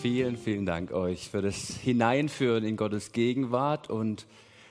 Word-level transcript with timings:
Vielen, 0.00 0.38
vielen 0.38 0.64
Dank 0.64 0.92
euch 0.92 1.28
für 1.28 1.42
das 1.42 1.76
Hineinführen 1.76 2.64
in 2.64 2.78
Gottes 2.78 3.12
Gegenwart 3.12 3.90
und 3.90 4.26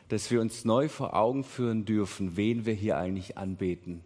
dass 0.07 0.31
wir 0.31 0.41
uns 0.41 0.65
neu 0.65 0.89
vor 0.89 1.15
Augen 1.15 1.43
führen 1.43 1.85
dürfen, 1.85 2.35
wen 2.35 2.65
wir 2.65 2.73
hier 2.73 2.97
eigentlich 2.97 3.37
anbeten. 3.37 4.03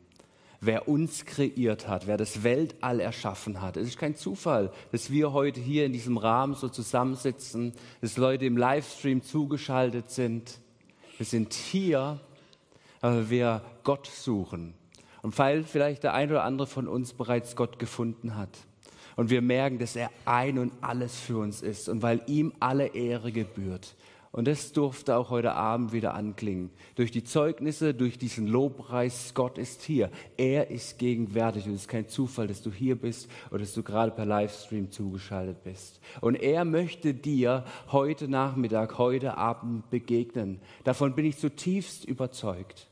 Wer 0.59 0.89
uns 0.89 1.23
kreiert 1.23 1.87
hat, 1.87 2.07
wer 2.07 2.17
das 2.17 2.43
Weltall 2.43 2.99
erschaffen 2.99 3.61
hat. 3.61 3.77
Es 3.77 3.87
ist 3.87 3.97
kein 3.97 4.17
Zufall, 4.17 4.69
dass 4.91 5.11
wir 5.11 5.31
heute 5.31 5.61
hier 5.61 5.85
in 5.85 5.93
diesem 5.93 6.17
Rahmen 6.17 6.55
so 6.55 6.67
zusammensitzen, 6.67 7.71
dass 8.01 8.17
Leute 8.17 8.45
im 8.45 8.57
Livestream 8.57 9.23
zugeschaltet 9.23 10.11
sind. 10.11 10.59
Wir 11.15 11.25
sind 11.25 11.53
hier, 11.53 12.19
weil 12.99 13.29
wir 13.29 13.61
Gott 13.85 14.07
suchen. 14.07 14.73
Und 15.21 15.39
weil 15.39 15.63
vielleicht 15.63 16.03
der 16.03 16.15
ein 16.15 16.31
oder 16.31 16.43
andere 16.43 16.67
von 16.67 16.89
uns 16.89 17.13
bereits 17.13 17.55
Gott 17.55 17.79
gefunden 17.79 18.35
hat 18.35 18.49
und 19.15 19.29
wir 19.29 19.41
merken, 19.41 19.79
dass 19.79 19.95
er 19.95 20.09
ein 20.25 20.57
und 20.57 20.73
alles 20.81 21.19
für 21.19 21.37
uns 21.37 21.61
ist 21.61 21.89
und 21.89 22.01
weil 22.01 22.21
ihm 22.27 22.53
alle 22.59 22.87
Ehre 22.87 23.31
gebührt. 23.31 23.95
Und 24.33 24.47
das 24.47 24.71
durfte 24.71 25.15
auch 25.15 25.29
heute 25.29 25.53
Abend 25.53 25.93
wieder 25.93 26.15
anklingen. 26.15 26.71
Durch 26.95 27.11
die 27.11 27.23
Zeugnisse, 27.23 27.93
durch 27.93 28.17
diesen 28.17 28.47
Lobpreis, 28.47 29.33
Gott 29.35 29.59
ist 29.59 29.83
hier. 29.83 30.09
Er 30.37 30.71
ist 30.71 30.97
gegenwärtig 30.97 31.67
und 31.67 31.75
es 31.75 31.81
ist 31.81 31.87
kein 31.87 32.09
Zufall, 32.09 32.47
dass 32.47 32.63
du 32.63 32.71
hier 32.71 32.95
bist 32.95 33.29
oder 33.51 33.59
dass 33.59 33.75
du 33.75 33.83
gerade 33.83 34.09
per 34.09 34.25
Livestream 34.25 34.89
zugeschaltet 34.89 35.63
bist. 35.63 35.99
Und 36.19 36.33
er 36.33 36.65
möchte 36.65 37.13
dir 37.13 37.63
heute 37.91 38.27
Nachmittag, 38.27 38.97
heute 38.97 39.37
Abend 39.37 39.91
begegnen. 39.91 40.59
Davon 40.83 41.13
bin 41.13 41.25
ich 41.25 41.37
zutiefst 41.37 42.03
überzeugt. 42.03 42.87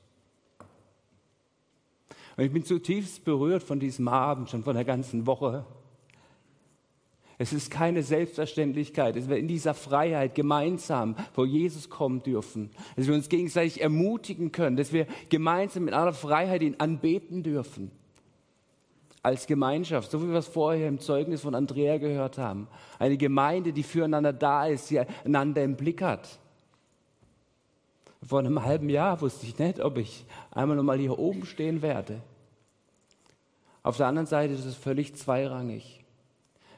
Und 2.37 2.43
ich 2.43 2.53
bin 2.53 2.63
zutiefst 2.63 3.25
berührt 3.25 3.63
von 3.63 3.79
diesem 3.79 4.07
Abend, 4.07 4.51
schon 4.51 4.63
von 4.63 4.75
der 4.75 4.85
ganzen 4.85 5.25
Woche. 5.25 5.65
Es 7.41 7.53
ist 7.53 7.71
keine 7.71 8.03
Selbstverständlichkeit, 8.03 9.15
dass 9.15 9.27
wir 9.27 9.37
in 9.37 9.47
dieser 9.47 9.73
Freiheit 9.73 10.35
gemeinsam 10.35 11.15
vor 11.33 11.47
Jesus 11.47 11.89
kommen 11.89 12.21
dürfen, 12.21 12.69
dass 12.95 13.07
wir 13.07 13.15
uns 13.15 13.29
gegenseitig 13.29 13.81
ermutigen 13.81 14.51
können, 14.51 14.77
dass 14.77 14.93
wir 14.93 15.07
gemeinsam 15.29 15.87
in 15.87 15.95
aller 15.95 16.13
Freiheit 16.13 16.61
ihn 16.61 16.75
anbeten 16.77 17.41
dürfen. 17.41 17.89
Als 19.23 19.47
Gemeinschaft, 19.47 20.11
so 20.11 20.21
wie 20.21 20.29
wir 20.29 20.37
es 20.37 20.47
vorher 20.47 20.87
im 20.87 20.99
Zeugnis 20.99 21.41
von 21.41 21.55
Andrea 21.55 21.97
gehört 21.97 22.37
haben. 22.37 22.67
Eine 22.99 23.17
Gemeinde, 23.17 23.73
die 23.73 23.81
füreinander 23.81 24.33
da 24.33 24.67
ist, 24.67 24.91
die 24.91 24.99
einander 24.99 25.63
im 25.63 25.75
Blick 25.77 26.03
hat. 26.03 26.37
Vor 28.21 28.37
einem 28.37 28.63
halben 28.63 28.89
Jahr 28.89 29.19
wusste 29.19 29.47
ich 29.47 29.57
nicht, 29.57 29.79
ob 29.79 29.97
ich 29.97 30.27
einmal 30.51 30.77
nochmal 30.77 30.99
hier 30.99 31.17
oben 31.17 31.47
stehen 31.47 31.81
werde. 31.81 32.21
Auf 33.81 33.97
der 33.97 34.05
anderen 34.05 34.27
Seite 34.27 34.53
ist 34.53 34.65
es 34.65 34.75
völlig 34.75 35.15
zweirangig 35.15 36.01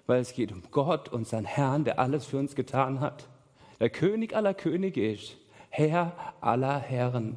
weil 0.05 0.21
es 0.21 0.33
geht 0.33 0.51
um 0.51 0.63
Gott, 0.71 1.09
unseren 1.09 1.45
Herrn, 1.45 1.85
der 1.85 1.99
alles 1.99 2.25
für 2.25 2.37
uns 2.37 2.55
getan 2.55 2.99
hat. 2.99 3.27
Der 3.79 3.89
König 3.89 4.35
aller 4.35 4.53
Könige 4.53 5.11
ist, 5.11 5.37
Herr 5.69 6.13
aller 6.41 6.79
Herren. 6.79 7.35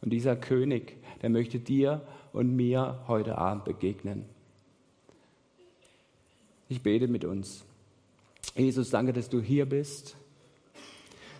Und 0.00 0.10
dieser 0.10 0.36
König, 0.36 0.96
der 1.20 1.30
möchte 1.30 1.58
dir 1.58 2.02
und 2.32 2.56
mir 2.56 3.00
heute 3.06 3.38
Abend 3.38 3.64
begegnen. 3.64 4.24
Ich 6.68 6.82
bete 6.82 7.06
mit 7.06 7.24
uns. 7.24 7.64
Jesus, 8.56 8.90
danke, 8.90 9.12
dass 9.12 9.28
du 9.28 9.40
hier 9.40 9.66
bist. 9.66 10.16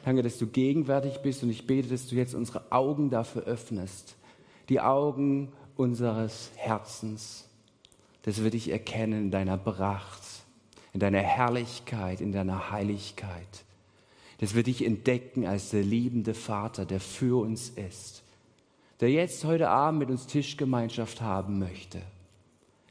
Danke, 0.05 0.23
dass 0.23 0.39
du 0.39 0.47
gegenwärtig 0.47 1.19
bist 1.19 1.43
und 1.43 1.51
ich 1.51 1.67
bete, 1.67 1.89
dass 1.89 2.09
du 2.09 2.17
jetzt 2.17 2.35
unsere 2.35 2.71
Augen 2.71 3.09
dafür 3.11 3.43
öffnest. 3.45 4.17
Die 4.69 4.81
Augen 4.81 5.53
unseres 5.77 6.51
Herzens, 6.57 7.49
dass 8.23 8.43
wir 8.43 8.51
dich 8.51 8.71
erkennen 8.71 9.25
in 9.25 9.31
deiner 9.31 9.57
Pracht 9.57 10.23
in 10.93 11.01
deiner 11.01 11.21
Herrlichkeit, 11.21 12.21
in 12.21 12.33
deiner 12.33 12.71
Heiligkeit. 12.71 13.65
Dass 14.39 14.55
wir 14.55 14.63
dich 14.63 14.85
entdecken 14.85 15.47
als 15.47 15.71
der 15.71 15.83
liebende 15.83 16.35
Vater, 16.35 16.85
der 16.85 17.01
für 17.01 17.41
uns 17.41 17.71
ist, 17.71 18.23
der 19.01 19.11
jetzt 19.11 19.45
heute 19.45 19.69
Abend 19.69 20.01
mit 20.01 20.11
uns 20.11 20.27
Tischgemeinschaft 20.27 21.21
haben 21.21 21.59
möchte, 21.59 22.03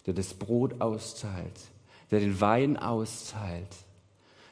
der 0.06 0.14
das 0.14 0.34
Brot 0.34 0.82
austeilt, 0.82 1.60
der 2.10 2.20
den 2.20 2.40
Wein 2.42 2.78
austeilt, 2.78 3.76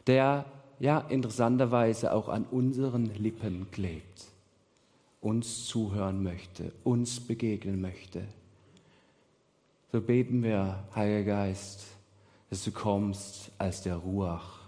der 0.08 0.46
ja 0.80 1.00
interessanterweise 1.00 2.14
auch 2.14 2.30
an 2.30 2.46
unseren 2.46 3.06
Lippen 3.16 3.70
klebt, 3.72 4.26
uns 5.22 5.66
zuhören 5.66 6.24
möchte, 6.24 6.72
uns 6.84 7.20
begegnen 7.20 7.82
möchte. 7.82 8.24
So 9.92 10.02
beten 10.02 10.44
wir, 10.44 10.84
Heiliger 10.96 11.24
Geist, 11.24 11.86
dass 12.50 12.64
du 12.64 12.72
kommst 12.72 13.52
als 13.58 13.82
der 13.82 13.96
Ruach, 13.96 14.60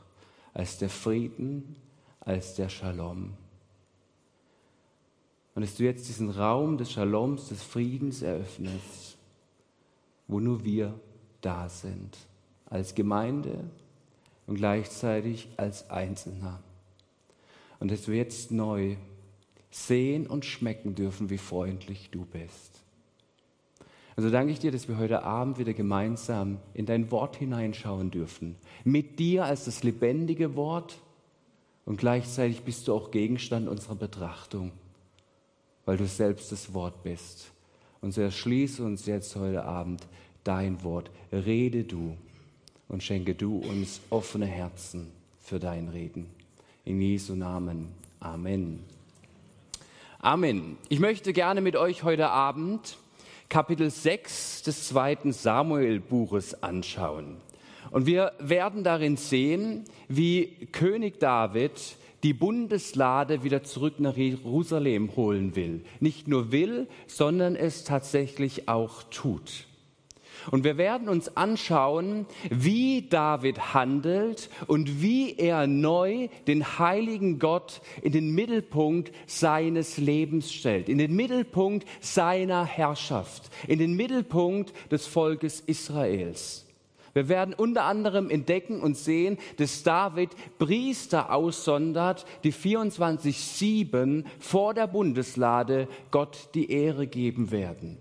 als 0.54 0.78
der 0.78 0.90
Frieden, 0.90 1.76
als 2.20 2.56
der 2.56 2.70
Shalom. 2.70 3.34
Und 5.54 5.64
dass 5.64 5.76
du 5.76 5.84
jetzt 5.84 6.08
diesen 6.08 6.30
Raum 6.30 6.78
des 6.78 6.92
Shaloms, 6.92 7.50
des 7.50 7.62
Friedens 7.62 8.22
eröffnest, 8.22 9.18
wo 10.28 10.40
nur 10.40 10.64
wir 10.64 10.98
da 11.42 11.68
sind, 11.68 12.18
als 12.68 12.96
Gemeinde 12.96 13.66
und 14.48 14.56
gleichzeitig 14.56 15.50
als 15.58 15.90
Einzelner. 15.90 16.62
Und 17.80 17.92
dass 17.92 18.08
wir 18.08 18.16
jetzt 18.16 18.52
neu 18.52 18.96
sehen 19.72 20.28
und 20.28 20.46
schmecken 20.46 20.96
dürfen, 20.96 21.30
wie 21.30 21.38
freundlich 21.38 22.10
du 22.12 22.26
bist. 22.26 22.81
Und 24.16 24.24
so 24.24 24.30
danke 24.30 24.52
ich 24.52 24.60
dir, 24.60 24.72
dass 24.72 24.88
wir 24.88 24.98
heute 24.98 25.24
Abend 25.24 25.58
wieder 25.58 25.74
gemeinsam 25.74 26.58
in 26.74 26.86
dein 26.86 27.12
Wort 27.12 27.38
hineinschauen 27.38 28.12
dürfen. 28.12 28.56
Mit 28.84 29.20
dir 29.20 29.46
als 29.46 29.66
das 29.66 29.84
lebendige 29.84 30.56
Wort 30.56 30.98
und 31.86 31.98
gleichzeitig 31.98 32.62
bist 32.62 32.88
du 32.88 32.94
auch 32.94 33.12
Gegenstand 33.12 33.68
unserer 33.68 33.96
Betrachtung, 33.96 34.72
weil 35.86 35.98
du 35.98 36.06
selbst 36.06 36.52
das 36.52 36.74
Wort 36.74 37.04
bist. 37.04 37.52
Und 38.02 38.14
so 38.14 38.22
erschließe 38.22 38.84
uns 38.84 39.06
jetzt 39.06 39.36
heute 39.36 39.64
Abend 39.64 40.08
dein 40.44 40.84
Wort. 40.84 41.10
Rede 41.32 41.84
du 41.84 42.18
und 42.88 43.04
schenke 43.04 43.36
du 43.36 43.58
uns 43.58 44.02
offene 44.10 44.46
Herzen 44.46 45.08
für 45.40 45.60
dein 45.60 45.88
Reden. 45.88 46.26
In 46.84 47.02
Jesu 47.02 47.36
Namen. 47.36 47.88
Amen. 48.20 48.80
Amen. 50.20 50.78
Ich 50.90 51.00
möchte 51.00 51.34
gerne 51.34 51.62
mit 51.62 51.76
euch 51.76 52.04
heute 52.04 52.30
Abend 52.30 52.98
Kapitel 53.52 53.90
6 53.90 54.62
des 54.62 54.88
zweiten 54.88 55.34
Samuel-Buches 55.34 56.64
anschauen. 56.64 57.36
Und 57.92 58.06
wir 58.06 58.32
werden 58.40 58.86
darin 58.86 59.18
sehen, 59.18 59.84
wie 60.08 60.70
König 60.72 61.20
David 61.20 61.98
die 62.24 62.34
Bundeslade 62.34 63.44
wieder 63.44 63.62
zurück 63.62 64.00
nach 64.00 64.16
Jerusalem 64.16 65.18
holen 65.18 65.58
will. 65.58 65.84
Nicht 66.00 66.30
nur 66.30 66.54
will, 66.54 66.88
sondern 67.08 67.58
es 67.58 67.84
tatsächlich 67.84 68.70
auch 68.70 69.04
tut. 69.12 69.66
Und 70.50 70.64
wir 70.64 70.78
werden 70.78 71.08
uns 71.08 71.38
anschauen, 71.38 72.26
wie 72.50 73.04
David 73.04 73.74
handelt 73.74 74.50
und 74.66 75.02
wie 75.02 75.36
er 75.38 75.68
neu 75.68 76.30
den 76.48 76.80
heiligen 76.80 77.38
Gott 77.38 77.82
in 78.02 78.12
den 78.12 78.32
Mittelpunkt 78.32 79.12
seines 79.28 79.98
Lebens 79.98 80.52
stellt, 80.52 80.90
in 80.90 80.98
den 80.98 81.16
Mittelpunkt 81.16 81.88
seiner 82.00 82.66
Herrschaft, 82.66 83.52
in 83.68 83.78
den 83.78 83.96
Mittelpunkt 83.96 84.74
des 84.92 85.06
Volkes 85.06 85.60
Israels. 85.60 86.66
Wir 87.14 87.28
werden 87.28 87.54
unter 87.54 87.84
anderem 87.84 88.30
entdecken 88.30 88.82
und 88.82 88.98
sehen, 88.98 89.38
dass 89.58 89.84
David 89.84 90.30
Priester 90.58 91.34
aussondert, 91.34 92.26
die 92.44 92.54
24-7 92.54 94.24
vor 94.40 94.74
der 94.74 94.88
Bundeslade 94.88 95.88
Gott 96.10 96.50
die 96.56 96.72
Ehre 96.72 97.08
geben 97.08 97.52
werden. 97.52 97.98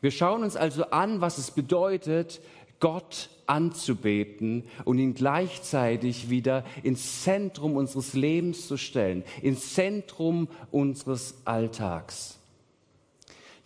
Wir 0.00 0.10
schauen 0.10 0.42
uns 0.42 0.56
also 0.56 0.84
an, 0.90 1.20
was 1.20 1.38
es 1.38 1.50
bedeutet, 1.50 2.40
Gott 2.80 3.30
anzubeten 3.46 4.64
und 4.84 4.98
ihn 4.98 5.14
gleichzeitig 5.14 6.30
wieder 6.30 6.64
ins 6.82 7.22
Zentrum 7.22 7.76
unseres 7.76 8.14
Lebens 8.14 8.68
zu 8.68 8.76
stellen, 8.76 9.24
ins 9.42 9.74
Zentrum 9.74 10.48
unseres 10.70 11.34
Alltags. 11.44 12.37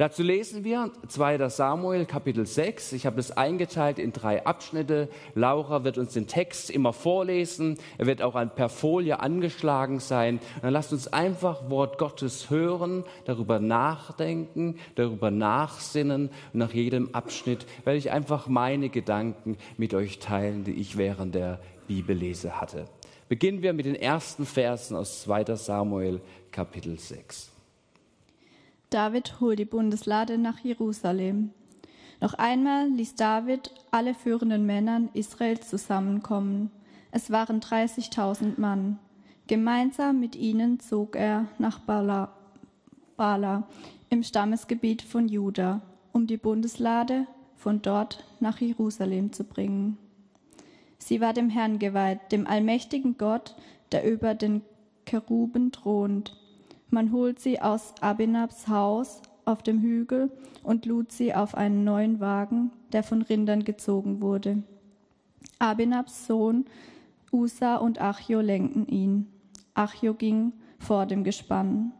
Dazu 0.02 0.24
lesen 0.24 0.64
wir 0.64 0.90
2. 1.06 1.48
Samuel 1.48 2.06
Kapitel 2.06 2.44
6. 2.44 2.92
Ich 2.94 3.06
habe 3.06 3.20
es 3.20 3.30
eingeteilt 3.30 4.00
in 4.00 4.12
drei 4.12 4.44
Abschnitte. 4.44 5.08
Laura 5.36 5.84
wird 5.84 5.96
uns 5.96 6.12
den 6.12 6.26
Text 6.26 6.70
immer 6.70 6.92
vorlesen. 6.92 7.78
Er 7.98 8.06
wird 8.06 8.20
auch 8.20 8.34
per 8.56 8.68
Folie 8.68 9.20
angeschlagen 9.20 10.00
sein. 10.00 10.40
Und 10.56 10.64
dann 10.64 10.72
lasst 10.72 10.92
uns 10.92 11.06
einfach 11.06 11.70
Wort 11.70 11.98
Gottes 11.98 12.50
hören, 12.50 13.04
darüber 13.26 13.60
nachdenken, 13.60 14.80
darüber 14.96 15.30
nachsinnen. 15.30 16.30
Und 16.52 16.58
nach 16.58 16.74
jedem 16.74 17.14
Abschnitt 17.14 17.64
werde 17.84 17.98
ich 17.98 18.10
einfach 18.10 18.48
meine 18.48 18.88
Gedanken 18.88 19.56
mit 19.76 19.94
euch 19.94 20.18
teilen, 20.18 20.64
die 20.64 20.72
ich 20.72 20.98
während 20.98 21.36
der 21.36 21.60
Bibellese 21.86 22.60
hatte. 22.60 22.86
Beginnen 23.28 23.62
wir 23.62 23.72
mit 23.72 23.86
den 23.86 23.94
ersten 23.94 24.46
Versen 24.46 24.96
aus 24.96 25.22
2. 25.22 25.54
Samuel 25.54 26.20
Kapitel 26.50 26.98
6. 26.98 27.51
David 28.92 29.40
holt 29.40 29.58
die 29.58 29.64
Bundeslade 29.64 30.36
nach 30.36 30.58
Jerusalem. 30.58 31.52
Noch 32.20 32.34
einmal 32.34 32.90
ließ 32.90 33.14
David 33.14 33.72
alle 33.90 34.12
führenden 34.12 34.66
Männer 34.66 35.08
Israels 35.14 35.70
zusammenkommen. 35.70 36.70
Es 37.10 37.30
waren 37.30 37.60
30.000 37.60 38.60
Mann. 38.60 38.98
Gemeinsam 39.46 40.20
mit 40.20 40.36
ihnen 40.36 40.78
zog 40.78 41.16
er 41.16 41.46
nach 41.58 41.78
Bala, 41.78 42.36
Bala 43.16 43.66
im 44.10 44.22
Stammesgebiet 44.22 45.00
von 45.00 45.26
Juda, 45.26 45.80
um 46.12 46.26
die 46.26 46.36
Bundeslade 46.36 47.26
von 47.56 47.80
dort 47.80 48.26
nach 48.40 48.60
Jerusalem 48.60 49.32
zu 49.32 49.44
bringen. 49.44 49.96
Sie 50.98 51.22
war 51.22 51.32
dem 51.32 51.48
Herrn 51.48 51.78
geweiht, 51.78 52.30
dem 52.30 52.46
allmächtigen 52.46 53.16
Gott, 53.16 53.56
der 53.90 54.04
über 54.04 54.34
den 54.34 54.60
Keruben 55.06 55.72
thront. 55.72 56.36
Man 56.94 57.10
holt 57.10 57.40
sie 57.40 57.58
aus 57.58 57.94
Abinabs 58.02 58.68
Haus 58.68 59.22
auf 59.46 59.62
dem 59.62 59.80
Hügel 59.80 60.30
und 60.62 60.84
lud 60.84 61.10
sie 61.10 61.34
auf 61.34 61.54
einen 61.54 61.84
neuen 61.84 62.20
Wagen, 62.20 62.70
der 62.92 63.02
von 63.02 63.22
Rindern 63.22 63.64
gezogen 63.64 64.20
wurde. 64.20 64.62
Abinabs 65.58 66.26
Sohn 66.26 66.66
Usa 67.32 67.76
und 67.76 67.98
Achio 67.98 68.42
lenkten 68.42 68.86
ihn. 68.88 69.26
Achio 69.72 70.12
ging 70.12 70.52
vor 70.78 71.06
dem 71.06 71.24
Gespann. 71.24 71.92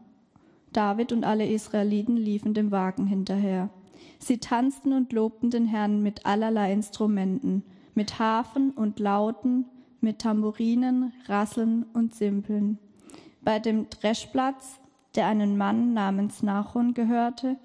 David 0.73 1.11
und 1.11 1.23
alle 1.23 1.47
Israeliten 1.47 2.15
liefen 2.15 2.53
dem 2.53 2.69
Wagen 2.69 3.07
hinterher. 3.07 3.71
Sie 4.19 4.37
tanzten 4.37 4.93
und 4.93 5.11
lobten 5.11 5.49
den 5.49 5.65
Herrn 5.65 6.03
mit 6.03 6.27
allerlei 6.27 6.71
Instrumenten, 6.71 7.63
mit 7.95 8.19
Hafen 8.19 8.69
und 8.69 8.99
Lauten, 8.99 9.65
mit 10.01 10.19
Tamburinen, 10.19 11.13
Rasseln 11.25 11.87
und 11.93 12.13
Simpeln. 12.13 12.77
Bei 13.41 13.57
dem 13.57 13.89
Dreschplatz, 13.89 14.79
der 15.15 15.27
einen 15.27 15.57
Mann 15.57 15.93
namens 15.93 16.43
Nachon 16.43 16.93
gehörte, 16.93 17.57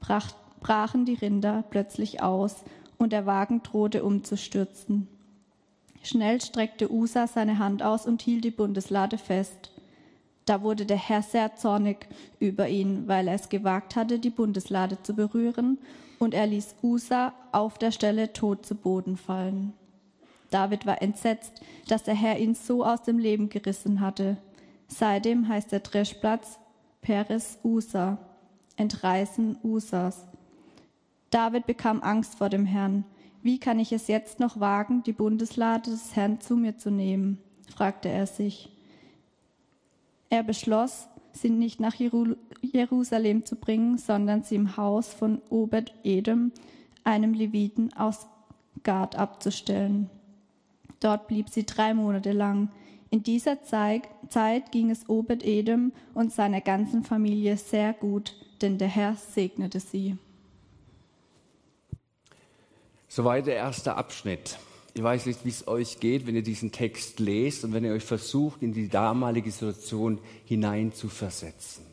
brach, 0.00 0.32
brachen 0.60 1.04
die 1.04 1.14
Rinder 1.14 1.64
plötzlich 1.70 2.22
aus 2.22 2.56
und 2.98 3.12
der 3.12 3.26
Wagen 3.26 3.62
drohte 3.62 4.04
umzustürzen. 4.04 5.08
Schnell 6.02 6.40
streckte 6.40 6.92
Usa 6.92 7.26
seine 7.26 7.58
Hand 7.58 7.82
aus 7.82 8.06
und 8.06 8.22
hielt 8.22 8.44
die 8.44 8.50
Bundeslade 8.50 9.18
fest. 9.18 9.72
Da 10.44 10.62
wurde 10.62 10.86
der 10.86 10.96
Herr 10.96 11.22
sehr 11.22 11.56
zornig 11.56 12.08
über 12.38 12.68
ihn, 12.68 13.06
weil 13.06 13.28
er 13.28 13.34
es 13.34 13.48
gewagt 13.48 13.96
hatte, 13.96 14.18
die 14.18 14.30
Bundeslade 14.30 15.02
zu 15.02 15.14
berühren, 15.14 15.78
und 16.18 16.34
er 16.34 16.46
ließ 16.46 16.76
Usa 16.82 17.32
auf 17.50 17.78
der 17.78 17.92
Stelle 17.92 18.32
tot 18.32 18.66
zu 18.66 18.74
Boden 18.74 19.16
fallen. 19.16 19.72
David 20.50 20.84
war 20.84 21.00
entsetzt, 21.00 21.62
dass 21.88 22.02
der 22.02 22.14
Herr 22.14 22.38
ihn 22.38 22.54
so 22.54 22.84
aus 22.84 23.02
dem 23.02 23.18
Leben 23.18 23.48
gerissen 23.48 24.00
hatte. 24.00 24.36
Seitdem 24.88 25.48
heißt 25.48 25.72
der 25.72 25.80
Dreschplatz 25.80 26.58
Peres 27.02 27.58
Usa, 27.64 28.18
Entreißen 28.76 29.58
Usas. 29.62 30.26
David 31.30 31.66
bekam 31.66 32.02
Angst 32.02 32.36
vor 32.36 32.48
dem 32.48 32.64
Herrn. 32.64 33.04
Wie 33.42 33.58
kann 33.58 33.78
ich 33.78 33.92
es 33.92 34.06
jetzt 34.08 34.40
noch 34.40 34.60
wagen, 34.60 35.02
die 35.02 35.12
Bundeslade 35.12 35.90
des 35.90 36.14
Herrn 36.16 36.40
zu 36.40 36.56
mir 36.56 36.76
zu 36.76 36.90
nehmen? 36.90 37.38
fragte 37.74 38.08
er 38.08 38.26
sich. 38.26 38.70
Er 40.28 40.42
beschloss, 40.42 41.08
sie 41.32 41.50
nicht 41.50 41.80
nach 41.80 41.94
Jerusalem 41.94 43.44
zu 43.44 43.56
bringen, 43.56 43.98
sondern 43.98 44.42
sie 44.42 44.56
im 44.56 44.76
Haus 44.76 45.12
von 45.12 45.40
Obed 45.50 45.92
Edom, 46.04 46.52
einem 47.04 47.34
Leviten 47.34 47.92
aus 47.94 48.26
Gad, 48.82 49.16
abzustellen. 49.16 50.10
Dort 51.00 51.28
blieb 51.28 51.48
sie 51.48 51.64
drei 51.64 51.94
Monate 51.94 52.32
lang. 52.32 52.70
In 53.10 53.24
dieser 53.24 53.62
Zeit, 53.64 54.08
ging 54.70 54.90
es 54.90 55.08
Obed 55.08 55.44
Edom 55.44 55.92
und 56.14 56.32
seiner 56.32 56.60
ganzen 56.60 57.02
Familie 57.02 57.56
sehr 57.56 57.92
gut, 57.92 58.36
denn 58.62 58.78
der 58.78 58.86
Herr 58.86 59.16
segnete 59.16 59.80
sie. 59.80 60.16
Soweit 63.08 63.48
der 63.48 63.56
erste 63.56 63.96
Abschnitt. 63.96 64.58
Ich 64.94 65.02
weiß 65.02 65.26
nicht, 65.26 65.44
wie 65.44 65.48
es 65.48 65.66
euch 65.66 65.98
geht, 65.98 66.28
wenn 66.28 66.36
ihr 66.36 66.44
diesen 66.44 66.70
Text 66.70 67.18
lest 67.18 67.64
und 67.64 67.72
wenn 67.72 67.84
ihr 67.84 67.92
euch 67.92 68.04
versucht, 68.04 68.62
in 68.62 68.72
die 68.72 68.88
damalige 68.88 69.50
Situation 69.50 70.20
hineinzuversetzen. 70.44 71.84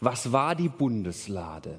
Was 0.00 0.32
war 0.32 0.54
die 0.54 0.70
Bundeslade? 0.70 1.78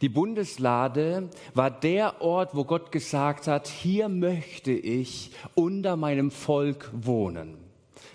Die 0.00 0.08
Bundeslade 0.08 1.28
war 1.52 1.70
der 1.70 2.22
Ort, 2.22 2.54
wo 2.54 2.64
Gott 2.64 2.90
gesagt 2.92 3.46
hat, 3.46 3.68
hier 3.68 4.08
möchte 4.08 4.72
ich 4.72 5.32
unter 5.54 5.96
meinem 5.96 6.30
Volk 6.30 6.90
wohnen. 6.94 7.65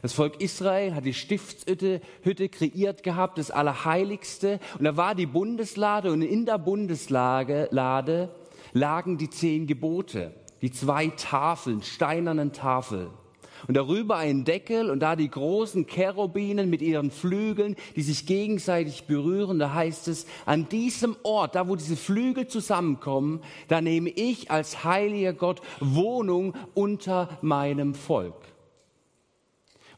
Das 0.01 0.13
Volk 0.13 0.42
Israel 0.42 0.95
hat 0.95 1.06
die 1.06 1.13
Stiftshütte 1.13 2.01
Hütte 2.24 2.50
kreiert 2.50 3.03
gehabt, 3.03 3.38
das 3.38 3.51
Allerheiligste. 3.51 4.59
Und 4.80 4.86
da 4.86 4.98
war 4.98 5.13
die 5.13 5.27
Bundeslade 5.27 6.12
und 6.12 6.24
in 6.24 6.45
der 6.45 6.57
Bundeslade 6.57 7.69
lagen 8.74 9.18
die 9.18 9.30
zehn 9.30 9.68
Gebote, 9.68 10.33
die 10.62 10.71
zwei 10.71 11.07
Tafeln, 11.07 11.83
steinernen 11.83 12.51
Tafeln. 12.51 13.09
Und 13.68 13.77
darüber 13.77 14.18
ein 14.18 14.44
Deckel 14.44 14.89
und 14.89 15.01
da 15.01 15.15
die 15.15 15.30
großen 15.30 15.86
Cherubinen 15.86 16.71
mit 16.71 16.81
ihren 16.81 17.12
Flügeln, 17.12 17.75
die 17.95 18.01
sich 18.01 18.25
gegenseitig 18.25 19.03
berühren. 19.03 19.59
Da 19.59 19.71
heißt 19.74 20.07
es, 20.07 20.25
an 20.48 20.68
diesem 20.68 21.15
Ort, 21.21 21.53
da 21.53 21.68
wo 21.68 21.75
diese 21.75 21.95
Flügel 21.95 22.48
zusammenkommen, 22.48 23.42
da 23.68 23.80
nehme 23.80 24.09
ich 24.09 24.50
als 24.50 24.83
heiliger 24.83 25.33
Gott 25.33 25.62
Wohnung 25.80 26.56
unter 26.74 27.38
meinem 27.44 27.94
Volk. 27.94 28.33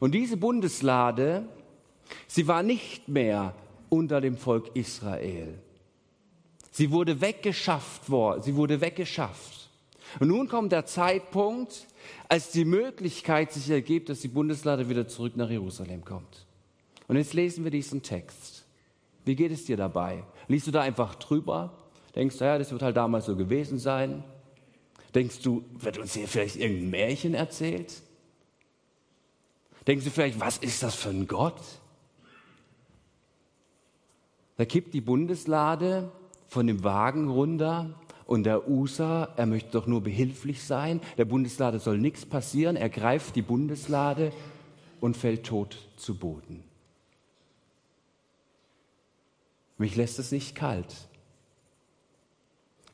Und 0.04 0.12
diese 0.12 0.36
Bundeslade, 0.36 1.48
sie 2.26 2.46
war 2.46 2.62
nicht 2.62 3.08
mehr 3.08 3.54
unter 3.88 4.20
dem 4.20 4.36
Volk 4.36 4.76
Israel. 4.76 5.58
Sie 6.70 6.90
wurde 6.90 7.22
weggeschafft 7.22 8.10
worden, 8.10 8.42
sie 8.42 8.54
wurde 8.54 8.82
weggeschafft. 8.82 9.70
Und 10.20 10.28
nun 10.28 10.46
kommt 10.46 10.72
der 10.72 10.84
Zeitpunkt, 10.84 11.86
als 12.28 12.50
die 12.50 12.66
Möglichkeit 12.66 13.50
sich 13.54 13.70
ergibt, 13.70 14.10
dass 14.10 14.20
die 14.20 14.28
Bundeslade 14.28 14.90
wieder 14.90 15.08
zurück 15.08 15.38
nach 15.38 15.48
Jerusalem 15.48 16.04
kommt. 16.04 16.44
Und 17.08 17.16
jetzt 17.16 17.32
lesen 17.32 17.64
wir 17.64 17.70
diesen 17.70 18.02
Text. 18.02 18.66
Wie 19.24 19.34
geht 19.34 19.52
es 19.52 19.64
dir 19.64 19.78
dabei? 19.78 20.22
Liest 20.48 20.66
du 20.66 20.70
da 20.70 20.82
einfach 20.82 21.14
drüber? 21.14 21.72
Denkst 22.14 22.36
du, 22.36 22.44
ja, 22.44 22.58
das 22.58 22.70
wird 22.70 22.82
halt 22.82 22.98
damals 22.98 23.24
so 23.24 23.36
gewesen 23.36 23.78
sein? 23.78 24.22
Denkst 25.14 25.40
du, 25.40 25.64
wird 25.72 25.96
uns 25.96 26.12
hier 26.12 26.28
vielleicht 26.28 26.56
irgendein 26.56 26.90
Märchen 26.90 27.32
erzählt? 27.32 28.02
Denkst 29.86 30.04
du 30.04 30.10
vielleicht, 30.10 30.40
was 30.40 30.58
ist 30.58 30.82
das 30.82 30.94
für 30.94 31.10
ein 31.10 31.26
Gott? 31.26 31.60
Da 34.56 34.64
kippt 34.64 34.94
die 34.94 35.00
Bundeslade 35.00 36.10
von 36.48 36.66
dem 36.66 36.84
Wagen 36.84 37.28
runter 37.28 37.90
und 38.26 38.44
der 38.44 38.68
USA, 38.68 39.28
er 39.36 39.46
möchte 39.46 39.72
doch 39.72 39.86
nur 39.86 40.00
behilflich 40.00 40.62
sein. 40.62 41.00
Der 41.18 41.24
Bundeslade 41.24 41.78
soll 41.78 41.98
nichts 41.98 42.24
passieren. 42.24 42.76
Er 42.76 42.88
greift 42.88 43.36
die 43.36 43.42
Bundeslade 43.42 44.32
und 45.00 45.16
fällt 45.16 45.44
tot 45.44 45.78
zu 45.96 46.16
Boden. 46.16 46.64
Mich 49.76 49.96
lässt 49.96 50.18
es 50.18 50.32
nicht 50.32 50.54
kalt. 50.54 50.94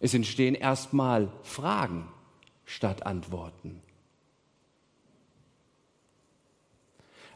Es 0.01 0.15
entstehen 0.15 0.55
erstmal 0.55 1.31
Fragen 1.43 2.09
statt 2.65 3.05
Antworten. 3.07 3.83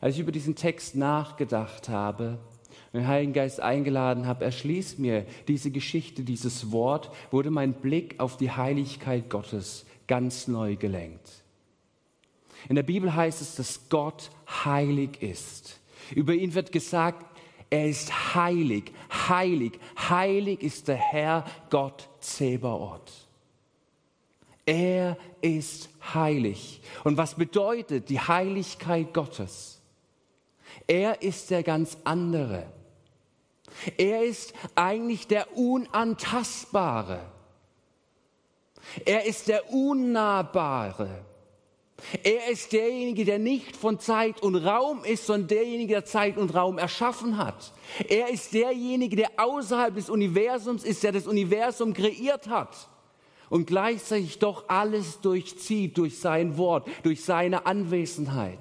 Als 0.05 0.17
ich 0.17 0.21
über 0.21 0.33
diesen 0.33 0.55
Text 0.55 0.97
nachgedacht 0.97 1.89
habe, 1.89 2.37
den 2.93 3.09
Heiligen 3.09 3.33
Geist 3.33 3.61
eingeladen 3.61 4.27
habe, 4.27 4.45
erschließt 4.45 4.99
mir 4.99 5.25
diese 5.49 5.71
Geschichte, 5.71 6.25
dieses 6.25 6.71
Wort, 6.73 7.11
wurde 7.31 7.51
mein 7.51 7.73
Blick 7.73 8.21
auf 8.21 8.37
die 8.37 8.51
Heiligkeit 8.51 9.31
Gottes 9.31 9.87
ganz 10.07 10.47
neu 10.47 10.77
gelenkt. 10.77 11.43
In 12.69 12.77
der 12.77 12.83
Bibel 12.83 13.17
heißt 13.17 13.41
es, 13.41 13.57
dass 13.57 13.89
Gott 13.89 14.31
heilig 14.47 15.23
ist. 15.23 15.81
Über 16.15 16.35
ihn 16.35 16.53
wird 16.53 16.71
gesagt, 16.71 17.25
er 17.71 17.89
ist 17.89 18.35
heilig, 18.35 18.93
heilig, 19.11 19.73
heilig 19.97 20.63
ist 20.63 20.89
der 20.89 20.97
Herr 20.97 21.47
Gott 21.71 22.11
Zebaoth. 22.21 23.11
Er 24.67 25.17
ist 25.41 25.89
heilig. 26.13 26.83
Und 27.05 27.17
was 27.17 27.37
bedeutet 27.37 28.11
die 28.11 28.21
Heiligkeit 28.21 29.15
Gottes? 29.15 29.74
Er 30.87 31.23
ist 31.23 31.51
der 31.51 31.63
ganz 31.63 31.97
andere. 32.05 32.67
Er 33.97 34.25
ist 34.25 34.55
eigentlich 34.75 35.27
der 35.27 35.57
Unantastbare. 35.57 37.21
Er 39.05 39.25
ist 39.25 39.49
der 39.49 39.73
Unnahbare. 39.73 41.25
Er 42.23 42.49
ist 42.51 42.73
derjenige, 42.73 43.25
der 43.25 43.39
nicht 43.39 43.77
von 43.77 43.99
Zeit 43.99 44.43
und 44.43 44.57
Raum 44.57 45.05
ist, 45.05 45.27
sondern 45.27 45.49
derjenige, 45.49 45.95
der 45.95 46.05
Zeit 46.05 46.37
und 46.37 46.55
Raum 46.55 46.77
erschaffen 46.77 47.39
hat. 47.39 47.73
Er 48.09 48.29
ist 48.29 48.53
derjenige, 48.53 49.17
der 49.17 49.31
außerhalb 49.37 49.95
des 49.95 50.11
Universums 50.11 50.85
ist, 50.85 51.03
der 51.03 51.13
das 51.13 51.27
Universum 51.27 51.95
kreiert 51.95 52.49
hat 52.49 52.89
und 53.49 53.67
gleichzeitig 53.67 54.39
doch 54.39 54.69
alles 54.69 55.21
durchzieht 55.21 55.97
durch 55.97 56.19
sein 56.19 56.59
Wort, 56.59 56.89
durch 57.03 57.25
seine 57.25 57.67
Anwesenheit. 57.67 58.59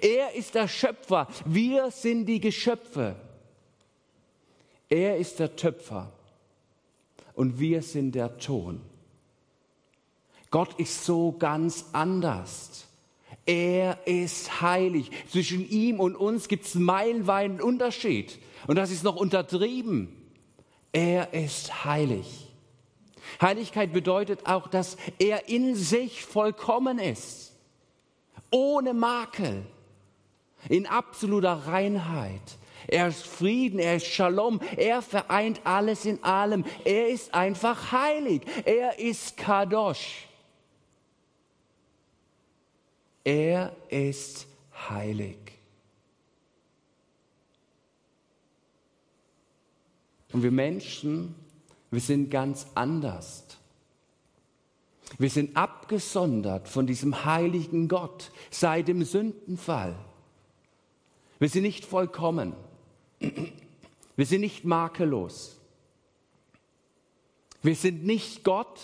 Er 0.00 0.34
ist 0.34 0.54
der 0.54 0.68
Schöpfer, 0.68 1.28
wir 1.44 1.90
sind 1.90 2.26
die 2.26 2.40
Geschöpfe. 2.40 3.16
Er 4.88 5.16
ist 5.16 5.38
der 5.38 5.56
Töpfer 5.56 6.12
und 7.34 7.58
wir 7.58 7.82
sind 7.82 8.14
der 8.14 8.38
Ton. 8.38 8.80
Gott 10.50 10.78
ist 10.78 11.04
so 11.04 11.32
ganz 11.32 11.86
anders. 11.92 12.86
Er 13.46 14.06
ist 14.06 14.60
heilig. 14.60 15.10
Zwischen 15.28 15.68
ihm 15.68 16.00
und 16.00 16.14
uns 16.14 16.48
gibt 16.48 16.66
es 16.66 16.74
meilenweiten 16.74 17.60
Unterschied. 17.60 18.38
Und 18.66 18.76
das 18.76 18.90
ist 18.90 19.04
noch 19.04 19.16
untertrieben. 19.16 20.08
Er 20.92 21.34
ist 21.34 21.84
heilig. 21.84 22.52
Heiligkeit 23.40 23.92
bedeutet 23.92 24.46
auch, 24.46 24.68
dass 24.68 24.96
er 25.18 25.48
in 25.48 25.74
sich 25.74 26.24
vollkommen 26.24 26.98
ist, 26.98 27.52
ohne 28.50 28.94
Makel, 28.94 29.66
in 30.68 30.86
absoluter 30.86 31.66
Reinheit. 31.66 32.58
Er 32.86 33.08
ist 33.08 33.26
Frieden, 33.26 33.78
er 33.78 33.96
ist 33.96 34.06
Shalom, 34.06 34.60
er 34.76 35.00
vereint 35.02 35.60
alles 35.64 36.04
in 36.04 36.22
allem. 36.22 36.64
Er 36.84 37.08
ist 37.08 37.32
einfach 37.32 37.92
heilig, 37.92 38.42
er 38.64 38.98
ist 38.98 39.36
Kadosh. 39.36 40.28
Er 43.24 43.74
ist 43.88 44.46
heilig. 44.88 45.38
Und 50.32 50.42
wir 50.42 50.50
Menschen, 50.50 51.34
wir 51.90 52.00
sind 52.00 52.30
ganz 52.30 52.66
anders. 52.74 53.44
Wir 55.16 55.30
sind 55.30 55.56
abgesondert 55.56 56.68
von 56.68 56.86
diesem 56.86 57.24
heiligen 57.24 57.88
Gott 57.88 58.30
seit 58.50 58.88
dem 58.88 59.04
Sündenfall. 59.04 59.94
Wir 61.44 61.50
sind 61.50 61.64
nicht 61.64 61.84
vollkommen. 61.84 62.54
Wir 64.16 64.24
sind 64.24 64.40
nicht 64.40 64.64
makellos. 64.64 65.60
Wir 67.60 67.76
sind 67.76 68.06
nicht 68.06 68.44
Gott, 68.44 68.80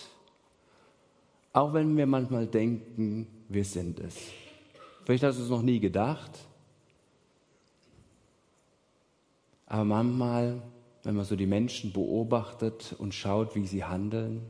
auch 1.53 1.73
wenn 1.73 1.97
wir 1.97 2.05
manchmal 2.05 2.45
denken, 2.45 3.25
wir 3.49 3.65
sind 3.65 3.99
es. 3.99 4.15
Vielleicht 5.05 5.23
hast 5.23 5.39
du 5.39 5.43
es 5.43 5.49
noch 5.49 5.63
nie 5.63 5.79
gedacht. 5.79 6.29
Aber 9.65 9.83
manchmal, 9.83 10.61
wenn 11.01 11.15
man 11.15 11.25
so 11.25 11.35
die 11.35 11.47
Menschen 11.47 11.91
beobachtet 11.91 12.93
und 12.99 13.15
schaut, 13.15 13.55
wie 13.55 13.65
sie 13.65 13.85
handeln, 13.85 14.45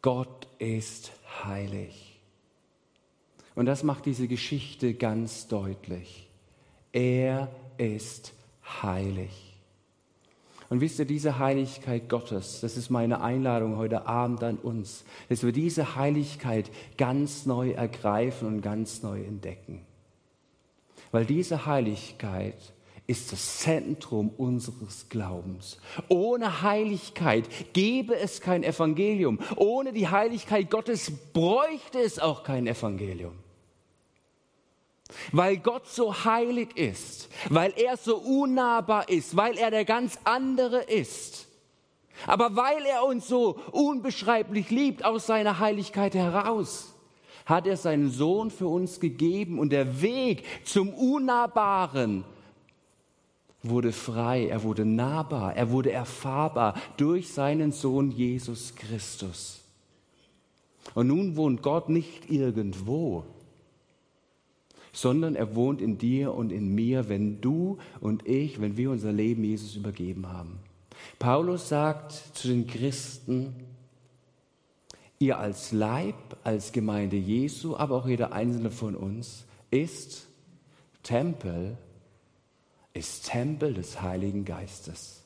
Gott 0.00 0.48
ist 0.58 1.12
heilig. 1.44 2.05
Und 3.56 3.66
das 3.66 3.82
macht 3.82 4.06
diese 4.06 4.28
Geschichte 4.28 4.94
ganz 4.94 5.48
deutlich. 5.48 6.28
Er 6.92 7.50
ist 7.78 8.32
heilig. 8.82 9.56
Und 10.68 10.80
wisst 10.80 10.98
ihr, 10.98 11.04
diese 11.04 11.38
Heiligkeit 11.38 12.08
Gottes, 12.08 12.60
das 12.60 12.76
ist 12.76 12.90
meine 12.90 13.20
Einladung 13.20 13.76
heute 13.76 14.06
Abend 14.06 14.42
an 14.42 14.58
uns, 14.58 15.04
dass 15.28 15.42
wir 15.42 15.52
diese 15.52 15.96
Heiligkeit 15.96 16.70
ganz 16.98 17.46
neu 17.46 17.70
ergreifen 17.70 18.46
und 18.48 18.62
ganz 18.62 19.02
neu 19.02 19.22
entdecken. 19.22 19.86
Weil 21.12 21.24
diese 21.24 21.66
Heiligkeit 21.66 22.56
ist 23.06 23.32
das 23.32 23.60
Zentrum 23.60 24.30
unseres 24.36 25.08
Glaubens. 25.08 25.78
Ohne 26.08 26.62
Heiligkeit 26.62 27.48
gäbe 27.72 28.16
es 28.16 28.40
kein 28.40 28.64
Evangelium. 28.64 29.38
Ohne 29.54 29.92
die 29.92 30.08
Heiligkeit 30.08 30.68
Gottes 30.68 31.12
bräuchte 31.32 32.00
es 32.00 32.18
auch 32.18 32.42
kein 32.42 32.66
Evangelium. 32.66 33.45
Weil 35.32 35.58
Gott 35.58 35.88
so 35.88 36.24
heilig 36.24 36.76
ist, 36.76 37.28
weil 37.48 37.72
er 37.76 37.96
so 37.96 38.16
unnahbar 38.16 39.08
ist, 39.08 39.36
weil 39.36 39.56
er 39.56 39.70
der 39.70 39.84
ganz 39.84 40.18
andere 40.24 40.82
ist. 40.82 41.46
Aber 42.26 42.56
weil 42.56 42.84
er 42.86 43.04
uns 43.04 43.28
so 43.28 43.58
unbeschreiblich 43.72 44.70
liebt 44.70 45.04
aus 45.04 45.26
seiner 45.26 45.58
Heiligkeit 45.58 46.14
heraus, 46.14 46.94
hat 47.44 47.66
er 47.66 47.76
seinen 47.76 48.10
Sohn 48.10 48.50
für 48.50 48.66
uns 48.66 48.98
gegeben 48.98 49.58
und 49.58 49.70
der 49.70 50.00
Weg 50.02 50.44
zum 50.64 50.92
Unnahbaren 50.92 52.24
wurde 53.62 53.92
frei, 53.92 54.46
er 54.46 54.62
wurde 54.62 54.84
nahbar, 54.84 55.54
er 55.54 55.70
wurde 55.70 55.92
erfahrbar 55.92 56.74
durch 56.96 57.32
seinen 57.32 57.72
Sohn 57.72 58.10
Jesus 58.10 58.74
Christus. 58.74 59.60
Und 60.94 61.08
nun 61.08 61.36
wohnt 61.36 61.62
Gott 61.62 61.88
nicht 61.88 62.30
irgendwo, 62.30 63.24
sondern 64.96 65.36
er 65.36 65.54
wohnt 65.54 65.82
in 65.82 65.98
dir 65.98 66.32
und 66.32 66.50
in 66.50 66.74
mir, 66.74 67.10
wenn 67.10 67.42
du 67.42 67.76
und 68.00 68.26
ich, 68.26 68.62
wenn 68.62 68.78
wir 68.78 68.90
unser 68.90 69.12
Leben 69.12 69.44
Jesus 69.44 69.76
übergeben 69.76 70.26
haben. 70.26 70.58
Paulus 71.18 71.68
sagt 71.68 72.12
zu 72.12 72.48
den 72.48 72.66
Christen, 72.66 73.54
ihr 75.18 75.38
als 75.38 75.72
Leib, 75.72 76.14
als 76.44 76.72
Gemeinde 76.72 77.16
Jesu, 77.16 77.76
aber 77.76 77.96
auch 77.96 78.08
jeder 78.08 78.32
einzelne 78.32 78.70
von 78.70 78.96
uns 78.96 79.44
ist 79.70 80.28
Tempel, 81.02 81.76
ist 82.94 83.26
Tempel 83.26 83.74
des 83.74 84.00
Heiligen 84.00 84.46
Geistes. 84.46 85.22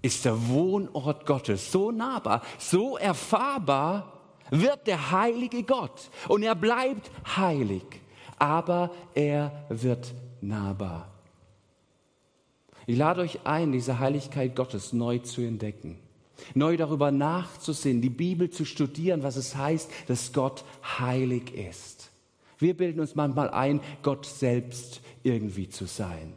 Ist 0.00 0.24
der 0.24 0.48
Wohnort 0.48 1.26
Gottes 1.26 1.70
so 1.70 1.90
nahbar, 1.90 2.40
so 2.58 2.96
erfahrbar, 2.96 4.20
wird 4.48 4.86
der 4.86 5.10
heilige 5.10 5.64
Gott. 5.64 6.08
Und 6.28 6.42
er 6.42 6.54
bleibt 6.54 7.10
heilig 7.36 7.99
aber 8.40 8.90
er 9.14 9.52
wird 9.68 10.12
nahbar. 10.40 11.08
Ich 12.86 12.96
lade 12.96 13.20
euch 13.20 13.40
ein, 13.44 13.70
diese 13.70 14.00
Heiligkeit 14.00 14.56
Gottes 14.56 14.92
neu 14.92 15.18
zu 15.18 15.42
entdecken, 15.42 15.98
neu 16.54 16.76
darüber 16.76 17.12
nachzusehen, 17.12 18.00
die 18.00 18.10
Bibel 18.10 18.50
zu 18.50 18.64
studieren, 18.64 19.22
was 19.22 19.36
es 19.36 19.54
heißt, 19.54 19.88
dass 20.08 20.32
Gott 20.32 20.64
heilig 20.98 21.54
ist. 21.54 22.10
Wir 22.58 22.76
bilden 22.76 23.00
uns 23.00 23.14
manchmal 23.14 23.50
ein, 23.50 23.80
Gott 24.02 24.26
selbst 24.26 25.00
irgendwie 25.22 25.68
zu 25.68 25.84
sein 25.86 26.32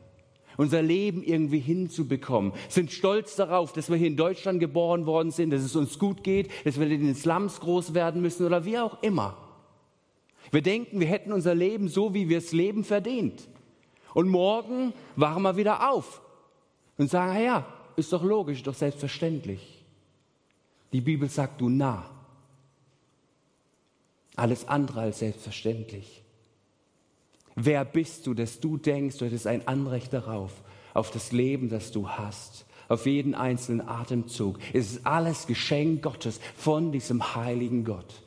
unser 0.57 0.81
Leben 0.81 1.23
irgendwie 1.23 1.59
hinzubekommen, 1.59 2.53
sind 2.69 2.91
stolz 2.91 3.35
darauf, 3.35 3.73
dass 3.73 3.89
wir 3.89 3.97
hier 3.97 4.07
in 4.07 4.17
Deutschland 4.17 4.59
geboren 4.59 5.05
worden 5.05 5.31
sind, 5.31 5.51
dass 5.51 5.63
es 5.63 5.75
uns 5.75 5.97
gut 5.97 6.23
geht, 6.23 6.49
dass 6.63 6.79
wir 6.79 6.89
in 6.89 7.05
den 7.05 7.15
Slums 7.15 7.59
groß 7.59 7.93
werden 7.93 8.21
müssen 8.21 8.45
oder 8.45 8.65
wie 8.65 8.77
auch 8.77 9.01
immer. 9.01 9.35
Wir 10.53 10.61
denken, 10.61 10.99
wir 10.99 11.07
hätten 11.07 11.33
unser 11.33 11.55
Leben 11.55 11.87
so, 11.87 12.13
wie 12.13 12.29
wir 12.29 12.37
es 12.37 12.51
leben, 12.51 12.83
verdient. 12.83 13.49
Und 14.13 14.29
morgen 14.29 14.93
wachen 15.15 15.41
wir 15.41 15.57
wieder 15.57 15.89
auf 15.89 16.21
und 16.99 17.09
sagen, 17.09 17.43
ja, 17.43 17.65
ist 17.95 18.13
doch 18.13 18.21
logisch, 18.21 18.61
doch 18.61 18.75
selbstverständlich. 18.75 19.83
Die 20.91 21.01
Bibel 21.01 21.27
sagt, 21.27 21.59
du 21.59 21.69
nah. 21.69 22.07
Alles 24.35 24.67
andere 24.67 25.01
als 25.01 25.19
selbstverständlich. 25.19 26.21
Wer 27.55 27.83
bist 27.83 28.27
du, 28.27 28.35
dass 28.35 28.59
du 28.59 28.77
denkst, 28.77 29.17
du 29.17 29.25
hättest 29.25 29.47
ein 29.47 29.67
Anrecht 29.67 30.13
darauf, 30.13 30.51
auf 30.93 31.09
das 31.09 31.31
Leben, 31.31 31.69
das 31.69 31.91
du 31.91 32.09
hast, 32.09 32.67
auf 32.89 33.07
jeden 33.07 33.33
einzelnen 33.33 33.81
Atemzug. 33.81 34.59
Es 34.71 34.91
ist 34.91 35.07
alles 35.07 35.47
Geschenk 35.47 36.03
Gottes 36.03 36.39
von 36.55 36.91
diesem 36.91 37.33
heiligen 37.35 37.85
Gott. 37.85 38.22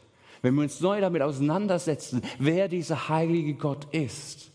Wenn 0.47 0.55
wir 0.55 0.63
uns 0.63 0.81
neu 0.81 1.01
damit 1.01 1.23
auseinandersetzen, 1.23 2.23
wer 2.39 2.69
dieser 2.69 3.09
heilige 3.09 3.55
Gott 3.55 3.93
ist, 3.93 4.53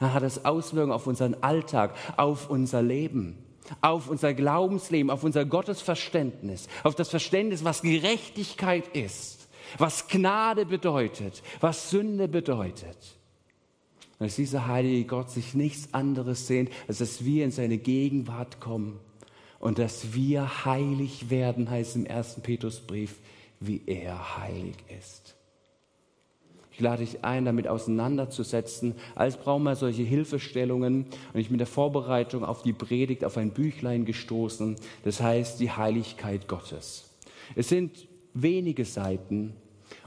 dann 0.00 0.14
hat 0.14 0.22
es 0.22 0.46
Auswirkungen 0.46 0.94
auf 0.94 1.06
unseren 1.06 1.34
Alltag, 1.42 1.94
auf 2.16 2.48
unser 2.48 2.80
Leben, 2.80 3.36
auf 3.82 4.08
unser 4.08 4.32
Glaubensleben, 4.32 5.10
auf 5.10 5.22
unser 5.22 5.44
Gottesverständnis, 5.44 6.66
auf 6.82 6.94
das 6.94 7.10
Verständnis, 7.10 7.62
was 7.62 7.82
Gerechtigkeit 7.82 8.88
ist, 8.96 9.50
was 9.76 10.08
Gnade 10.08 10.64
bedeutet, 10.64 11.42
was 11.60 11.90
Sünde 11.90 12.26
bedeutet. 12.26 12.96
Dass 14.18 14.36
dieser 14.36 14.66
heilige 14.66 15.04
Gott 15.04 15.28
sich 15.28 15.52
nichts 15.52 15.92
anderes 15.92 16.46
sehnt, 16.46 16.70
als 16.88 16.96
dass 16.96 17.22
wir 17.22 17.44
in 17.44 17.50
seine 17.50 17.76
Gegenwart 17.76 18.60
kommen 18.60 18.98
und 19.60 19.78
dass 19.78 20.14
wir 20.14 20.64
heilig 20.64 21.28
werden, 21.28 21.68
heißt 21.68 21.96
im 21.96 22.06
ersten 22.06 22.40
Petrusbrief, 22.40 23.16
wie 23.60 23.82
er 23.84 24.38
heilig 24.38 24.76
ist. 24.88 25.33
Ich 26.74 26.80
lade 26.80 27.04
dich 27.04 27.24
ein, 27.24 27.44
damit 27.44 27.68
auseinanderzusetzen. 27.68 28.96
Als 29.14 29.36
brauchen 29.36 29.62
wir 29.62 29.76
solche 29.76 30.02
Hilfestellungen. 30.02 31.06
Und 31.32 31.40
ich 31.40 31.46
bin 31.46 31.54
in 31.54 31.58
der 31.58 31.68
Vorbereitung 31.68 32.44
auf 32.44 32.62
die 32.62 32.72
Predigt 32.72 33.24
auf 33.24 33.36
ein 33.36 33.52
Büchlein 33.52 34.04
gestoßen. 34.04 34.74
Das 35.04 35.20
heißt 35.20 35.60
die 35.60 35.70
Heiligkeit 35.70 36.48
Gottes. 36.48 37.10
Es 37.54 37.68
sind 37.68 38.08
wenige 38.34 38.84
Seiten 38.84 39.54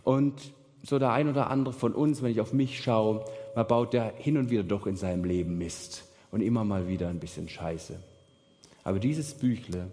und 0.03 0.53
so 0.83 1.00
der 1.00 1.12
ein 1.12 1.29
oder 1.29 1.50
andere 1.50 1.74
von 1.74 1.93
uns, 1.93 2.21
wenn 2.21 2.31
ich 2.31 2.41
auf 2.41 2.51
mich 2.51 2.83
schaue, 2.83 3.24
man 3.55 3.67
baut 3.67 3.93
ja 3.93 4.12
hin 4.17 4.38
und 4.38 4.50
wieder 4.50 4.63
doch 4.63 4.88
in 4.88 4.97
seinem 4.97 5.24
Leben 5.24 5.57
Mist 5.57 6.03
und 6.31 6.41
immer 6.41 6.65
mal 6.65 6.89
wieder 6.89 7.07
ein 7.07 7.19
bisschen 7.19 7.47
Scheiße. 7.47 7.97
Aber 8.83 9.00
dieses 9.00 9.33
Büchle 9.33 9.89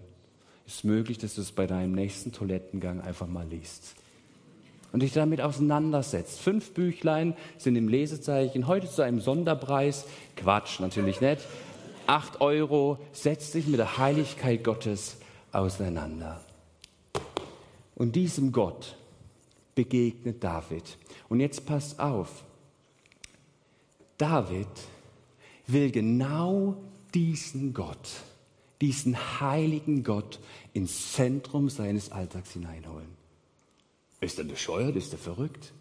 ist 0.66 0.84
möglich, 0.84 1.18
dass 1.18 1.36
du 1.36 1.40
es 1.40 1.52
bei 1.52 1.66
deinem 1.66 1.92
nächsten 1.92 2.32
Toilettengang 2.32 3.00
einfach 3.00 3.28
mal 3.28 3.46
liest 3.46 3.94
und 4.94 5.00
dich 5.00 5.12
damit 5.12 5.40
auseinandersetzt. 5.40 6.38
Fünf 6.38 6.70
Büchlein 6.72 7.34
sind 7.58 7.74
im 7.74 7.88
Lesezeichen, 7.88 8.68
heute 8.68 8.88
zu 8.88 9.02
einem 9.02 9.18
Sonderpreis. 9.18 10.04
Quatsch, 10.36 10.78
natürlich 10.78 11.20
nicht. 11.20 11.40
Acht 12.06 12.40
Euro, 12.40 12.98
setz 13.10 13.50
dich 13.50 13.66
mit 13.66 13.80
der 13.80 13.98
Heiligkeit 13.98 14.62
Gottes 14.62 15.16
auseinander. 15.50 16.40
Und 17.96 18.14
diesem 18.14 18.52
Gott, 18.52 18.96
begegnet 19.74 20.44
David. 20.44 20.96
Und 21.28 21.40
jetzt 21.40 21.66
passt 21.66 21.98
auf. 21.98 22.44
David 24.16 24.68
will 25.66 25.90
genau 25.90 26.76
diesen 27.12 27.74
Gott, 27.74 28.10
diesen 28.80 29.16
heiligen 29.40 30.04
Gott 30.04 30.38
ins 30.72 31.14
Zentrum 31.14 31.68
seines 31.68 32.12
Alltags 32.12 32.52
hineinholen. 32.52 33.23
Ist 34.24 34.38
er 34.38 34.44
bescheuert? 34.44 34.96
Ist 34.96 35.12
er 35.12 35.18
verrückt? 35.18 35.72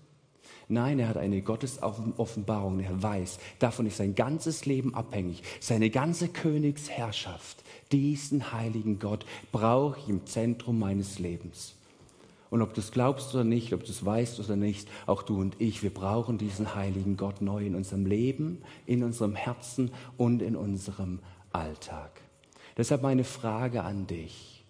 Nein, 0.68 1.00
er 1.00 1.10
hat 1.10 1.18
eine 1.18 1.42
Gottesoffenbarung. 1.42 2.80
Er 2.80 3.02
weiß, 3.02 3.40
davon 3.60 3.86
ist 3.86 3.98
sein 3.98 4.16
ganzes 4.16 4.66
Leben 4.66 4.96
abhängig. 4.96 5.44
Seine 5.60 5.90
ganze 5.90 6.28
Königsherrschaft, 6.28 7.64
diesen 7.92 8.52
heiligen 8.52 9.00
Gott 9.00 9.26
brauche 9.52 10.00
ich 10.00 10.10
im 10.10 10.26
Zentrum 10.26 10.80
meines 10.80 11.20
Lebens. 11.20 11.76
Und 12.50 12.62
ob 12.62 12.74
du 12.74 12.82
es 12.82 12.92
glaubst 12.92 13.34
oder 13.34 13.44
nicht, 13.44 13.74
ob 13.74 13.84
du 13.84 13.92
es 13.92 14.06
weißt 14.06 14.40
oder 14.40 14.56
nicht, 14.56 14.88
auch 15.08 15.24
du 15.24 15.40
und 15.40 15.56
ich, 15.60 15.82
wir 15.82 15.94
brauchen 15.94 16.38
diesen 16.38 16.76
heiligen 16.76 17.18
Gott 17.18 17.42
neu 17.42 17.66
in 17.66 17.76
unserem 17.76 18.06
Leben, 18.06 18.62
in 18.86 19.04
unserem 19.04 19.36
Herzen 19.36 19.92
und 20.18 20.42
in 20.42 20.56
unserem 20.56 21.20
Alltag. 21.52 22.22
Deshalb 22.78 23.02
meine 23.02 23.24
Frage 23.24 23.84
an 23.84 24.06
dich. 24.06 24.64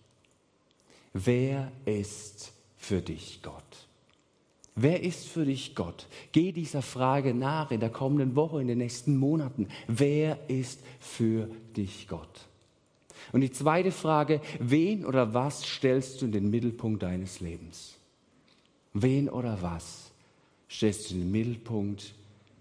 Wer 1.14 1.72
ist 1.86 2.54
für 2.84 3.02
dich 3.02 3.42
Gott? 3.42 3.88
Wer 4.76 5.04
ist 5.04 5.28
für 5.28 5.46
dich 5.46 5.76
Gott? 5.76 6.08
Geh 6.32 6.52
dieser 6.52 6.82
Frage 6.82 7.34
nach 7.34 7.72
in 7.72 7.80
der 7.80 7.92
kommenden 7.92 8.36
Woche, 8.36 8.60
in 8.60 8.68
den 8.68 8.80
nächsten 8.80 9.18
Monaten. 9.18 9.68
Wer 9.88 10.50
ist 10.50 10.82
für 11.00 11.48
dich 11.78 12.08
Gott? 12.08 12.48
Und 13.32 13.42
die 13.42 13.52
zweite 13.52 13.92
Frage, 13.92 14.42
wen 14.60 15.06
oder 15.06 15.34
was 15.34 15.64
stellst 15.64 16.22
du 16.22 16.26
in 16.26 16.32
den 16.34 16.50
Mittelpunkt 16.50 17.04
deines 17.04 17.40
Lebens? 17.40 17.96
Wen 18.94 19.30
oder 19.30 19.62
was 19.62 20.12
stellst 20.70 21.10
du 21.10 21.16
in 21.16 21.22
den 21.22 21.32
Mittelpunkt 21.32 22.14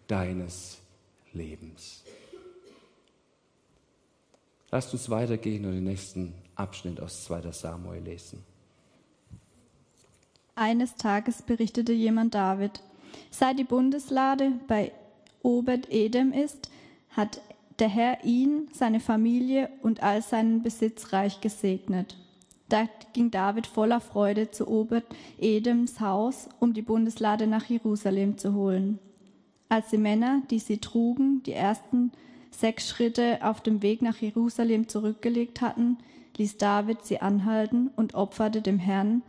deines 0.06 0.78
Lebens? 1.32 2.04
Lasst 4.70 4.92
uns 4.92 5.10
weitergehen 5.10 5.64
und 5.64 5.72
den 5.72 5.84
nächsten 5.84 6.32
Abschnitt 6.54 7.00
aus 7.00 7.24
2. 7.24 7.50
Samuel 7.50 8.02
lesen. 8.02 8.51
Eines 10.62 10.94
Tages 10.94 11.42
berichtete 11.42 11.92
jemand 11.92 12.36
David, 12.36 12.82
seit 13.32 13.58
die 13.58 13.64
Bundeslade 13.64 14.52
bei 14.68 14.92
Obed 15.42 15.90
Edem 15.90 16.32
ist, 16.32 16.70
hat 17.10 17.40
der 17.80 17.88
Herr 17.88 18.22
ihn, 18.22 18.68
seine 18.70 19.00
Familie 19.00 19.70
und 19.82 20.04
all 20.04 20.22
seinen 20.22 20.62
Besitz 20.62 21.12
reich 21.12 21.40
gesegnet. 21.40 22.16
Da 22.68 22.88
ging 23.12 23.32
David 23.32 23.66
voller 23.66 24.00
Freude 24.00 24.52
zu 24.52 24.68
Obed 24.68 25.02
Edems 25.40 25.98
Haus, 25.98 26.48
um 26.60 26.74
die 26.74 26.82
Bundeslade 26.82 27.48
nach 27.48 27.64
Jerusalem 27.64 28.38
zu 28.38 28.54
holen. 28.54 29.00
Als 29.68 29.90
die 29.90 29.98
Männer, 29.98 30.42
die 30.48 30.60
sie 30.60 30.78
trugen, 30.78 31.42
die 31.42 31.54
ersten 31.54 32.12
sechs 32.52 32.88
Schritte 32.88 33.40
auf 33.42 33.62
dem 33.62 33.82
Weg 33.82 34.00
nach 34.00 34.18
Jerusalem 34.18 34.86
zurückgelegt 34.86 35.60
hatten, 35.60 35.98
ließ 36.36 36.56
David 36.58 37.04
sie 37.04 37.20
anhalten 37.20 37.90
und 37.96 38.14
opferte 38.14 38.62
dem 38.62 38.78
Herrn 38.78 39.22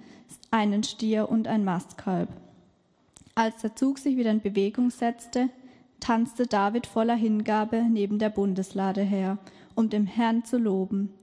einen 0.52 0.84
Stier 0.84 1.30
und 1.30 1.48
ein 1.48 1.64
Mastkalb. 1.64 2.30
Als 3.36 3.62
der 3.62 3.76
Zug 3.76 3.98
sich 3.98 4.18
wieder 4.18 4.32
in 4.32 4.42
Bewegung 4.42 4.90
setzte, 4.90 5.50
tanzte 6.00 6.46
David 6.46 6.86
voller 6.86 7.16
Hingabe 7.16 7.84
neben 7.90 8.20
der 8.20 8.30
Bundeslade 8.30 9.02
her, 9.02 9.38
um 9.76 9.90
dem 9.90 10.06
Herrn 10.06 10.46
zu 10.46 10.58
loben. 10.58 11.14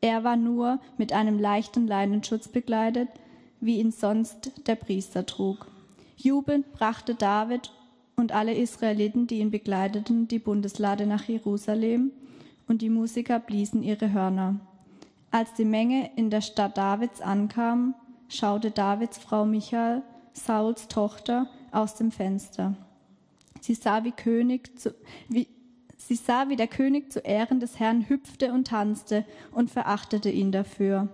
Er 0.00 0.24
war 0.24 0.36
nur 0.36 0.80
mit 0.98 1.12
einem 1.12 1.38
leichten 1.38 1.86
Leinenschutz 1.86 2.48
bekleidet, 2.48 3.08
wie 3.60 3.78
ihn 3.78 3.92
sonst 3.92 4.66
der 4.66 4.74
Priester 4.74 5.24
trug. 5.24 5.68
Jubelnd 6.16 6.72
brachte 6.72 7.14
David 7.14 7.72
und 8.16 8.32
alle 8.32 8.54
Israeliten, 8.54 9.26
die 9.26 9.38
ihn 9.38 9.50
begleiteten, 9.50 10.26
die 10.28 10.38
Bundeslade 10.38 11.06
nach 11.06 11.24
Jerusalem, 11.24 12.10
und 12.66 12.82
die 12.82 12.90
Musiker 12.90 13.38
bliesen 13.38 13.82
ihre 13.82 14.12
Hörner. 14.12 14.60
Als 15.30 15.52
die 15.54 15.64
Menge 15.64 16.10
in 16.16 16.30
der 16.30 16.40
Stadt 16.40 16.76
Davids 16.76 17.20
ankam, 17.20 17.94
schaute 18.34 18.70
Davids 18.70 19.18
Frau 19.18 19.44
Michael, 19.44 20.02
Sauls 20.32 20.88
Tochter, 20.88 21.48
aus 21.70 21.94
dem 21.94 22.10
Fenster. 22.10 22.74
Sie 23.60 23.74
sah, 23.74 24.04
wie, 24.04 24.12
König 24.12 24.78
zu, 24.78 24.94
wie, 25.28 25.48
sie 25.96 26.16
sah, 26.16 26.48
wie 26.48 26.56
der 26.56 26.66
König 26.66 27.12
zu 27.12 27.20
Ehren 27.20 27.60
des 27.60 27.78
Herrn 27.78 28.08
hüpfte 28.08 28.52
und 28.52 28.68
tanzte 28.68 29.24
und 29.52 29.70
verachtete 29.70 30.30
ihn 30.30 30.52
dafür. 30.52 31.08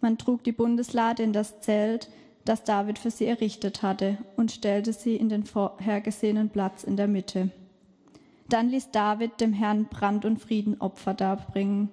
Man 0.00 0.18
trug 0.18 0.44
die 0.44 0.52
Bundeslade 0.52 1.22
in 1.22 1.32
das 1.32 1.60
Zelt, 1.60 2.08
das 2.44 2.64
David 2.64 2.98
für 2.98 3.10
sie 3.10 3.26
errichtet 3.26 3.82
hatte, 3.82 4.18
und 4.36 4.52
stellte 4.52 4.92
sie 4.92 5.16
in 5.16 5.28
den 5.28 5.44
vorhergesehenen 5.44 6.50
Platz 6.50 6.84
in 6.84 6.96
der 6.96 7.08
Mitte. 7.08 7.50
Dann 8.48 8.70
ließ 8.70 8.90
David 8.90 9.40
dem 9.40 9.52
Herrn 9.52 9.84
Brand- 9.86 10.24
und 10.24 10.40
Friedenopfer 10.40 11.14
darbringen. 11.14 11.90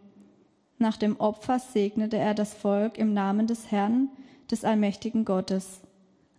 Nach 0.77 0.97
dem 0.97 1.17
Opfer 1.19 1.59
segnete 1.59 2.17
er 2.17 2.33
das 2.33 2.53
Volk 2.53 2.97
im 2.97 3.13
Namen 3.13 3.47
des 3.47 3.71
Herrn, 3.71 4.09
des 4.51 4.65
allmächtigen 4.65 5.23
Gottes. 5.23 5.79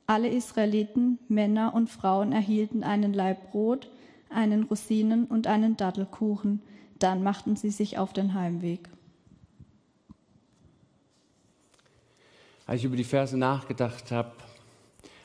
Alle 0.06 0.28
Israeliten, 0.28 1.18
Männer 1.28 1.74
und 1.74 1.88
Frauen 1.88 2.32
erhielten 2.32 2.84
einen 2.84 3.14
Laib 3.14 3.50
Brot, 3.50 3.90
einen 4.28 4.64
Rosinen 4.64 5.24
und 5.24 5.46
einen 5.46 5.76
Dattelkuchen. 5.76 6.62
Dann 6.98 7.22
machten 7.22 7.56
sie 7.56 7.70
sich 7.70 7.98
auf 7.98 8.12
den 8.12 8.34
Heimweg. 8.34 8.88
Als 12.66 12.80
ich 12.80 12.84
über 12.84 12.96
die 12.96 13.04
Verse 13.04 13.36
nachgedacht 13.36 14.10
habe, 14.10 14.32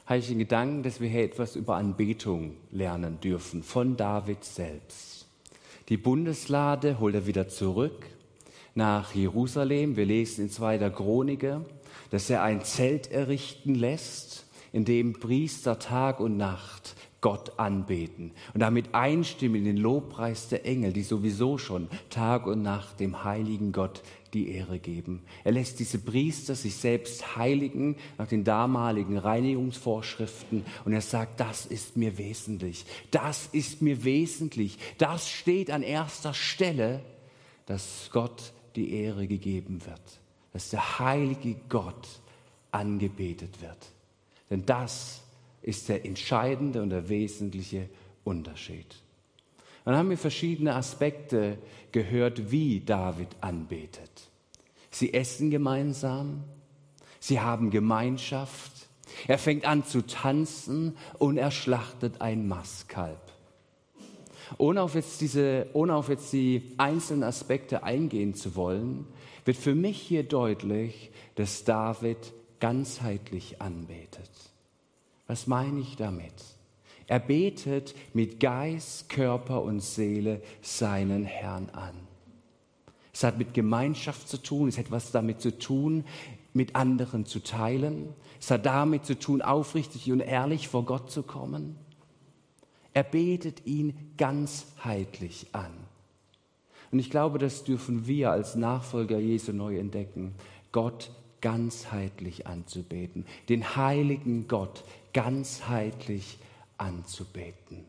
habe 0.05 0.19
ich 0.19 0.27
den 0.27 0.39
Gedanken, 0.39 0.83
dass 0.83 1.01
wir 1.01 1.09
hier 1.09 1.23
etwas 1.23 1.55
über 1.55 1.75
Anbetung 1.75 2.55
lernen 2.71 3.19
dürfen 3.19 3.63
von 3.63 3.97
David 3.97 4.43
selbst. 4.43 5.27
Die 5.89 5.97
Bundeslade 5.97 6.99
holt 6.99 7.15
er 7.15 7.27
wieder 7.27 7.47
zurück 7.47 8.05
nach 8.75 9.13
Jerusalem. 9.13 9.95
Wir 9.95 10.05
lesen 10.05 10.45
in 10.45 10.49
zweiter 10.49 10.89
Chronike, 10.89 11.65
dass 12.09 12.29
er 12.29 12.43
ein 12.43 12.63
Zelt 12.63 13.11
errichten 13.11 13.75
lässt 13.75 14.45
in 14.71 14.85
dem 14.85 15.13
Priester 15.13 15.79
Tag 15.79 16.19
und 16.19 16.37
Nacht 16.37 16.95
Gott 17.21 17.59
anbeten 17.59 18.31
und 18.55 18.61
damit 18.61 18.95
einstimmen 18.95 19.57
in 19.57 19.65
den 19.65 19.77
Lobpreis 19.77 20.47
der 20.49 20.65
Engel, 20.65 20.91
die 20.91 21.03
sowieso 21.03 21.59
schon 21.59 21.87
Tag 22.09 22.47
und 22.47 22.63
Nacht 22.63 22.99
dem 22.99 23.23
heiligen 23.23 23.71
Gott 23.71 24.01
die 24.33 24.49
Ehre 24.49 24.79
geben. 24.79 25.21
Er 25.43 25.51
lässt 25.51 25.79
diese 25.79 25.99
Priester 25.99 26.55
sich 26.55 26.75
selbst 26.75 27.35
heiligen 27.35 27.95
nach 28.17 28.27
den 28.27 28.43
damaligen 28.43 29.17
Reinigungsvorschriften 29.17 30.65
und 30.83 30.93
er 30.93 31.01
sagt, 31.01 31.39
das 31.39 31.67
ist 31.67 31.95
mir 31.95 32.17
wesentlich, 32.17 32.85
das 33.11 33.49
ist 33.51 33.83
mir 33.83 34.03
wesentlich, 34.03 34.79
das 34.97 35.29
steht 35.29 35.69
an 35.69 35.83
erster 35.83 36.33
Stelle, 36.33 37.01
dass 37.67 38.09
Gott 38.11 38.53
die 38.75 38.93
Ehre 38.93 39.27
gegeben 39.27 39.85
wird, 39.85 40.19
dass 40.53 40.69
der 40.69 40.99
heilige 40.99 41.55
Gott 41.69 42.07
angebetet 42.71 43.61
wird. 43.61 43.77
Denn 44.49 44.65
das 44.65 45.21
ist 45.61 45.89
der 45.89 46.05
entscheidende 46.05 46.81
und 46.81 46.89
der 46.89 47.09
wesentliche 47.09 47.89
Unterschied. 48.23 48.95
Dann 49.85 49.95
haben 49.95 50.09
wir 50.09 50.17
verschiedene 50.17 50.75
Aspekte 50.75 51.57
gehört, 51.91 52.51
wie 52.51 52.81
David 52.81 53.29
anbetet. 53.41 54.29
Sie 54.91 55.13
essen 55.13 55.49
gemeinsam, 55.49 56.43
sie 57.19 57.39
haben 57.39 57.71
Gemeinschaft, 57.71 58.71
er 59.27 59.37
fängt 59.37 59.65
an 59.65 59.85
zu 59.85 60.05
tanzen 60.05 60.97
und 61.17 61.37
er 61.37 61.51
schlachtet 61.51 62.21
ein 62.21 62.47
Mastkalb. 62.47 63.30
Ohne 64.57 64.81
auf, 64.81 64.95
jetzt 64.95 65.21
diese, 65.21 65.67
ohne 65.73 65.95
auf 65.95 66.09
jetzt 66.09 66.31
die 66.33 66.73
einzelnen 66.77 67.23
Aspekte 67.23 67.83
eingehen 67.83 68.33
zu 68.33 68.55
wollen, 68.55 69.05
wird 69.45 69.57
für 69.57 69.75
mich 69.75 69.99
hier 69.99 70.23
deutlich, 70.23 71.11
dass 71.35 71.63
David 71.63 72.33
ganzheitlich 72.59 73.61
anbetet. 73.61 74.29
Was 75.27 75.47
meine 75.47 75.79
ich 75.79 75.95
damit? 75.95 76.33
Er 77.07 77.19
betet 77.19 77.95
mit 78.13 78.39
Geist, 78.39 79.09
Körper 79.09 79.63
und 79.63 79.81
Seele 79.81 80.41
seinen 80.61 81.25
Herrn 81.25 81.69
an. 81.71 81.95
Es 83.13 83.23
hat 83.23 83.37
mit 83.37 83.53
Gemeinschaft 83.53 84.29
zu 84.29 84.37
tun, 84.37 84.69
es 84.69 84.77
hat 84.77 84.85
etwas 84.85 85.11
damit 85.11 85.41
zu 85.41 85.57
tun, 85.57 86.05
mit 86.53 86.75
anderen 86.75 87.25
zu 87.25 87.39
teilen. 87.39 88.13
Es 88.39 88.51
hat 88.51 88.65
damit 88.65 89.05
zu 89.05 89.17
tun, 89.17 89.41
aufrichtig 89.41 90.11
und 90.11 90.21
ehrlich 90.21 90.67
vor 90.67 90.85
Gott 90.85 91.11
zu 91.11 91.23
kommen. 91.23 91.75
Er 92.93 93.03
betet 93.03 93.65
ihn 93.65 94.13
ganzheitlich 94.17 95.47
an. 95.53 95.71
Und 96.91 96.99
ich 96.99 97.09
glaube, 97.09 97.39
das 97.39 97.63
dürfen 97.63 98.05
wir 98.05 98.31
als 98.31 98.55
Nachfolger 98.55 99.17
Jesu 99.17 99.53
neu 99.53 99.77
entdecken. 99.77 100.35
Gott 100.71 101.11
ganzheitlich 101.39 102.47
anzubeten, 102.47 103.25
den 103.49 103.75
heiligen 103.75 104.47
Gott 104.47 104.83
ganzheitlich 105.13 106.37
anzubeten. 106.77 107.85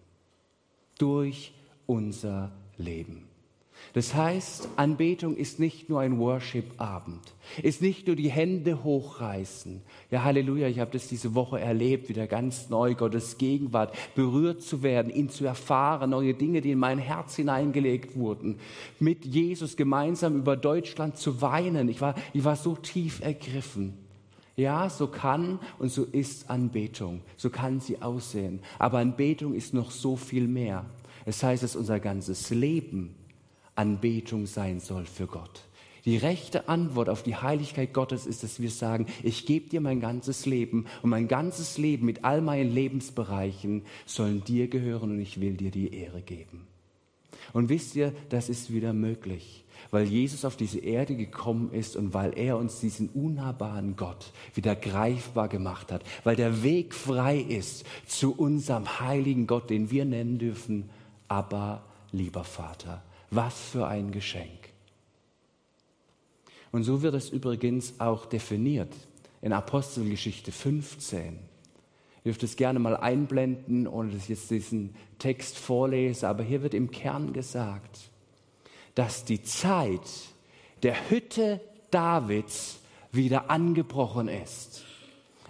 Durch 0.98 1.52
unser 1.86 2.52
Leben. 2.78 3.31
Das 3.94 4.14
heißt, 4.14 4.70
Anbetung 4.76 5.36
ist 5.36 5.58
nicht 5.58 5.90
nur 5.90 6.00
ein 6.00 6.18
Worship-Abend, 6.18 7.20
ist 7.62 7.82
nicht 7.82 8.06
nur 8.06 8.16
die 8.16 8.30
Hände 8.30 8.84
hochreißen. 8.84 9.82
Ja, 10.10 10.24
Halleluja, 10.24 10.68
ich 10.68 10.78
habe 10.78 10.92
das 10.92 11.08
diese 11.08 11.34
Woche 11.34 11.60
erlebt, 11.60 12.08
wieder 12.08 12.26
ganz 12.26 12.70
neu, 12.70 12.94
Gottes 12.94 13.36
Gegenwart, 13.36 13.94
berührt 14.14 14.62
zu 14.62 14.82
werden, 14.82 15.12
ihn 15.12 15.28
zu 15.28 15.44
erfahren, 15.44 16.10
neue 16.10 16.32
Dinge, 16.32 16.62
die 16.62 16.70
in 16.70 16.78
mein 16.78 16.98
Herz 16.98 17.36
hineingelegt 17.36 18.16
wurden, 18.16 18.58
mit 18.98 19.26
Jesus 19.26 19.76
gemeinsam 19.76 20.36
über 20.36 20.56
Deutschland 20.56 21.18
zu 21.18 21.42
weinen. 21.42 21.88
Ich 21.88 22.00
war, 22.00 22.14
ich 22.32 22.44
war 22.44 22.56
so 22.56 22.76
tief 22.76 23.20
ergriffen. 23.20 23.94
Ja, 24.56 24.90
so 24.90 25.06
kann 25.06 25.58
und 25.78 25.90
so 25.90 26.04
ist 26.04 26.50
Anbetung, 26.50 27.20
so 27.36 27.50
kann 27.50 27.80
sie 27.80 28.00
aussehen. 28.00 28.60
Aber 28.78 28.98
Anbetung 28.98 29.54
ist 29.54 29.74
noch 29.74 29.90
so 29.90 30.16
viel 30.16 30.46
mehr. 30.46 30.84
Es 31.24 31.42
heißt, 31.42 31.62
dass 31.62 31.76
unser 31.76 32.00
ganzes 32.00 32.50
Leben 32.50 33.14
Anbetung 33.82 34.46
sein 34.46 34.78
soll 34.78 35.06
für 35.06 35.26
Gott. 35.26 35.64
Die 36.04 36.16
rechte 36.16 36.68
Antwort 36.68 37.08
auf 37.08 37.24
die 37.24 37.34
Heiligkeit 37.34 37.92
Gottes 37.92 38.26
ist, 38.26 38.44
dass 38.44 38.60
wir 38.60 38.70
sagen, 38.70 39.06
ich 39.24 39.44
gebe 39.44 39.68
dir 39.68 39.80
mein 39.80 40.00
ganzes 40.00 40.46
Leben 40.46 40.86
und 41.02 41.10
mein 41.10 41.26
ganzes 41.26 41.78
Leben 41.78 42.06
mit 42.06 42.24
all 42.24 42.42
meinen 42.42 42.72
Lebensbereichen 42.72 43.82
sollen 44.06 44.44
dir 44.44 44.68
gehören 44.68 45.10
und 45.10 45.20
ich 45.20 45.40
will 45.40 45.54
dir 45.54 45.72
die 45.72 45.92
Ehre 45.94 46.22
geben. 46.22 46.68
Und 47.52 47.68
wisst 47.70 47.96
ihr, 47.96 48.12
das 48.28 48.48
ist 48.48 48.72
wieder 48.72 48.92
möglich, 48.92 49.64
weil 49.90 50.04
Jesus 50.04 50.44
auf 50.44 50.56
diese 50.56 50.78
Erde 50.78 51.16
gekommen 51.16 51.72
ist 51.72 51.96
und 51.96 52.14
weil 52.14 52.38
er 52.38 52.58
uns 52.58 52.78
diesen 52.78 53.08
unnahbaren 53.08 53.96
Gott 53.96 54.32
wieder 54.54 54.76
greifbar 54.76 55.48
gemacht 55.48 55.90
hat, 55.90 56.04
weil 56.22 56.36
der 56.36 56.62
Weg 56.62 56.94
frei 56.94 57.38
ist 57.38 57.84
zu 58.06 58.32
unserem 58.32 59.00
heiligen 59.00 59.48
Gott, 59.48 59.70
den 59.70 59.90
wir 59.90 60.04
nennen 60.04 60.38
dürfen, 60.38 60.88
aber 61.26 61.82
lieber 62.12 62.44
Vater. 62.44 63.02
Was 63.34 63.58
für 63.58 63.86
ein 63.86 64.12
Geschenk. 64.12 64.68
Und 66.70 66.84
so 66.84 67.00
wird 67.00 67.14
es 67.14 67.30
übrigens 67.30 67.98
auch 67.98 68.26
definiert 68.26 68.92
in 69.40 69.54
Apostelgeschichte 69.54 70.52
15. 70.52 71.34
Ihr 71.34 71.38
dürft 72.24 72.42
es 72.42 72.56
gerne 72.56 72.78
mal 72.78 72.94
einblenden, 72.94 73.88
ohne 73.88 74.12
dass 74.12 74.24
ich 74.24 74.28
jetzt 74.28 74.50
diesen 74.50 74.94
Text 75.18 75.56
vorlese, 75.56 76.28
aber 76.28 76.42
hier 76.42 76.62
wird 76.62 76.74
im 76.74 76.90
Kern 76.90 77.32
gesagt, 77.32 78.10
dass 78.94 79.24
die 79.24 79.42
Zeit 79.42 80.10
der 80.82 81.10
Hütte 81.10 81.60
Davids 81.90 82.80
wieder 83.12 83.50
angebrochen 83.50 84.28
ist. 84.28 84.84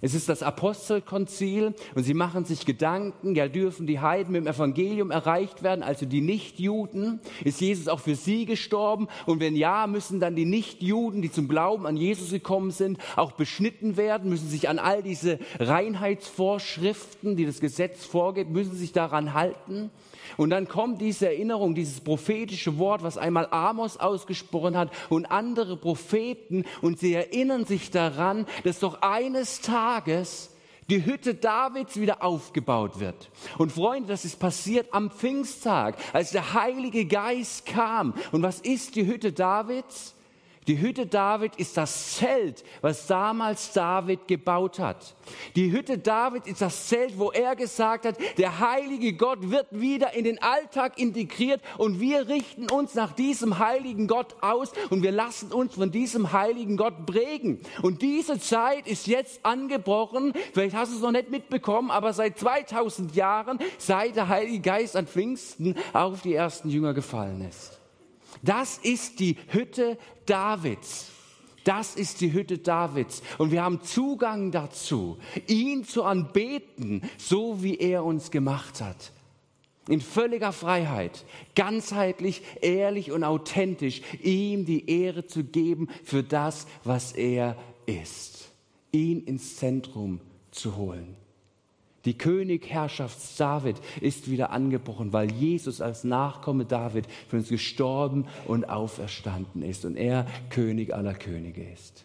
Es 0.05 0.15
ist 0.15 0.29
das 0.29 0.43
Apostelkonzil 0.43 1.75
und 1.95 2.03
sie 2.03 2.13
machen 2.13 2.45
sich 2.45 2.67
Gedanken, 2.67 3.37
ja 3.37 3.47
dürfen 3.47 3.87
die 3.87 4.01
Heiden 4.01 4.33
mit 4.33 4.43
dem 4.43 4.49
Evangelium 4.49 5.13
erreicht 5.13 5.63
werden, 5.63 5.85
also 5.85 6.07
die 6.07 6.21
Nichtjuden? 6.21 7.21
Ist 7.45 7.61
Jesus 7.61 7.87
auch 7.87 8.01
für 8.01 8.17
sie 8.17 8.45
gestorben? 8.45 9.07
Und 9.27 9.39
wenn 9.39 9.55
ja, 9.55 9.87
müssen 9.87 10.19
dann 10.19 10.35
die 10.35 10.45
Nichtjuden, 10.45 11.23
die 11.23 11.31
zum 11.31 11.47
Glauben 11.47 11.87
an 11.87 11.97
Jesus 11.97 12.33
gekommen 12.33 12.73
sind, 12.73 12.99
auch 13.15 13.31
beschnitten 13.33 13.97
werden, 13.97 14.29
müssen 14.29 14.49
sich 14.49 14.69
an 14.69 14.81
all 14.81 15.05
diese 15.05 15.39
Reinheitsvorschriften, 15.61 17.37
die 17.37 17.47
das 17.47 17.61
Gesetz 17.61 18.05
vorgeht, 18.05 18.51
müssen 18.51 18.75
sich 18.75 18.91
daran 18.91 19.35
halten? 19.35 19.91
Und 20.37 20.51
dann 20.51 20.69
kommt 20.69 21.01
diese 21.01 21.27
Erinnerung, 21.27 21.75
dieses 21.75 22.01
prophetische 22.01 22.79
Wort, 22.79 23.03
was 23.03 23.19
einmal 23.19 23.49
Amos 23.51 23.97
ausgesprochen 23.97 24.77
hat 24.77 24.91
und 25.09 25.27
andere 25.27 25.77
Propheten, 25.77 26.65
und 26.81 26.99
sie 26.99 27.15
erinnern 27.15 27.65
sich 27.65 27.91
daran, 27.91 28.47
dass 28.65 28.81
doch 28.81 29.03
eines 29.03 29.61
Tages 29.61 30.51
die 30.91 31.05
Hütte 31.05 31.35
Davids 31.35 31.99
wieder 31.99 32.23
aufgebaut 32.23 33.01
wird. 33.01 33.31
Und 33.59 33.73
Freunde, 33.73 34.09
das 34.09 34.25
ist 34.25 34.39
passiert 34.39 34.93
am 34.93 35.11
Pfingsttag, 35.11 35.97
als 36.13 36.33
der 36.33 36.55
Heilige 36.55 37.07
Geist 37.07 37.67
kam. 37.67 38.15
Und 38.31 38.43
was 38.43 38.61
ist 38.61 38.97
die 38.97 39.07
Hütte 39.07 39.33
Davids? 39.33 40.15
Die 40.69 40.81
Hütte 40.81 41.07
David 41.07 41.57
ist 41.57 41.77
das 41.77 42.19
Zelt, 42.19 42.63
was 42.83 43.09
damals 43.09 43.73
David 43.73 44.29
gebaut 44.29 44.79
hat. 44.79 45.17
Die 45.57 45.73
Hütte 45.73 45.99
David 45.99 46.47
ist 46.47 46.61
das 46.61 46.87
Zelt, 46.87 47.19
wo 47.19 47.33
er 47.33 47.57
gesagt 47.57 48.07
hat, 48.07 48.17
der 48.39 48.61
heilige 48.61 49.15
Gott 49.15 49.51
wird 49.51 49.67
wieder 49.73 50.15
in 50.15 50.23
den 50.23 50.41
Alltag 50.41 51.01
integriert 51.01 51.61
und 51.79 51.99
wir 51.99 52.29
richten 52.29 52.71
uns 52.71 52.95
nach 52.95 53.13
diesem 53.13 53.59
heiligen 53.59 54.07
Gott 54.07 54.37
aus 54.41 54.73
und 54.91 55.03
wir 55.03 55.11
lassen 55.11 55.53
uns 55.53 55.75
von 55.75 55.91
diesem 55.91 56.33
heiligen 56.33 56.77
Gott 56.77 57.07
prägen. 57.07 57.61
Und 57.83 58.01
diese 58.01 58.39
Zeit 58.39 58.87
ist 58.87 59.09
jetzt 59.09 59.45
angebrochen. 59.45 60.33
Vielleicht 60.53 60.77
hast 60.77 60.93
du 60.93 60.97
es 60.97 61.03
noch 61.03 61.11
nicht 61.11 61.31
mitbekommen, 61.31 61.91
aber 61.91 62.13
seit 62.13 62.39
2000 62.39 63.17
Jahren, 63.17 63.59
seit 63.79 64.15
der 64.15 64.29
Heilige 64.29 64.61
Geist 64.61 64.95
an 64.95 65.09
Pfingsten 65.09 65.75
auf 65.93 66.23
die 66.23 66.35
ersten 66.35 66.69
Jünger 66.69 66.95
gefallen 66.95 67.45
ist. 67.49 67.72
Das 68.43 68.79
ist 68.79 69.21
die 69.21 69.37
Hütte 69.49 69.97
Davids. 70.27 71.09
Das 71.65 71.95
ist 71.95 72.21
die 72.21 72.33
Hütte 72.33 72.59
Davids. 72.59 73.23
Und 73.39 73.53
wir 73.53 73.63
haben 73.63 73.83
Zugang 73.83 74.51
dazu, 74.51 75.19
ihn 75.47 75.85
zu 75.85 76.03
anbeten, 76.03 77.03
so 77.19 77.63
wie 77.63 77.77
er 77.77 78.05
uns 78.05 78.31
gemacht 78.31 78.81
hat. 78.81 79.13
In 79.89 80.01
völliger 80.01 80.53
Freiheit, 80.53 81.25
ganzheitlich, 81.55 82.43
ehrlich 82.61 83.11
und 83.11 83.25
authentisch, 83.25 84.03
ihm 84.23 84.65
die 84.65 84.89
Ehre 84.89 85.27
zu 85.27 85.45
geben 85.45 85.89
für 86.05 86.23
das, 86.23 86.67
was 86.85 87.13
er 87.13 87.57
ist. 87.87 88.51
Ihn 88.93 89.25
ins 89.25 89.57
Zentrum 89.57 90.21
zu 90.53 90.77
holen. 90.77 91.17
Die 92.05 92.19
Königherrschaft 92.19 93.19
David 93.39 93.77
ist 94.01 94.29
wieder 94.31 94.51
angebrochen, 94.51 95.13
weil 95.13 95.31
Jesus 95.31 95.81
als 95.81 96.03
Nachkomme 96.03 96.65
David 96.65 97.07
für 97.29 97.37
uns 97.37 97.49
gestorben 97.49 98.27
und 98.47 98.69
auferstanden 98.69 99.63
ist 99.63 99.85
und 99.85 99.97
er 99.97 100.27
König 100.51 100.93
aller 100.95 101.15
Könige 101.15 101.63
ist. 101.63 102.05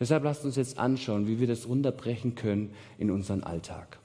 Deshalb 0.00 0.24
lasst 0.24 0.44
uns 0.44 0.56
jetzt 0.56 0.78
anschauen, 0.78 1.28
wie 1.28 1.38
wir 1.38 1.46
das 1.46 1.68
runterbrechen 1.68 2.34
können 2.34 2.74
in 2.98 3.10
unseren 3.10 3.44
Alltag. 3.44 3.98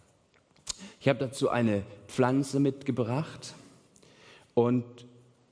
Ich 0.99 1.07
habe 1.07 1.19
dazu 1.19 1.49
eine 1.49 1.83
Pflanze 2.07 2.59
mitgebracht 2.59 3.55
und 4.53 4.83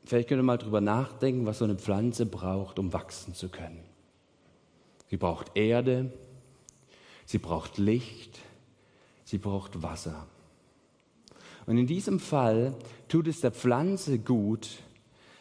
vielleicht 0.05 0.27
könnt 0.27 0.39
ihr 0.39 0.43
mal 0.43 0.57
drüber 0.57 0.81
nachdenken, 0.81 1.45
was 1.45 1.59
so 1.59 1.65
eine 1.65 1.75
Pflanze 1.75 2.25
braucht, 2.25 2.77
um 2.77 2.91
wachsen 2.91 3.33
zu 3.33 3.49
können. 3.49 3.79
Sie 5.09 5.17
braucht 5.17 5.55
Erde, 5.55 6.11
sie 7.25 7.37
braucht 7.37 7.77
Licht, 7.77 8.39
sie 9.23 9.37
braucht 9.37 9.81
Wasser. 9.81 10.27
Und 11.65 11.77
in 11.77 11.87
diesem 11.87 12.19
Fall 12.19 12.75
tut 13.07 13.27
es 13.27 13.41
der 13.41 13.51
Pflanze 13.51 14.19
gut, 14.19 14.79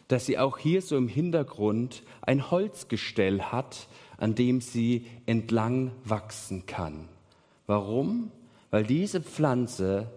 dass 0.07 0.25
sie 0.25 0.37
auch 0.37 0.57
hier 0.57 0.81
so 0.81 0.97
im 0.97 1.07
Hintergrund 1.07 2.03
ein 2.21 2.51
Holzgestell 2.51 3.41
hat, 3.41 3.87
an 4.17 4.35
dem 4.35 4.61
sie 4.61 5.07
entlang 5.25 5.91
wachsen 6.03 6.65
kann. 6.65 7.09
Warum? 7.67 8.31
Weil 8.69 8.85
diese 8.85 9.21
Pflanze 9.21 10.11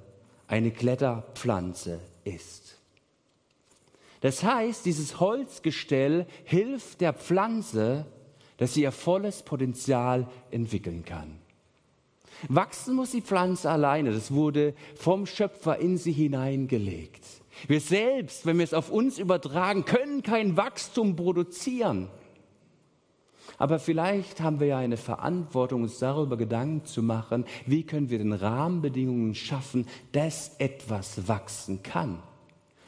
eine 0.49 0.71
Kletterpflanze 0.71 2.01
ist. 2.25 2.79
Das 4.21 4.43
heißt, 4.43 4.87
dieses 4.87 5.21
Holzgestell 5.21 6.27
hilft 6.45 7.01
der 7.01 7.13
Pflanze, 7.13 8.07
dass 8.57 8.75
sie 8.75 8.83
ihr 8.83 8.93
volles 8.93 9.43
Potenzial 9.43 10.29
entwickeln 10.51 11.05
kann. 11.05 11.39
Wachsen 12.49 12.95
muss 12.95 13.13
die 13.13 13.23
Pflanze 13.23 13.71
alleine. 13.71 14.13
Das 14.13 14.33
wurde 14.33 14.75
vom 14.97 15.27
Schöpfer 15.27 15.79
in 15.79 15.99
sie 15.99 16.13
hineingelegt. 16.13 17.25
Wir 17.69 17.81
selbst, 17.81 18.47
wenn 18.47 18.59
wir 18.59 18.65
es 18.65 18.75
auf 18.75 18.91
uns 18.91 19.19
übertragen, 19.19 19.85
können 19.85 20.23
kein 20.23 20.57
Wachstum 20.57 21.17
produzieren. 21.17 22.09
Aber 23.59 23.79
vielleicht 23.79 24.41
haben 24.41 24.61
wir 24.61 24.67
ja 24.67 24.79
eine 24.79 24.99
Verantwortung, 24.99 25.83
uns 25.83 25.99
darüber 25.99 26.37
Gedanken 26.37 26.85
zu 26.85 27.03
machen, 27.03 27.47
wie 27.65 27.85
können 27.85 28.11
wir 28.11 28.19
den 28.19 28.35
Rahmenbedingungen 28.35 29.35
schaffen, 29.35 29.87
dass 30.13 30.57
etwas 30.59 31.27
wachsen 31.29 31.83
kann. 31.83 32.23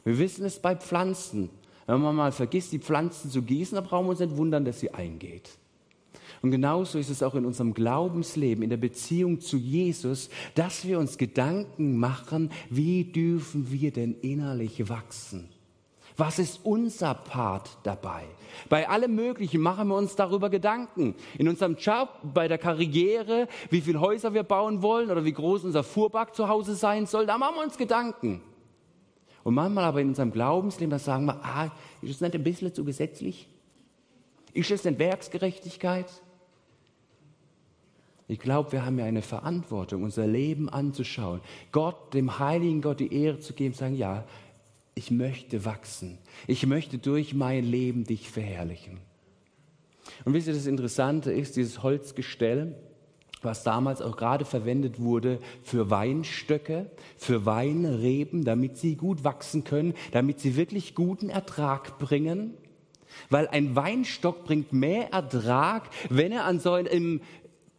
Wir 0.05 0.19
wissen 0.19 0.45
es 0.45 0.59
bei 0.59 0.77
Pflanzen. 0.77 1.51
Wenn 1.87 2.03
man 2.03 2.17
mal 2.17 2.33
vergisst, 2.33 2.73
die 2.73 2.79
Pflanzen 2.79 3.31
zu 3.31 3.41
gießen, 3.43 3.77
dann 3.77 3.85
brauchen 3.85 4.07
wir 4.07 4.11
uns 4.11 4.21
nicht 4.21 4.37
wundern, 4.37 4.67
dass 4.67 4.81
sie 4.81 4.93
eingeht. 4.93 5.51
Und 6.43 6.51
genauso 6.51 6.99
ist 6.99 7.11
es 7.11 7.23
auch 7.23 7.35
in 7.35 7.45
unserem 7.45 7.75
Glaubensleben, 7.75 8.63
in 8.63 8.71
der 8.71 8.77
Beziehung 8.77 9.41
zu 9.41 9.57
Jesus, 9.57 10.31
dass 10.55 10.87
wir 10.87 10.99
uns 10.99 11.19
Gedanken 11.19 11.99
machen, 11.99 12.51
wie 12.71 13.05
dürfen 13.05 13.71
wir 13.71 13.93
denn 13.93 14.15
innerlich 14.21 14.89
wachsen? 14.89 15.49
Was 16.17 16.41
ist 16.41 16.61
unser 16.65 17.15
Part 17.15 17.79
dabei? 17.85 18.25
Bei 18.69 18.89
allem 18.89 19.15
Möglichen 19.15 19.61
machen 19.61 19.87
wir 19.87 19.95
uns 19.95 20.17
darüber 20.17 20.51
Gedanken. 20.51 21.15
In 21.39 21.49
unserem 21.49 21.77
Job, 21.77 22.09
bei 22.35 22.49
der 22.49 22.59
Karriere, 22.59 23.47
wie 23.71 23.81
viele 23.81 24.01
Häuser 24.01 24.35
wir 24.35 24.43
bauen 24.43 24.83
wollen 24.83 25.13
oder 25.13 25.25
wie 25.25 25.33
groß 25.33 25.65
unser 25.65 25.85
Fuhrpark 25.85 26.35
zu 26.35 26.49
Hause 26.49 26.75
sein 26.75 27.07
soll, 27.07 27.27
da 27.27 27.39
machen 27.39 27.55
wir 27.55 27.63
uns 27.63 27.79
Gedanken. 27.79 28.41
Und 29.45 29.55
manchmal 29.55 29.85
aber 29.85 30.01
in 30.01 30.09
unserem 30.09 30.33
Glaubensleben, 30.33 30.91
da 30.91 30.99
sagen 30.99 31.27
wir, 31.27 31.41
ah, 31.45 31.71
ist 32.03 32.15
das 32.15 32.21
nicht 32.21 32.35
ein 32.35 32.43
bisschen 32.43 32.75
zu 32.75 32.85
gesetzlich? 32.85 33.49
Ist 34.53 34.73
das 34.73 34.85
nicht 34.85 34.99
Werksgerechtigkeit? 34.99 36.07
Ich 38.29 38.39
glaube, 38.39 38.73
wir 38.73 38.85
haben 38.85 38.99
ja 38.99 39.07
eine 39.07 39.23
Verantwortung, 39.23 40.03
unser 40.03 40.27
Leben 40.27 40.69
anzuschauen, 40.69 41.41
Gott, 41.73 42.13
dem 42.13 42.39
heiligen 42.39 42.83
Gott 42.83 43.01
die 43.01 43.13
Ehre 43.13 43.39
zu 43.39 43.55
geben, 43.55 43.75
sagen, 43.75 43.97
ja, 43.97 44.25
ich 44.95 45.11
möchte 45.11 45.65
wachsen. 45.65 46.19
Ich 46.47 46.67
möchte 46.67 46.99
durch 46.99 47.33
mein 47.33 47.65
Leben 47.65 48.05
dich 48.05 48.31
verherrlichen. 48.31 48.99
Und 50.25 50.35
wisst 50.35 50.49
ihr, 50.49 50.55
das 50.55 50.67
Interessante 50.67 51.33
ist, 51.33 51.57
dieses 51.57 51.83
Holzgestell, 51.83 52.75
was 53.43 53.63
damals 53.63 54.03
auch 54.03 54.17
gerade 54.17 54.45
verwendet 54.45 55.01
wurde 55.01 55.39
für 55.63 55.91
Weinstöcke, 55.91 56.91
für 57.17 57.47
Weinreben, 57.47 58.45
damit 58.45 58.77
sie 58.77 58.97
gut 58.97 59.25
wachsen 59.25 59.65
können, 59.65 59.95
damit 60.13 60.41
sie 60.41 60.57
wirklich 60.57 60.95
guten 60.95 61.31
Ertrag 61.31 61.99
bringen. 61.99 62.55
Weil 63.31 63.49
ein 63.49 63.75
Weinstock 63.75 64.45
bringt 64.45 64.73
mehr 64.73 65.13
Ertrag, 65.13 65.89
wenn 66.11 66.33
er 66.33 66.45
an 66.45 66.61
so 66.61 66.73
einem 66.73 67.21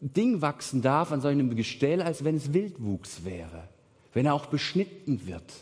Ding 0.01 0.41
wachsen 0.41 0.81
darf, 0.81 1.11
an 1.11 1.21
so 1.21 1.27
einem 1.27 1.55
Gestell, 1.55 2.01
als 2.01 2.23
wenn 2.23 2.35
es 2.35 2.53
Wildwuchs 2.53 3.25
wäre, 3.25 3.67
wenn 4.13 4.25
er 4.25 4.33
auch 4.33 4.45
beschnitten 4.45 5.25
wird. 5.27 5.53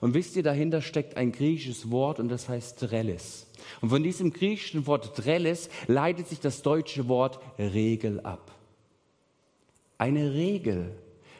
Und 0.00 0.12
wisst 0.12 0.36
ihr, 0.36 0.42
dahinter 0.42 0.82
steckt 0.82 1.16
ein 1.16 1.32
griechisches 1.32 1.90
Wort 1.90 2.20
und 2.20 2.28
das 2.28 2.48
heißt 2.48 2.78
Trellis. 2.78 3.46
Und 3.80 3.88
von 3.88 4.02
diesem 4.02 4.32
griechischen 4.32 4.86
Wort 4.86 5.16
Trellis 5.16 5.70
leitet 5.86 6.28
sich 6.28 6.40
das 6.40 6.60
deutsche 6.60 7.08
Wort 7.08 7.40
Regel 7.58 8.20
ab. 8.20 8.52
Eine 9.96 10.34
Regel. 10.34 10.92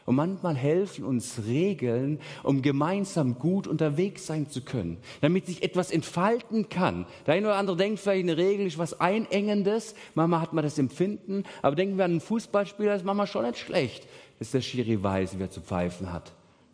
Und 0.06 0.16
manchmal 0.16 0.54
helfen 0.54 1.04
uns 1.04 1.42
Regeln, 1.46 2.20
um 2.42 2.60
gemeinsam 2.60 3.38
gut 3.38 3.66
unterwegs 3.66 4.26
sein 4.26 4.50
zu 4.50 4.62
können, 4.62 4.98
damit 5.22 5.46
sich 5.46 5.62
etwas 5.62 5.90
entfalten 5.90 6.68
kann. 6.68 7.06
Der 7.26 7.34
eine 7.34 7.46
oder 7.46 7.56
andere 7.56 7.76
denkt 7.76 8.00
vielleicht, 8.00 8.24
eine 8.24 8.36
Regel 8.36 8.66
ist 8.66 8.76
was 8.76 9.00
Einengendes. 9.00 9.94
Mama 10.14 10.40
hat 10.40 10.52
mal 10.52 10.62
das 10.62 10.78
Empfinden. 10.78 11.44
Aber 11.62 11.74
denken 11.74 11.96
wir 11.96 12.04
an 12.04 12.12
einen 12.12 12.20
Fußballspieler, 12.20 12.96
ist 12.96 13.04
Mama 13.04 13.26
schon 13.26 13.46
nicht 13.46 13.58
schlecht, 13.58 14.06
dass 14.38 14.50
der 14.50 14.60
Schiri 14.60 15.02
weiß, 15.02 15.38
wer 15.38 15.50
zu 15.50 15.62
pfeifen 15.62 16.12
hat. 16.12 16.32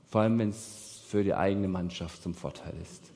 Vor 0.08 0.22
allem, 0.22 0.38
wenn 0.38 0.50
es 0.50 1.02
für 1.06 1.22
die 1.22 1.34
eigene 1.34 1.68
Mannschaft 1.68 2.22
zum 2.22 2.34
Vorteil 2.34 2.74
ist. 2.82 3.09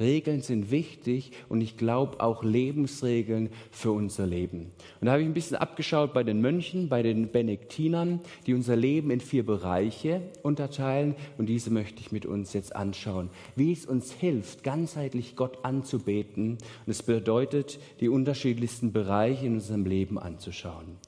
Regeln 0.00 0.42
sind 0.42 0.70
wichtig 0.70 1.32
und 1.48 1.60
ich 1.60 1.76
glaube 1.76 2.20
auch 2.20 2.44
Lebensregeln 2.44 3.50
für 3.70 3.92
unser 3.92 4.26
Leben. 4.26 4.72
Und 5.00 5.06
da 5.06 5.12
habe 5.12 5.22
ich 5.22 5.28
ein 5.28 5.34
bisschen 5.34 5.56
abgeschaut 5.56 6.12
bei 6.12 6.22
den 6.22 6.40
Mönchen, 6.40 6.88
bei 6.88 7.02
den 7.02 7.30
Benediktinern, 7.30 8.20
die 8.46 8.54
unser 8.54 8.76
Leben 8.76 9.10
in 9.10 9.20
vier 9.20 9.44
Bereiche 9.44 10.22
unterteilen 10.42 11.14
und 11.36 11.46
diese 11.46 11.70
möchte 11.70 12.00
ich 12.00 12.12
mit 12.12 12.26
uns 12.26 12.52
jetzt 12.52 12.76
anschauen. 12.76 13.30
Wie 13.56 13.72
es 13.72 13.86
uns 13.86 14.12
hilft, 14.12 14.62
ganzheitlich 14.62 15.36
Gott 15.36 15.64
anzubeten 15.64 16.58
und 16.86 16.90
es 16.90 17.02
bedeutet, 17.02 17.78
die 18.00 18.08
unterschiedlichsten 18.08 18.92
Bereiche 18.92 19.46
in 19.46 19.54
unserem 19.54 19.84
Leben 19.84 20.18
anzuschauen. 20.18 20.98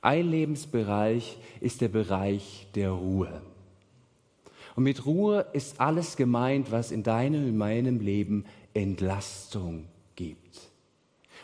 Ein 0.00 0.30
Lebensbereich 0.30 1.38
ist 1.60 1.80
der 1.80 1.88
Bereich 1.88 2.68
der 2.74 2.90
Ruhe. 2.90 3.42
Und 4.78 4.84
mit 4.84 5.06
Ruhe 5.06 5.44
ist 5.54 5.80
alles 5.80 6.14
gemeint, 6.14 6.70
was 6.70 6.92
in 6.92 7.02
deinem, 7.02 7.48
in 7.48 7.56
meinem 7.56 7.98
Leben 7.98 8.44
Entlastung 8.74 9.88
gibt. 10.14 10.70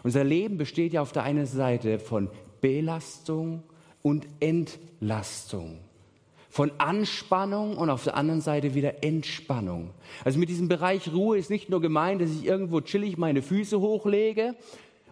Unser 0.04 0.22
Leben 0.22 0.56
besteht 0.56 0.92
ja 0.92 1.02
auf 1.02 1.10
der 1.10 1.24
einen 1.24 1.44
Seite 1.44 1.98
von 1.98 2.30
Belastung 2.60 3.64
und 4.02 4.28
Entlastung. 4.38 5.78
Von 6.48 6.70
Anspannung 6.78 7.76
und 7.76 7.90
auf 7.90 8.04
der 8.04 8.16
anderen 8.16 8.40
Seite 8.40 8.76
wieder 8.76 9.02
Entspannung. 9.02 9.90
Also 10.24 10.38
mit 10.38 10.48
diesem 10.48 10.68
Bereich 10.68 11.12
Ruhe 11.12 11.36
ist 11.36 11.50
nicht 11.50 11.68
nur 11.68 11.80
gemeint, 11.80 12.22
dass 12.22 12.30
ich 12.30 12.46
irgendwo 12.46 12.82
chillig 12.82 13.18
meine 13.18 13.42
Füße 13.42 13.80
hochlege 13.80 14.54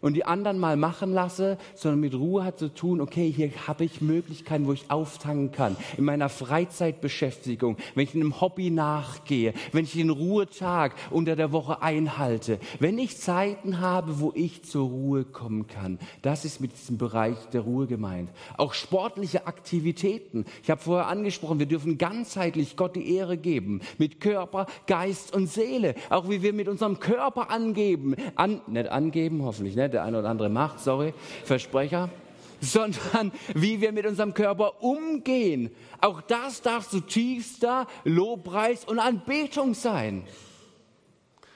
und 0.03 0.15
die 0.15 0.27
anderen 0.27 0.59
mal 0.59 0.77
machen 0.77 1.15
lasse, 1.15 1.57
sondern 1.75 2.01
mit 2.01 2.15
Ruhe 2.15 2.45
hat 2.45 2.59
zu 2.59 2.69
tun, 2.69 3.01
okay, 3.01 3.33
hier 3.35 3.51
habe 3.67 3.85
ich 3.85 4.03
Möglichkeiten, 4.03 4.67
wo 4.67 4.73
ich 4.73 4.91
auftanken 4.91 5.53
kann, 5.53 5.77
in 5.97 6.05
meiner 6.05 6.29
Freizeitbeschäftigung, 6.29 7.79
wenn 7.95 8.05
ich 8.05 8.15
einem 8.15 8.41
Hobby 8.41 8.71
nachgehe, 8.71 9.55
wenn 9.73 9.85
ich 9.85 9.93
den 9.93 10.11
Ruhetag 10.11 10.95
unter 11.11 11.37
der 11.37 11.53
Woche 11.53 11.81
einhalte, 11.81 12.59
wenn 12.81 12.99
ich 12.99 13.17
Zeiten 13.19 13.81
habe, 13.81 14.21
wo 14.21 14.33
ich 14.35 14.65
zur 14.65 14.89
Ruhe 14.89 15.25
kommen 15.25 15.69
kann. 15.69 15.99
Das 16.21 16.45
ist 16.45 16.61
mit 16.61 16.73
diesem 16.73 16.99
Bereich 16.99 17.37
der 17.53 17.63
Ruhe 17.63 17.87
gemeint. 17.87 18.31
Auch 18.59 18.75
sportliche 18.75 19.47
Aktivitäten. 19.47 20.45
Ich 20.63 20.71
habe 20.71 20.81
vorher 20.81 21.07
angesprochen, 21.07 21.61
wir 21.61 21.67
dürfen 21.67 21.97
ganzheitlich 21.97 22.77
Gott 22.77 22.97
die 22.97 23.15
Ehre 23.15 23.37
geben, 23.37 23.81
mit 23.99 24.21
Körper, 24.21 24.67
Geist 24.87 25.35
und 25.35 25.47
Seele. 25.47 25.95
Auch 26.11 26.29
wie 26.29 26.43
wir 26.43 26.53
mit 26.53 26.67
unserem 26.67 26.99
Körper 26.99 27.51
angeben, 27.51 28.17
an, 28.35 28.61
nicht 28.67 28.89
angeben, 28.89 29.45
hoffentlich, 29.45 29.77
nicht, 29.77 29.92
der 29.93 30.05
eine 30.05 30.19
oder 30.19 30.29
andere 30.29 30.49
macht, 30.49 30.81
sorry, 30.81 31.15
Versprecher, 31.45 32.09
sondern 32.61 33.33
wie 33.55 33.81
wir 33.81 33.93
mit 33.93 34.07
unserem 34.07 34.35
Körper 34.35 34.83
umgehen. 34.83 35.71
Auch 36.01 36.21
das 36.21 36.63
darf 36.63 36.89
zutiefster 36.89 37.87
Lobpreis 38.05 38.85
und 38.85 38.99
Anbetung 38.99 39.75
sein. 39.75 40.25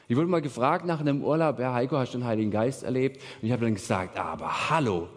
Ich 0.09 0.17
wurde 0.17 0.29
mal 0.29 0.41
gefragt 0.41 0.85
nach 0.85 1.01
einem 1.01 1.25
Urlaub, 1.25 1.59
Herr 1.59 1.75
Heiko, 1.75 1.97
hast 1.97 2.15
du 2.15 2.19
den 2.19 2.27
Heiligen 2.27 2.51
Geist 2.51 2.85
erlebt? 2.85 3.21
Und 3.41 3.47
ich 3.47 3.53
habe 3.53 3.65
dann 3.65 3.75
gesagt, 3.75 4.17
aber 4.19 4.71
hallo, 4.71 5.09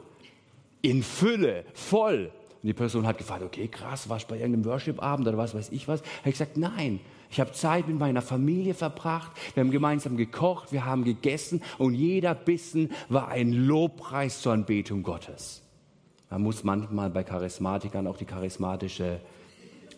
in 0.81 1.03
Fülle, 1.03 1.65
voll. 1.73 2.31
Und 2.61 2.67
die 2.67 2.73
Person 2.73 3.05
hat 3.05 3.17
gefragt, 3.17 3.43
okay, 3.43 3.67
krass, 3.67 4.09
warst 4.09 4.25
du 4.25 4.33
bei 4.33 4.39
irgendeinem 4.39 4.65
Worship-Abend 4.65 5.27
oder 5.27 5.37
was 5.37 5.53
weiß 5.53 5.69
ich 5.71 5.87
was? 5.87 6.01
Habe 6.01 6.29
ich 6.29 6.33
gesagt, 6.33 6.57
nein, 6.57 6.99
ich 7.31 7.39
habe 7.39 7.51
Zeit 7.51 7.87
mit 7.87 7.99
meiner 7.99 8.21
Familie 8.21 8.73
verbracht. 8.73 9.31
Wir 9.53 9.61
haben 9.61 9.71
gemeinsam 9.71 10.17
gekocht, 10.17 10.71
wir 10.71 10.85
haben 10.85 11.03
gegessen 11.03 11.61
und 11.77 11.93
jeder 11.93 12.33
Bissen 12.33 12.91
war 13.07 13.27
ein 13.27 13.51
Lobpreis 13.51 14.41
zur 14.41 14.53
Anbetung 14.53 15.03
Gottes. 15.03 15.61
Man 16.29 16.41
muss 16.41 16.63
manchmal 16.63 17.09
bei 17.09 17.23
Charismatikern 17.23 18.07
auch 18.07 18.17
die 18.17 18.25
charismatische 18.25 19.19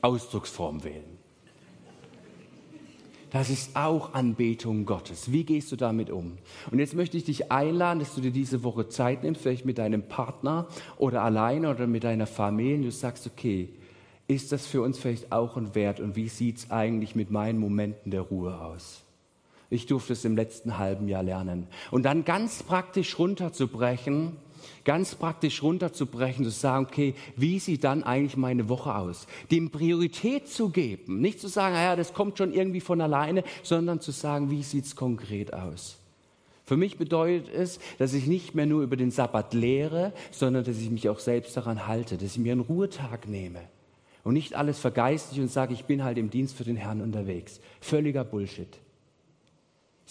Ausdrucksform 0.01 0.83
wählen. 0.83 1.21
Das 3.31 3.49
ist 3.49 3.77
auch 3.77 4.13
Anbetung 4.13 4.85
Gottes. 4.85 5.31
Wie 5.31 5.45
gehst 5.45 5.71
du 5.71 5.77
damit 5.77 6.09
um? 6.09 6.37
Und 6.69 6.79
jetzt 6.79 6.95
möchte 6.95 7.15
ich 7.15 7.23
dich 7.23 7.49
einladen, 7.49 7.99
dass 7.99 8.13
du 8.13 8.19
dir 8.19 8.31
diese 8.31 8.61
Woche 8.63 8.89
Zeit 8.89 9.23
nimmst, 9.23 9.41
vielleicht 9.41 9.65
mit 9.65 9.77
deinem 9.77 10.03
Partner 10.03 10.67
oder 10.97 11.21
alleine 11.21 11.69
oder 11.69 11.87
mit 11.87 12.03
deiner 12.03 12.27
Familie. 12.27 12.75
Und 12.75 12.83
du 12.83 12.91
sagst, 12.91 13.25
okay, 13.27 13.69
ist 14.27 14.51
das 14.51 14.65
für 14.65 14.81
uns 14.81 14.97
vielleicht 14.97 15.31
auch 15.31 15.57
ein 15.57 15.75
Wert 15.75 15.99
und 15.99 16.15
wie 16.15 16.29
sieht 16.29 16.57
es 16.57 16.71
eigentlich 16.71 17.15
mit 17.15 17.31
meinen 17.31 17.59
Momenten 17.59 18.11
der 18.11 18.21
Ruhe 18.21 18.59
aus? 18.61 19.01
Ich 19.69 19.85
durfte 19.85 20.13
es 20.13 20.25
im 20.25 20.35
letzten 20.35 20.77
halben 20.77 21.07
Jahr 21.07 21.23
lernen. 21.23 21.67
Und 21.91 22.03
dann 22.03 22.25
ganz 22.25 22.61
praktisch 22.61 23.17
runterzubrechen, 23.17 24.35
ganz 24.83 25.15
praktisch 25.15 25.63
runterzubrechen, 25.63 26.43
zu 26.43 26.51
sagen, 26.51 26.85
okay, 26.85 27.15
wie 27.37 27.57
sieht 27.57 27.85
dann 27.85 28.03
eigentlich 28.03 28.35
meine 28.35 28.67
Woche 28.67 28.93
aus? 28.95 29.27
Dem 29.49 29.69
Priorität 29.69 30.49
zu 30.49 30.69
geben, 30.69 31.21
nicht 31.21 31.39
zu 31.39 31.47
sagen, 31.47 31.75
ja, 31.75 31.95
das 31.95 32.13
kommt 32.13 32.37
schon 32.37 32.53
irgendwie 32.53 32.81
von 32.81 32.99
alleine, 32.99 33.43
sondern 33.63 34.01
zu 34.01 34.11
sagen, 34.11 34.51
wie 34.51 34.63
sieht 34.63 34.85
es 34.85 34.95
konkret 34.95 35.53
aus? 35.53 35.97
Für 36.65 36.77
mich 36.77 36.97
bedeutet 36.97 37.49
es, 37.53 37.79
dass 37.97 38.13
ich 38.13 38.27
nicht 38.27 38.55
mehr 38.55 38.65
nur 38.65 38.83
über 38.83 38.97
den 38.97 39.11
Sabbat 39.11 39.53
lehre, 39.53 40.13
sondern 40.31 40.63
dass 40.63 40.77
ich 40.77 40.89
mich 40.89 41.09
auch 41.09 41.19
selbst 41.19 41.55
daran 41.57 41.87
halte, 41.87 42.17
dass 42.17 42.31
ich 42.31 42.39
mir 42.39 42.51
einen 42.51 42.61
Ruhetag 42.61 43.27
nehme 43.27 43.61
und 44.23 44.33
nicht 44.33 44.55
alles 44.55 44.79
vergeistig 44.79 45.39
und 45.39 45.51
sage, 45.51 45.73
ich 45.73 45.85
bin 45.85 46.03
halt 46.03 46.17
im 46.17 46.29
Dienst 46.29 46.55
für 46.55 46.63
den 46.63 46.75
Herrn 46.75 47.01
unterwegs. 47.01 47.59
Völliger 47.79 48.23
Bullshit. 48.23 48.79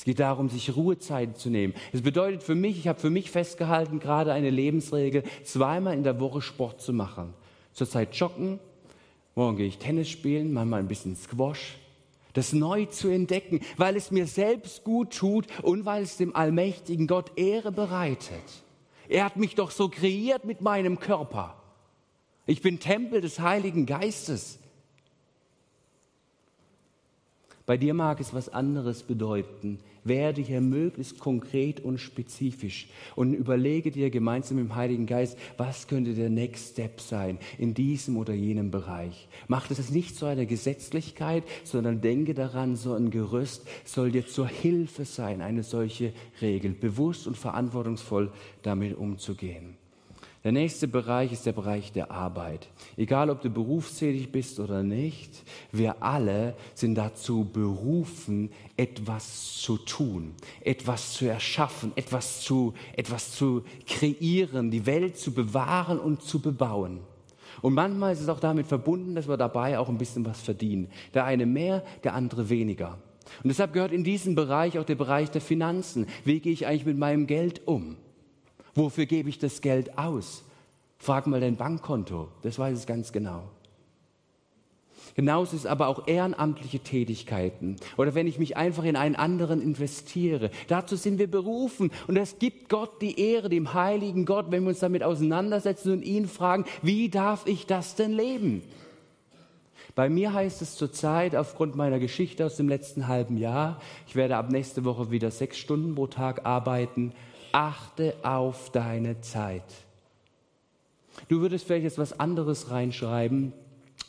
Es 0.00 0.04
geht 0.04 0.18
darum, 0.18 0.48
sich 0.48 0.74
Ruhezeiten 0.74 1.34
zu 1.34 1.50
nehmen. 1.50 1.74
Es 1.92 2.00
bedeutet 2.00 2.42
für 2.42 2.54
mich, 2.54 2.78
ich 2.78 2.88
habe 2.88 2.98
für 2.98 3.10
mich 3.10 3.30
festgehalten, 3.30 4.00
gerade 4.00 4.32
eine 4.32 4.48
Lebensregel, 4.48 5.24
zweimal 5.44 5.94
in 5.94 6.04
der 6.04 6.18
Woche 6.20 6.40
Sport 6.40 6.80
zu 6.80 6.94
machen. 6.94 7.34
Zurzeit 7.74 8.14
joggen, 8.14 8.58
morgen 9.34 9.58
gehe 9.58 9.66
ich 9.66 9.76
Tennis 9.76 10.08
spielen, 10.08 10.54
manchmal 10.54 10.80
ein 10.80 10.88
bisschen 10.88 11.16
Squash. 11.16 11.76
Das 12.32 12.52
neu 12.52 12.86
zu 12.86 13.08
entdecken, 13.08 13.60
weil 13.76 13.94
es 13.94 14.10
mir 14.10 14.26
selbst 14.26 14.84
gut 14.84 15.14
tut 15.14 15.46
und 15.62 15.84
weil 15.84 16.04
es 16.04 16.16
dem 16.16 16.34
allmächtigen 16.34 17.06
Gott 17.06 17.32
Ehre 17.36 17.70
bereitet. 17.70 18.64
Er 19.06 19.24
hat 19.24 19.36
mich 19.36 19.54
doch 19.54 19.70
so 19.70 19.88
kreiert 19.90 20.44
mit 20.44 20.62
meinem 20.62 20.98
Körper. 20.98 21.59
Ich 22.46 22.62
bin 22.62 22.80
Tempel 22.80 23.20
des 23.20 23.40
Heiligen 23.40 23.86
Geistes. 23.86 24.58
Bei 27.70 27.76
dir 27.76 27.94
mag 27.94 28.18
es 28.18 28.34
was 28.34 28.48
anderes 28.48 29.04
bedeuten. 29.04 29.78
Werde 30.02 30.40
hier 30.40 30.60
möglichst 30.60 31.20
konkret 31.20 31.78
und 31.78 31.98
spezifisch 31.98 32.88
und 33.14 33.32
überlege 33.32 33.92
dir 33.92 34.10
gemeinsam 34.10 34.56
mit 34.56 34.66
dem 34.66 34.74
Heiligen 34.74 35.06
Geist, 35.06 35.38
was 35.56 35.86
könnte 35.86 36.14
der 36.14 36.30
Next 36.30 36.72
Step 36.72 37.00
sein 37.00 37.38
in 37.58 37.74
diesem 37.74 38.16
oder 38.16 38.34
jenem 38.34 38.72
Bereich. 38.72 39.28
Mach 39.46 39.68
das 39.68 39.90
nicht 39.90 40.16
zu 40.16 40.26
einer 40.26 40.46
Gesetzlichkeit, 40.46 41.44
sondern 41.62 42.00
denke 42.00 42.34
daran, 42.34 42.74
so 42.74 42.94
ein 42.94 43.10
Gerüst 43.10 43.68
soll 43.84 44.10
dir 44.10 44.26
zur 44.26 44.48
Hilfe 44.48 45.04
sein, 45.04 45.40
eine 45.40 45.62
solche 45.62 46.12
Regel, 46.40 46.72
bewusst 46.72 47.28
und 47.28 47.36
verantwortungsvoll 47.36 48.32
damit 48.62 48.96
umzugehen. 48.96 49.79
Der 50.42 50.52
nächste 50.52 50.88
Bereich 50.88 51.32
ist 51.32 51.44
der 51.44 51.52
Bereich 51.52 51.92
der 51.92 52.10
Arbeit. 52.10 52.68
Egal, 52.96 53.28
ob 53.28 53.42
du 53.42 53.50
berufstätig 53.50 54.32
bist 54.32 54.58
oder 54.58 54.82
nicht, 54.82 55.42
wir 55.70 56.02
alle 56.02 56.54
sind 56.74 56.94
dazu 56.94 57.44
berufen, 57.44 58.50
etwas 58.74 59.58
zu 59.58 59.76
tun, 59.76 60.34
etwas 60.62 61.12
zu 61.12 61.26
erschaffen, 61.26 61.92
etwas 61.94 62.40
zu, 62.40 62.72
etwas 62.96 63.32
zu 63.32 63.64
kreieren, 63.86 64.70
die 64.70 64.86
Welt 64.86 65.18
zu 65.18 65.34
bewahren 65.34 65.98
und 65.98 66.22
zu 66.22 66.40
bebauen. 66.40 67.00
Und 67.60 67.74
manchmal 67.74 68.14
ist 68.14 68.22
es 68.22 68.28
auch 68.30 68.40
damit 68.40 68.66
verbunden, 68.66 69.14
dass 69.14 69.28
wir 69.28 69.36
dabei 69.36 69.78
auch 69.78 69.90
ein 69.90 69.98
bisschen 69.98 70.24
was 70.24 70.40
verdienen. 70.40 70.88
Der 71.12 71.26
eine 71.26 71.44
mehr, 71.44 71.84
der 72.02 72.14
andere 72.14 72.48
weniger. 72.48 72.96
Und 73.42 73.48
deshalb 73.48 73.74
gehört 73.74 73.92
in 73.92 74.04
diesen 74.04 74.34
Bereich 74.34 74.78
auch 74.78 74.84
der 74.84 74.94
Bereich 74.94 75.30
der 75.30 75.42
Finanzen. 75.42 76.06
Wie 76.24 76.40
gehe 76.40 76.52
ich 76.52 76.66
eigentlich 76.66 76.86
mit 76.86 76.96
meinem 76.96 77.26
Geld 77.26 77.66
um? 77.66 77.96
Wofür 78.74 79.06
gebe 79.06 79.28
ich 79.28 79.38
das 79.38 79.60
Geld 79.60 79.98
aus? 79.98 80.44
Frag 80.98 81.26
mal 81.26 81.40
dein 81.40 81.56
Bankkonto, 81.56 82.28
das 82.42 82.58
weiß 82.58 82.78
es 82.78 82.86
ganz 82.86 83.12
genau. 83.12 83.44
Genauso 85.14 85.56
ist 85.56 85.66
aber 85.66 85.88
auch 85.88 86.06
ehrenamtliche 86.06 86.78
Tätigkeiten 86.80 87.76
oder 87.96 88.14
wenn 88.14 88.26
ich 88.26 88.38
mich 88.38 88.56
einfach 88.56 88.84
in 88.84 88.96
einen 88.96 89.16
anderen 89.16 89.60
investiere. 89.60 90.50
Dazu 90.68 90.96
sind 90.96 91.18
wir 91.18 91.30
berufen 91.30 91.90
und 92.06 92.16
es 92.16 92.38
gibt 92.38 92.68
Gott 92.68 93.02
die 93.02 93.18
Ehre, 93.18 93.48
dem 93.48 93.74
heiligen 93.74 94.24
Gott, 94.24 94.46
wenn 94.50 94.62
wir 94.62 94.68
uns 94.68 94.78
damit 94.78 95.02
auseinandersetzen 95.02 95.92
und 95.92 96.02
ihn 96.02 96.28
fragen, 96.28 96.64
wie 96.82 97.08
darf 97.08 97.46
ich 97.46 97.66
das 97.66 97.96
denn 97.96 98.12
leben? 98.12 98.62
Bei 99.94 100.08
mir 100.08 100.32
heißt 100.32 100.62
es 100.62 100.76
zurzeit 100.76 101.34
aufgrund 101.34 101.74
meiner 101.74 101.98
Geschichte 101.98 102.46
aus 102.46 102.56
dem 102.56 102.68
letzten 102.68 103.08
halben 103.08 103.36
Jahr, 103.36 103.80
ich 104.06 104.14
werde 104.14 104.36
ab 104.36 104.50
nächste 104.50 104.84
Woche 104.84 105.10
wieder 105.10 105.30
sechs 105.30 105.58
Stunden 105.58 105.96
pro 105.96 106.06
Tag 106.06 106.46
arbeiten, 106.46 107.12
achte 107.52 108.14
auf 108.22 108.70
deine 108.70 109.20
Zeit. 109.20 109.64
Du 111.28 111.40
würdest 111.40 111.66
vielleicht 111.66 111.84
jetzt 111.84 111.98
was 111.98 112.18
anderes 112.18 112.70
reinschreiben 112.70 113.52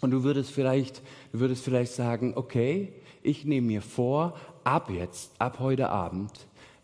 und 0.01 0.11
du 0.11 0.23
würdest 0.23 0.51
vielleicht, 0.51 1.01
du 1.31 1.39
würdest 1.39 1.63
vielleicht 1.63 1.93
sagen, 1.93 2.33
okay, 2.35 2.93
ich 3.23 3.45
nehme 3.45 3.67
mir 3.67 3.81
vor, 3.81 4.35
ab 4.63 4.89
jetzt, 4.89 5.31
ab 5.39 5.59
heute 5.59 5.89
Abend, 5.89 6.31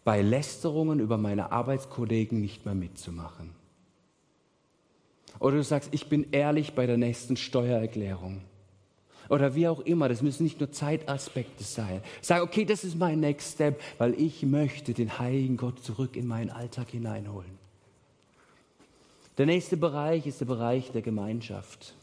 bei 0.04 0.22
Lästerungen 0.22 1.00
über 1.00 1.17
meine 1.17 1.52
Arbeitskollegen 1.52 2.39
nicht 2.39 2.65
mehr 2.65 2.76
mitzumachen. 2.76 3.52
Oder 5.39 5.58
du 5.58 5.63
sagst, 5.63 5.89
ich 5.93 6.08
bin 6.10 6.28
ehrlich 6.32 6.74
bei 6.74 6.86
der 6.86 6.98
nächsten 6.98 7.38
Steuererklärung. 7.38 8.41
Oder 9.30 9.56
wie 9.56 9.68
auch 9.68 9.82
immer, 9.82 10.10
das 10.10 10.22
müssen 10.22 10.44
nicht 10.44 10.60
nur 10.60 10.72
Zeitaspekte 10.72 11.63
sein. 11.63 12.02
Sag, 12.22 12.42
okay, 12.42 12.66
das 12.66 12.84
ist 12.84 12.98
mein 12.98 13.20
Next 13.20 13.56
Step, 13.56 13.82
weil 13.98 14.13
ich 14.20 14.44
möchte 14.44 14.94
den 14.94 15.20
heiligen 15.20 15.58
Gott 15.58 15.84
zurück 15.84 16.16
in 16.16 16.28
meinen 16.28 16.50
Alltag 16.50 16.90
hineinholen. 16.90 17.58
Der 19.38 19.46
nächste 19.46 19.78
Bereich 19.78 20.26
ist 20.26 20.42
der 20.42 20.46
Bereich 20.46 20.92
der 20.92 21.02
Gemeinschaft. 21.02 21.94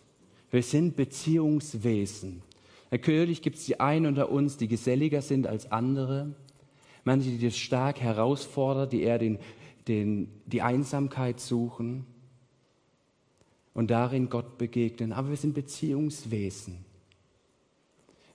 Wir 0.51 0.63
sind 0.63 0.95
Beziehungswesen. 0.95 2.43
Natürlich 2.91 3.43
gibt 3.43 3.57
es 3.57 3.65
die 3.65 3.81
einen 3.81 4.07
unter 4.07 4.31
uns, 4.31 4.57
die 4.57 4.69
geselliger 4.69 5.21
sind 5.21 5.49
als 5.49 5.73
andere. 5.73 6.33
Manche, 7.03 7.31
die 7.31 7.45
das 7.45 7.57
stark 7.57 8.01
herausfordern, 8.01 8.89
die 8.89 9.03
eher 9.03 9.19
den, 9.19 9.39
den, 9.89 10.29
die 10.47 10.63
Einsamkeit 10.63 11.41
suchen 11.41 12.07
und 13.75 13.91
darin 13.91 14.31
Gott 14.31 14.59
begegnen. 14.59 15.13
Aber 15.13 15.31
wir 15.31 15.37
sind 15.37 15.55
Beziehungswesen. 15.55 16.84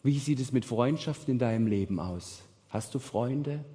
Wie 0.03 0.17
sieht 0.17 0.39
es 0.39 0.51
mit 0.51 0.65
Freundschaften 0.65 1.33
in 1.33 1.39
deinem 1.39 1.67
Leben 1.67 1.99
aus? 1.99 2.43
Hast 2.69 2.93
du 2.95 2.99
Freunde? 2.99 3.65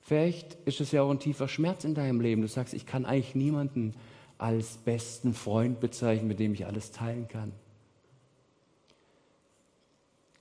Vielleicht 0.00 0.54
ist 0.64 0.80
es 0.80 0.92
ja 0.92 1.02
auch 1.02 1.10
ein 1.10 1.20
tiefer 1.20 1.48
Schmerz 1.48 1.84
in 1.84 1.94
deinem 1.94 2.20
Leben. 2.20 2.42
Du 2.42 2.48
sagst, 2.48 2.74
ich 2.74 2.86
kann 2.86 3.04
eigentlich 3.04 3.34
niemanden 3.34 3.94
als 4.38 4.78
besten 4.78 5.34
Freund 5.34 5.78
bezeichnen, 5.78 6.26
mit 6.26 6.40
dem 6.40 6.54
ich 6.54 6.66
alles 6.66 6.90
teilen 6.90 7.28
kann. 7.28 7.52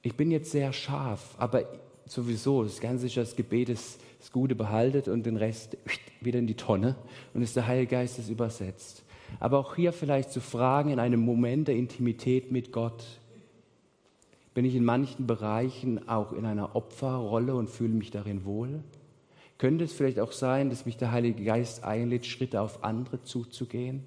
Ich 0.02 0.16
bin 0.16 0.32
jetzt 0.32 0.52
sehr 0.52 0.74
scharf, 0.74 1.36
aber 1.38 1.66
sowieso, 2.06 2.64
das 2.64 2.80
ganz 2.80 3.02
sicher 3.02 3.22
das 3.22 3.36
Gebet 3.36 3.70
ist 3.70 4.00
das 4.20 4.32
Gute 4.32 4.56
behaltet 4.56 5.08
und 5.08 5.26
den 5.26 5.38
Rest 5.38 5.78
wieder 6.22 6.40
in 6.40 6.48
die 6.48 6.56
Tonne 6.56 6.96
und 7.34 7.42
ist 7.42 7.56
der 7.56 7.68
Heilige 7.68 7.92
Geist 7.92 8.18
das 8.18 8.30
übersetzt. 8.30 9.04
Aber 9.40 9.60
auch 9.60 9.76
hier 9.76 9.94
vielleicht 9.94 10.32
zu 10.32 10.42
fragen 10.42 10.90
in 10.90 11.00
einem 11.00 11.22
Moment 11.22 11.68
der 11.68 11.76
Intimität 11.76 12.52
mit 12.52 12.72
Gott, 12.72 13.04
bin 14.54 14.66
ich 14.66 14.76
in 14.76 14.84
manchen 14.84 15.28
Bereichen 15.28 16.08
auch 16.10 16.34
in 16.34 16.46
einer 16.46 16.76
Opferrolle 16.76 17.56
und 17.56 17.70
fühle 17.70 17.94
mich 17.94 18.12
darin 18.12 18.46
wohl? 18.46 18.84
Könnte 19.58 19.84
es 19.84 19.94
vielleicht 19.94 20.20
auch 20.20 20.32
sein, 20.32 20.70
dass 20.70 20.86
mich 20.86 20.98
der 20.98 21.12
Heilige 21.12 21.44
Geist 21.44 21.84
einlädt, 21.84 22.26
Schritte 22.26 22.62
auf 22.62 22.84
andere 22.84 23.24
zuzugehen? 23.24 24.04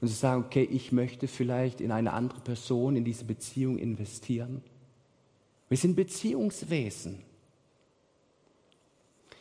Und 0.00 0.08
zu 0.08 0.14
sagen, 0.14 0.44
okay, 0.46 0.66
ich 0.70 0.92
möchte 0.92 1.28
vielleicht 1.28 1.80
in 1.80 1.92
eine 1.92 2.12
andere 2.12 2.40
Person, 2.40 2.96
in 2.96 3.04
diese 3.04 3.24
Beziehung 3.24 3.78
investieren. 3.78 4.62
Wir 5.68 5.76
sind 5.76 5.94
Beziehungswesen. 5.94 7.22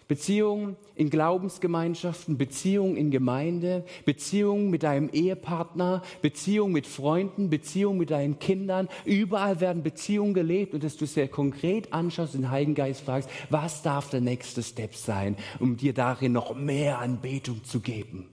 Beziehungen 0.09 0.75
in 0.95 1.11
Glaubensgemeinschaften, 1.11 2.35
Beziehungen 2.35 2.97
in 2.97 3.11
Gemeinde, 3.11 3.85
Beziehungen 4.05 4.71
mit 4.71 4.81
deinem 4.81 5.07
Ehepartner, 5.13 6.01
Beziehungen 6.23 6.73
mit 6.73 6.87
Freunden, 6.87 7.51
Beziehungen 7.51 7.99
mit 7.99 8.09
deinen 8.09 8.39
Kindern. 8.39 8.89
Überall 9.05 9.61
werden 9.61 9.83
Beziehungen 9.83 10.33
gelebt 10.33 10.73
und 10.73 10.83
dass 10.83 10.97
du 10.97 11.05
sehr 11.05 11.27
konkret 11.27 11.93
anschaust 11.93 12.33
den 12.33 12.49
Heiligen 12.49 12.73
Geist 12.73 13.01
fragst, 13.01 13.29
was 13.51 13.83
darf 13.83 14.09
der 14.09 14.21
nächste 14.21 14.63
Step 14.63 14.95
sein, 14.95 15.37
um 15.59 15.77
dir 15.77 15.93
darin 15.93 16.31
noch 16.31 16.55
mehr 16.55 16.97
Anbetung 16.97 17.63
zu 17.63 17.79
geben. 17.79 18.27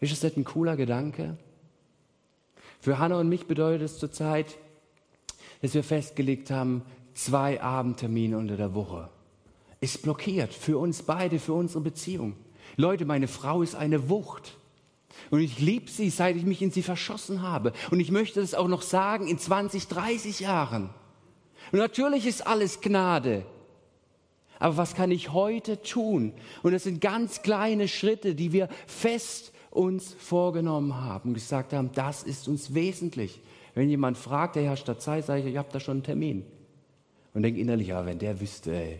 Ist 0.00 0.12
das 0.12 0.22
nicht 0.22 0.38
ein 0.38 0.44
cooler 0.44 0.76
Gedanke? 0.76 1.36
Für 2.80 2.98
Hannah 2.98 3.20
und 3.20 3.28
mich 3.28 3.46
bedeutet 3.46 3.82
es 3.82 3.98
zurzeit, 3.98 4.56
dass 5.60 5.74
wir 5.74 5.84
festgelegt 5.84 6.50
haben, 6.50 6.86
zwei 7.12 7.60
Abendtermine 7.60 8.38
unter 8.38 8.56
der 8.56 8.74
Woche 8.74 9.10
ist 9.82 10.02
blockiert 10.02 10.54
für 10.54 10.78
uns 10.78 11.02
beide, 11.02 11.38
für 11.38 11.52
unsere 11.52 11.80
Beziehung. 11.80 12.36
Leute, 12.76 13.04
meine 13.04 13.28
Frau 13.28 13.62
ist 13.62 13.74
eine 13.74 14.08
Wucht. 14.08 14.56
Und 15.30 15.40
ich 15.40 15.58
liebe 15.58 15.90
sie, 15.90 16.08
seit 16.08 16.36
ich 16.36 16.44
mich 16.44 16.62
in 16.62 16.70
sie 16.70 16.82
verschossen 16.82 17.42
habe. 17.42 17.72
Und 17.90 18.00
ich 18.00 18.10
möchte 18.10 18.40
das 18.40 18.54
auch 18.54 18.68
noch 18.68 18.82
sagen 18.82 19.26
in 19.26 19.38
20, 19.38 19.88
30 19.88 20.40
Jahren. 20.40 20.90
Und 21.72 21.80
natürlich 21.80 22.26
ist 22.26 22.46
alles 22.46 22.80
Gnade. 22.80 23.44
Aber 24.60 24.76
was 24.76 24.94
kann 24.94 25.10
ich 25.10 25.32
heute 25.32 25.82
tun? 25.82 26.32
Und 26.62 26.72
das 26.72 26.84
sind 26.84 27.00
ganz 27.00 27.42
kleine 27.42 27.88
Schritte, 27.88 28.36
die 28.36 28.52
wir 28.52 28.68
fest 28.86 29.52
uns 29.70 30.14
vorgenommen 30.18 30.94
haben 30.94 31.34
gesagt 31.34 31.72
haben, 31.72 31.90
das 31.94 32.22
ist 32.22 32.46
uns 32.46 32.74
wesentlich. 32.74 33.40
Wenn 33.74 33.88
jemand 33.88 34.16
fragt, 34.16 34.54
der 34.54 34.62
Herr 34.64 34.76
statt 34.76 35.02
Zeit, 35.02 35.26
sage 35.26 35.40
ich, 35.40 35.46
ich 35.46 35.56
habe 35.56 35.70
da 35.72 35.80
schon 35.80 35.96
einen 35.96 36.02
Termin. 36.04 36.44
Und 37.34 37.42
denke 37.42 37.58
innerlich, 37.58 37.88
ja, 37.88 38.06
wenn 38.06 38.18
der 38.18 38.40
wüsste, 38.40 38.74
ey, 38.74 38.98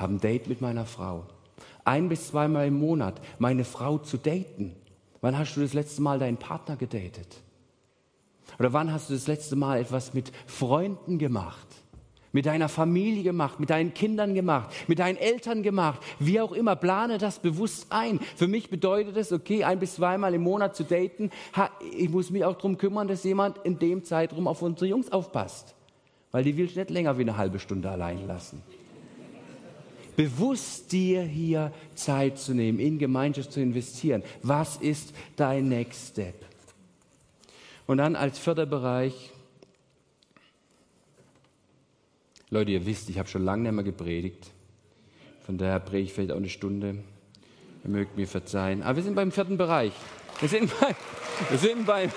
habe 0.00 0.14
ein 0.14 0.20
Date 0.20 0.48
mit 0.48 0.60
meiner 0.60 0.86
Frau. 0.86 1.26
Ein 1.84 2.08
bis 2.08 2.28
zweimal 2.28 2.66
im 2.66 2.78
Monat 2.78 3.20
meine 3.38 3.64
Frau 3.64 3.98
zu 3.98 4.16
daten. 4.16 4.74
Wann 5.20 5.38
hast 5.38 5.56
du 5.56 5.60
das 5.60 5.74
letzte 5.74 6.00
Mal 6.00 6.18
deinen 6.18 6.38
Partner 6.38 6.76
gedatet? 6.76 7.42
Oder 8.58 8.72
wann 8.72 8.92
hast 8.92 9.10
du 9.10 9.14
das 9.14 9.26
letzte 9.26 9.56
Mal 9.56 9.78
etwas 9.78 10.14
mit 10.14 10.32
Freunden 10.46 11.18
gemacht? 11.18 11.66
Mit 12.32 12.46
deiner 12.46 12.68
Familie 12.68 13.24
gemacht, 13.24 13.58
mit 13.58 13.70
deinen 13.70 13.92
Kindern 13.92 14.34
gemacht, 14.34 14.70
mit 14.86 15.00
deinen 15.00 15.16
Eltern 15.16 15.62
gemacht, 15.62 16.00
wie 16.20 16.40
auch 16.40 16.52
immer, 16.52 16.76
plane 16.76 17.18
das 17.18 17.40
bewusst 17.40 17.88
ein. 17.90 18.20
Für 18.36 18.46
mich 18.46 18.70
bedeutet 18.70 19.16
es, 19.16 19.32
okay, 19.32 19.64
ein 19.64 19.80
bis 19.80 19.96
zweimal 19.96 20.32
im 20.32 20.42
Monat 20.42 20.76
zu 20.76 20.84
daten. 20.84 21.30
Ich 21.98 22.08
muss 22.08 22.30
mich 22.30 22.44
auch 22.44 22.54
darum 22.54 22.78
kümmern, 22.78 23.08
dass 23.08 23.24
jemand 23.24 23.58
in 23.64 23.80
dem 23.80 24.04
Zeitraum 24.04 24.46
auf 24.46 24.62
unsere 24.62 24.86
Jungs 24.86 25.10
aufpasst. 25.10 25.74
Weil 26.30 26.44
die 26.44 26.56
will 26.56 26.66
ich 26.66 26.76
nicht 26.76 26.90
länger 26.90 27.18
wie 27.18 27.22
eine 27.22 27.36
halbe 27.36 27.58
Stunde 27.58 27.90
allein 27.90 28.24
lassen 28.28 28.62
bewusst 30.20 30.92
dir 30.92 31.22
hier 31.22 31.72
Zeit 31.94 32.38
zu 32.38 32.52
nehmen, 32.52 32.78
in 32.78 32.98
Gemeinschaft 32.98 33.52
zu 33.52 33.60
investieren. 33.62 34.22
Was 34.42 34.76
ist 34.76 35.14
dein 35.36 35.70
Next 35.70 36.08
Step? 36.08 36.34
Und 37.86 37.96
dann 37.96 38.16
als 38.16 38.38
vierter 38.38 38.66
Bereich, 38.66 39.30
Leute, 42.50 42.70
ihr 42.70 42.84
wisst, 42.84 43.08
ich 43.08 43.18
habe 43.18 43.30
schon 43.30 43.44
lange 43.46 43.62
nicht 43.62 43.72
mehr 43.72 43.84
gepredigt. 43.84 44.50
Von 45.46 45.56
daher 45.56 45.80
predige 45.80 46.02
ich 46.02 46.12
vielleicht 46.12 46.32
auch 46.32 46.36
eine 46.36 46.50
Stunde. 46.50 46.98
Ihr 47.82 47.90
mögt 47.90 48.18
mir 48.18 48.28
verzeihen. 48.28 48.82
Aber 48.82 48.96
wir 48.96 49.02
sind 49.02 49.14
beim 49.14 49.32
vierten 49.32 49.56
Bereich. 49.56 49.92
Wir 50.38 50.50
sind 50.50 50.70
beim, 50.80 50.94
wir 51.48 51.58
sind 51.58 51.86
beim, 51.86 52.10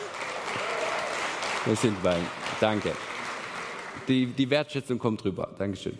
wir 1.65 1.75
sind 1.77 2.03
beim, 2.03 2.25
danke. 2.59 2.91
Die, 4.07 4.27
die 4.27 4.49
Wertschätzung 4.49 4.99
kommt 4.99 5.23
rüber. 5.23 5.49
Dankeschön. 5.57 5.97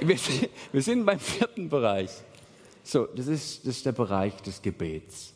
Wir, 0.00 0.16
wir 0.72 0.82
sind 0.82 1.04
beim 1.04 1.18
vierten 1.18 1.68
Bereich. 1.68 2.10
So, 2.82 3.06
das 3.06 3.26
ist, 3.26 3.66
das 3.66 3.76
ist 3.76 3.86
der 3.86 3.92
Bereich 3.92 4.36
des 4.42 4.60
Gebets. 4.62 5.33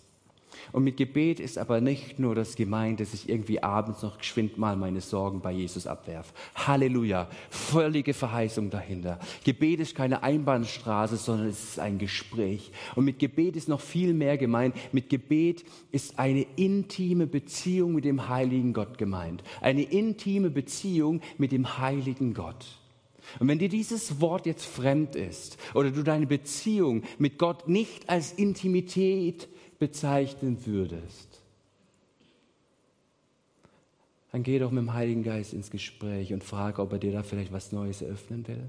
Und 0.72 0.84
mit 0.84 0.96
Gebet 0.96 1.40
ist 1.40 1.58
aber 1.58 1.80
nicht 1.80 2.18
nur 2.18 2.34
das 2.34 2.56
gemeint, 2.56 3.00
dass 3.00 3.14
ich 3.14 3.28
irgendwie 3.28 3.62
abends 3.62 4.02
noch 4.02 4.18
geschwind 4.18 4.58
mal 4.58 4.76
meine 4.76 5.00
Sorgen 5.00 5.40
bei 5.40 5.52
Jesus 5.52 5.86
abwerfe. 5.86 6.32
Halleluja, 6.54 7.28
völlige 7.50 8.14
Verheißung 8.14 8.70
dahinter. 8.70 9.18
Gebet 9.44 9.80
ist 9.80 9.94
keine 9.94 10.22
Einbahnstraße, 10.22 11.16
sondern 11.16 11.48
es 11.48 11.62
ist 11.62 11.78
ein 11.78 11.98
Gespräch. 11.98 12.70
Und 12.94 13.04
mit 13.04 13.18
Gebet 13.18 13.56
ist 13.56 13.68
noch 13.68 13.80
viel 13.80 14.14
mehr 14.14 14.36
gemeint. 14.36 14.74
Mit 14.92 15.08
Gebet 15.08 15.64
ist 15.90 16.18
eine 16.18 16.46
intime 16.56 17.26
Beziehung 17.26 17.94
mit 17.94 18.04
dem 18.04 18.28
heiligen 18.28 18.72
Gott 18.72 18.98
gemeint. 18.98 19.42
Eine 19.60 19.82
intime 19.82 20.50
Beziehung 20.50 21.20
mit 21.38 21.52
dem 21.52 21.78
heiligen 21.78 22.34
Gott. 22.34 22.66
Und 23.38 23.48
wenn 23.48 23.58
dir 23.58 23.68
dieses 23.68 24.20
Wort 24.20 24.46
jetzt 24.46 24.64
fremd 24.64 25.14
ist 25.14 25.58
oder 25.74 25.90
du 25.90 26.02
deine 26.02 26.26
Beziehung 26.26 27.02
mit 27.18 27.38
Gott 27.38 27.68
nicht 27.68 28.08
als 28.08 28.32
Intimität 28.32 29.48
bezeichnen 29.78 30.66
würdest, 30.66 31.42
dann 34.32 34.42
geh 34.42 34.58
doch 34.58 34.70
mit 34.70 34.82
dem 34.82 34.92
Heiligen 34.92 35.22
Geist 35.22 35.54
ins 35.54 35.70
Gespräch 35.70 36.32
und 36.32 36.44
frage, 36.44 36.82
ob 36.82 36.92
er 36.92 36.98
dir 36.98 37.12
da 37.12 37.22
vielleicht 37.22 37.52
was 37.52 37.72
Neues 37.72 38.02
eröffnen 38.02 38.46
will. 38.46 38.68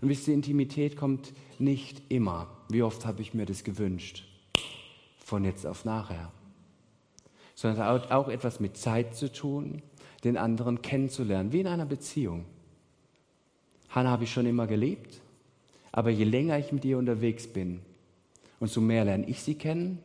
Und 0.00 0.08
wisst 0.08 0.28
ihr, 0.28 0.34
Intimität 0.34 0.96
kommt 0.96 1.32
nicht 1.58 2.02
immer. 2.08 2.48
Wie 2.68 2.82
oft 2.82 3.04
habe 3.06 3.22
ich 3.22 3.34
mir 3.34 3.46
das 3.46 3.64
gewünscht? 3.64 4.26
Von 5.18 5.44
jetzt 5.44 5.66
auf 5.66 5.84
nachher. 5.84 6.32
Sondern 7.54 8.02
auch 8.10 8.28
etwas 8.28 8.60
mit 8.60 8.76
Zeit 8.76 9.14
zu 9.14 9.32
tun, 9.32 9.82
den 10.24 10.36
anderen 10.36 10.82
kennenzulernen, 10.82 11.52
wie 11.52 11.60
in 11.60 11.66
einer 11.66 11.86
Beziehung. 11.86 12.44
Hannah 13.90 14.10
habe 14.10 14.24
ich 14.24 14.32
schon 14.32 14.46
immer 14.46 14.66
geliebt, 14.66 15.20
aber 15.92 16.10
je 16.10 16.24
länger 16.24 16.58
ich 16.58 16.72
mit 16.72 16.84
ihr 16.84 16.98
unterwegs 16.98 17.46
bin, 17.46 17.80
umso 18.60 18.80
mehr 18.80 19.04
lerne 19.04 19.26
ich 19.26 19.42
sie 19.42 19.54
kennen 19.54 19.98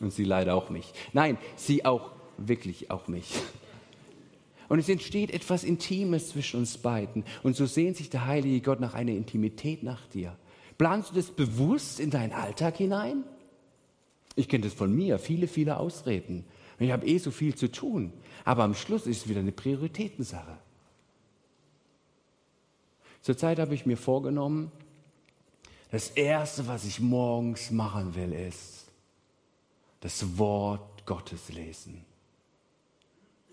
und 0.00 0.12
sie 0.12 0.24
leider 0.24 0.54
auch 0.54 0.70
mich. 0.70 0.92
Nein, 1.12 1.38
sie 1.56 1.84
auch, 1.84 2.12
wirklich 2.38 2.90
auch 2.90 3.08
mich. 3.08 3.34
Und 4.68 4.78
es 4.78 4.88
entsteht 4.88 5.30
etwas 5.32 5.64
Intimes 5.64 6.30
zwischen 6.30 6.60
uns 6.60 6.78
beiden. 6.78 7.24
Und 7.42 7.56
so 7.56 7.66
sehnt 7.66 7.98
sich 7.98 8.08
der 8.08 8.26
heilige 8.26 8.62
Gott 8.62 8.80
nach 8.80 8.94
einer 8.94 9.12
Intimität 9.12 9.82
nach 9.82 10.06
dir. 10.06 10.36
Planst 10.78 11.10
du 11.10 11.14
das 11.14 11.30
bewusst 11.30 12.00
in 12.00 12.10
deinen 12.10 12.32
Alltag 12.32 12.78
hinein? 12.78 13.24
Ich 14.34 14.48
kenne 14.48 14.64
das 14.64 14.72
von 14.72 14.94
mir, 14.94 15.18
viele, 15.18 15.46
viele 15.46 15.76
Ausreden. 15.76 16.46
Und 16.78 16.86
ich 16.86 16.92
habe 16.92 17.06
eh 17.06 17.18
so 17.18 17.30
viel 17.30 17.54
zu 17.54 17.70
tun. 17.70 18.12
Aber 18.44 18.64
am 18.64 18.74
Schluss 18.74 19.06
ist 19.06 19.18
es 19.18 19.28
wieder 19.28 19.40
eine 19.40 19.52
Prioritätensache. 19.52 20.56
Zurzeit 23.20 23.58
habe 23.58 23.74
ich 23.74 23.86
mir 23.86 23.96
vorgenommen, 23.96 24.72
das 25.92 26.08
Erste, 26.08 26.66
was 26.66 26.84
ich 26.86 27.00
morgens 27.00 27.70
machen 27.70 28.14
will, 28.14 28.32
ist 28.32 28.86
das 30.00 30.38
Wort 30.38 31.06
Gottes 31.06 31.50
lesen. 31.50 32.02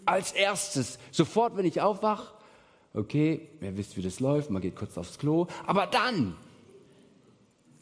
Als 0.05 0.31
erstes, 0.31 0.97
sofort, 1.11 1.57
wenn 1.57 1.65
ich 1.65 1.81
aufwache, 1.81 2.33
okay, 2.93 3.49
ihr 3.59 3.75
wisst, 3.75 3.97
wie 3.97 4.01
das 4.01 4.21
läuft, 4.21 4.49
man 4.49 4.61
geht 4.61 4.77
kurz 4.77 4.97
aufs 4.97 5.19
Klo, 5.19 5.47
aber 5.67 5.85
dann 5.85 6.37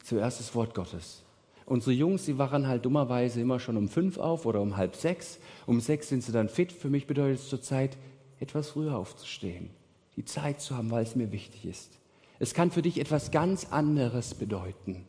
zuerst 0.02 0.40
das 0.40 0.52
Wort 0.56 0.74
Gottes. 0.74 1.22
Unsere 1.64 1.92
Jungs, 1.92 2.24
die 2.24 2.36
wachen 2.36 2.66
halt 2.66 2.84
dummerweise 2.84 3.40
immer 3.40 3.60
schon 3.60 3.76
um 3.76 3.88
fünf 3.88 4.18
auf 4.18 4.44
oder 4.44 4.60
um 4.60 4.76
halb 4.76 4.96
sechs. 4.96 5.38
Um 5.66 5.80
sechs 5.80 6.08
sind 6.08 6.24
sie 6.24 6.32
dann 6.32 6.48
fit. 6.48 6.72
Für 6.72 6.88
mich 6.88 7.06
bedeutet 7.06 7.40
es 7.40 7.48
zurzeit, 7.48 7.96
etwas 8.40 8.70
früher 8.70 8.96
aufzustehen, 8.96 9.70
die 10.16 10.24
Zeit 10.24 10.60
zu 10.60 10.76
haben, 10.76 10.90
weil 10.90 11.04
es 11.04 11.14
mir 11.14 11.30
wichtig 11.30 11.64
ist. 11.66 11.97
Es 12.38 12.54
kann 12.54 12.70
für 12.70 12.82
dich 12.82 13.00
etwas 13.00 13.30
ganz 13.30 13.66
anderes 13.70 14.34
bedeuten. 14.34 15.04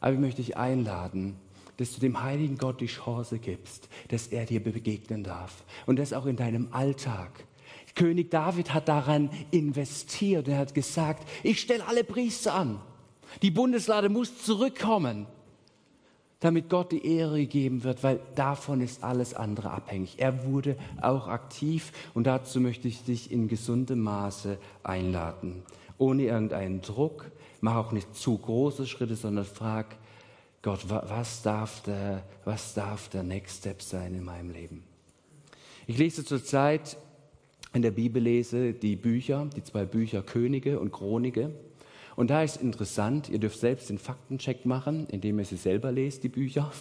Aber 0.00 0.12
ich 0.12 0.18
möchte 0.18 0.42
dich 0.42 0.56
einladen, 0.56 1.36
dass 1.76 1.92
du 1.92 2.00
dem 2.00 2.22
heiligen 2.22 2.58
Gott 2.58 2.80
die 2.80 2.86
Chance 2.86 3.38
gibst, 3.38 3.88
dass 4.08 4.28
er 4.28 4.46
dir 4.46 4.62
begegnen 4.62 5.22
darf. 5.22 5.64
Und 5.86 5.98
das 5.98 6.12
auch 6.12 6.26
in 6.26 6.36
deinem 6.36 6.68
Alltag. 6.72 7.44
König 7.94 8.30
David 8.30 8.74
hat 8.74 8.88
daran 8.88 9.30
investiert. 9.50 10.48
Er 10.48 10.58
hat 10.58 10.74
gesagt, 10.74 11.28
ich 11.42 11.60
stelle 11.60 11.86
alle 11.86 12.04
Priester 12.04 12.54
an. 12.54 12.80
Die 13.42 13.50
Bundeslade 13.50 14.08
muss 14.08 14.42
zurückkommen 14.44 15.26
damit 16.40 16.68
Gott 16.68 16.92
die 16.92 17.04
Ehre 17.04 17.40
gegeben 17.40 17.82
wird, 17.82 18.02
weil 18.02 18.20
davon 18.34 18.80
ist 18.80 19.02
alles 19.02 19.34
andere 19.34 19.70
abhängig. 19.70 20.16
Er 20.18 20.44
wurde 20.44 20.76
auch 21.00 21.26
aktiv 21.26 21.92
und 22.14 22.26
dazu 22.26 22.60
möchte 22.60 22.86
ich 22.86 23.02
dich 23.04 23.32
in 23.32 23.48
gesundem 23.48 24.00
Maße 24.00 24.58
einladen. 24.84 25.62
Ohne 25.98 26.24
irgendeinen 26.24 26.80
Druck, 26.80 27.30
mach 27.60 27.76
auch 27.76 27.92
nicht 27.92 28.14
zu 28.14 28.38
große 28.38 28.86
Schritte, 28.86 29.16
sondern 29.16 29.44
frag 29.44 29.96
Gott, 30.62 30.88
was 30.88 31.42
darf 31.42 31.82
der, 31.82 32.24
was 32.44 32.74
darf 32.74 33.08
der 33.08 33.22
Next 33.22 33.58
Step 33.58 33.82
sein 33.82 34.14
in 34.14 34.24
meinem 34.24 34.50
Leben? 34.50 34.84
Ich 35.86 35.98
lese 35.98 36.24
zurzeit 36.24 36.96
in 37.74 37.82
der 37.82 37.90
Bibel 37.90 38.22
lese 38.22 38.72
die 38.72 38.96
Bücher, 38.96 39.48
die 39.54 39.62
zwei 39.62 39.84
Bücher 39.84 40.22
Könige 40.22 40.80
und 40.80 40.92
Chronike. 40.92 41.50
Und 42.16 42.30
da 42.30 42.42
ist 42.42 42.56
interessant, 42.56 43.28
ihr 43.28 43.38
dürft 43.38 43.60
selbst 43.60 43.90
den 43.90 43.98
Faktencheck 43.98 44.66
machen, 44.66 45.06
indem 45.10 45.38
ihr 45.38 45.44
sie 45.44 45.56
selber 45.56 45.92
lest, 45.92 46.24
die 46.24 46.28
Bücher. 46.28 46.72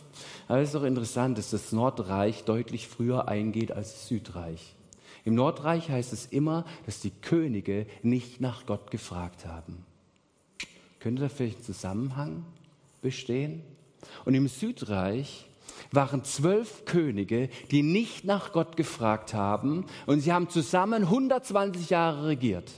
Aber 0.47 0.59
es 0.61 0.69
ist 0.69 0.75
auch 0.75 0.83
interessant, 0.83 1.37
dass 1.37 1.51
das 1.51 1.71
Nordreich 1.71 2.45
deutlich 2.45 2.87
früher 2.87 3.27
eingeht 3.27 3.71
als 3.71 3.91
das 3.93 4.07
Südreich. 4.07 4.76
Im 5.27 5.35
Nordreich 5.35 5.89
heißt 5.89 6.13
es 6.13 6.27
immer, 6.27 6.63
dass 6.85 7.01
die 7.01 7.09
Könige 7.11 7.85
nicht 8.01 8.39
nach 8.39 8.65
Gott 8.65 8.91
gefragt 8.91 9.45
haben. 9.45 9.85
Könnte 11.01 11.23
da 11.23 11.27
vielleicht 11.27 11.59
ein 11.59 11.63
Zusammenhang 11.63 12.45
bestehen? 13.01 13.61
Und 14.23 14.35
im 14.35 14.47
Südreich 14.47 15.45
waren 15.91 16.23
zwölf 16.23 16.85
Könige, 16.85 17.49
die 17.71 17.83
nicht 17.83 18.23
nach 18.23 18.53
Gott 18.53 18.77
gefragt 18.77 19.33
haben 19.33 19.85
und 20.05 20.21
sie 20.21 20.31
haben 20.31 20.47
zusammen 20.47 21.03
120 21.03 21.89
Jahre 21.89 22.27
regiert. 22.27 22.71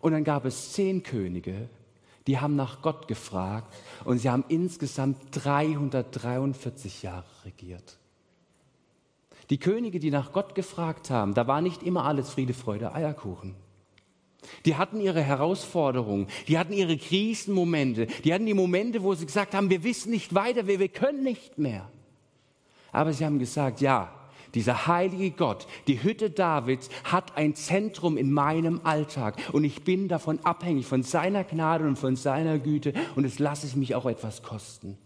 Und 0.00 0.12
dann 0.12 0.22
gab 0.22 0.44
es 0.44 0.74
zehn 0.74 1.02
Könige, 1.02 1.70
die 2.26 2.38
haben 2.38 2.56
nach 2.56 2.82
Gott 2.82 3.08
gefragt 3.08 3.74
und 4.04 4.18
sie 4.18 4.28
haben 4.28 4.44
insgesamt 4.48 5.16
343 5.30 7.04
Jahre 7.04 7.24
regiert. 7.46 7.96
Die 9.50 9.58
Könige, 9.58 10.00
die 10.00 10.10
nach 10.10 10.32
Gott 10.32 10.54
gefragt 10.54 11.10
haben, 11.10 11.34
da 11.34 11.46
war 11.46 11.60
nicht 11.60 11.82
immer 11.82 12.04
alles 12.04 12.30
Friede, 12.30 12.54
Freude, 12.54 12.94
Eierkuchen. 12.94 13.54
Die 14.64 14.76
hatten 14.76 15.00
ihre 15.00 15.22
Herausforderungen, 15.22 16.28
die 16.48 16.58
hatten 16.58 16.72
ihre 16.72 16.96
Krisenmomente, 16.96 18.06
die 18.24 18.32
hatten 18.32 18.46
die 18.46 18.54
Momente, 18.54 19.02
wo 19.02 19.14
sie 19.14 19.26
gesagt 19.26 19.54
haben, 19.54 19.70
wir 19.70 19.82
wissen 19.82 20.10
nicht 20.10 20.34
weiter, 20.34 20.66
wir, 20.66 20.78
wir 20.78 20.88
können 20.88 21.22
nicht 21.22 21.58
mehr. 21.58 21.88
Aber 22.92 23.12
sie 23.12 23.24
haben 23.24 23.38
gesagt, 23.38 23.80
ja, 23.80 24.12
dieser 24.54 24.86
heilige 24.86 25.32
Gott, 25.32 25.66
die 25.86 26.02
Hütte 26.02 26.30
Davids, 26.30 26.88
hat 27.04 27.36
ein 27.36 27.54
Zentrum 27.54 28.16
in 28.16 28.32
meinem 28.32 28.80
Alltag 28.84 29.36
und 29.52 29.64
ich 29.64 29.84
bin 29.84 30.08
davon 30.08 30.38
abhängig, 30.44 30.86
von 30.86 31.02
seiner 31.02 31.44
Gnade 31.44 31.86
und 31.86 31.98
von 31.98 32.16
seiner 32.16 32.58
Güte 32.58 32.94
und 33.16 33.24
es 33.24 33.38
lasse 33.38 33.66
ich 33.66 33.76
mich 33.76 33.94
auch 33.94 34.06
etwas 34.06 34.42
kosten. 34.42 34.96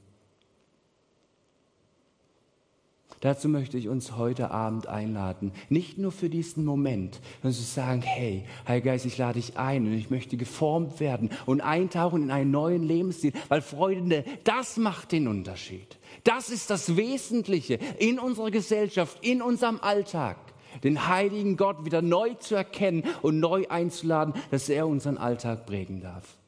Dazu 3.20 3.50
möchte 3.50 3.76
ich 3.76 3.88
uns 3.88 4.16
heute 4.16 4.50
Abend 4.50 4.86
einladen. 4.86 5.52
Nicht 5.68 5.98
nur 5.98 6.10
für 6.10 6.30
diesen 6.30 6.64
Moment, 6.64 7.20
sondern 7.42 7.58
zu 7.58 7.66
sagen, 7.66 8.00
hey, 8.00 8.44
Heiliger 8.66 8.92
Geist, 8.92 9.04
ich 9.04 9.18
lade 9.18 9.38
dich 9.38 9.58
ein 9.58 9.84
und 9.86 9.92
ich 9.92 10.08
möchte 10.08 10.38
geformt 10.38 11.00
werden 11.00 11.28
und 11.44 11.60
eintauchen 11.60 12.22
in 12.22 12.30
einen 12.30 12.50
neuen 12.50 12.82
Lebensstil. 12.82 13.34
Weil, 13.48 13.60
Freunde, 13.60 14.24
das 14.44 14.78
macht 14.78 15.12
den 15.12 15.28
Unterschied. 15.28 15.98
Das 16.24 16.48
ist 16.48 16.70
das 16.70 16.96
Wesentliche 16.96 17.78
in 17.98 18.18
unserer 18.18 18.50
Gesellschaft, 18.50 19.18
in 19.20 19.42
unserem 19.42 19.80
Alltag. 19.80 20.38
Den 20.82 21.06
heiligen 21.06 21.58
Gott 21.58 21.84
wieder 21.84 22.00
neu 22.00 22.34
zu 22.34 22.54
erkennen 22.54 23.04
und 23.20 23.38
neu 23.38 23.66
einzuladen, 23.68 24.32
dass 24.50 24.70
er 24.70 24.86
unseren 24.86 25.18
Alltag 25.18 25.66
prägen 25.66 26.00
darf. 26.00 26.38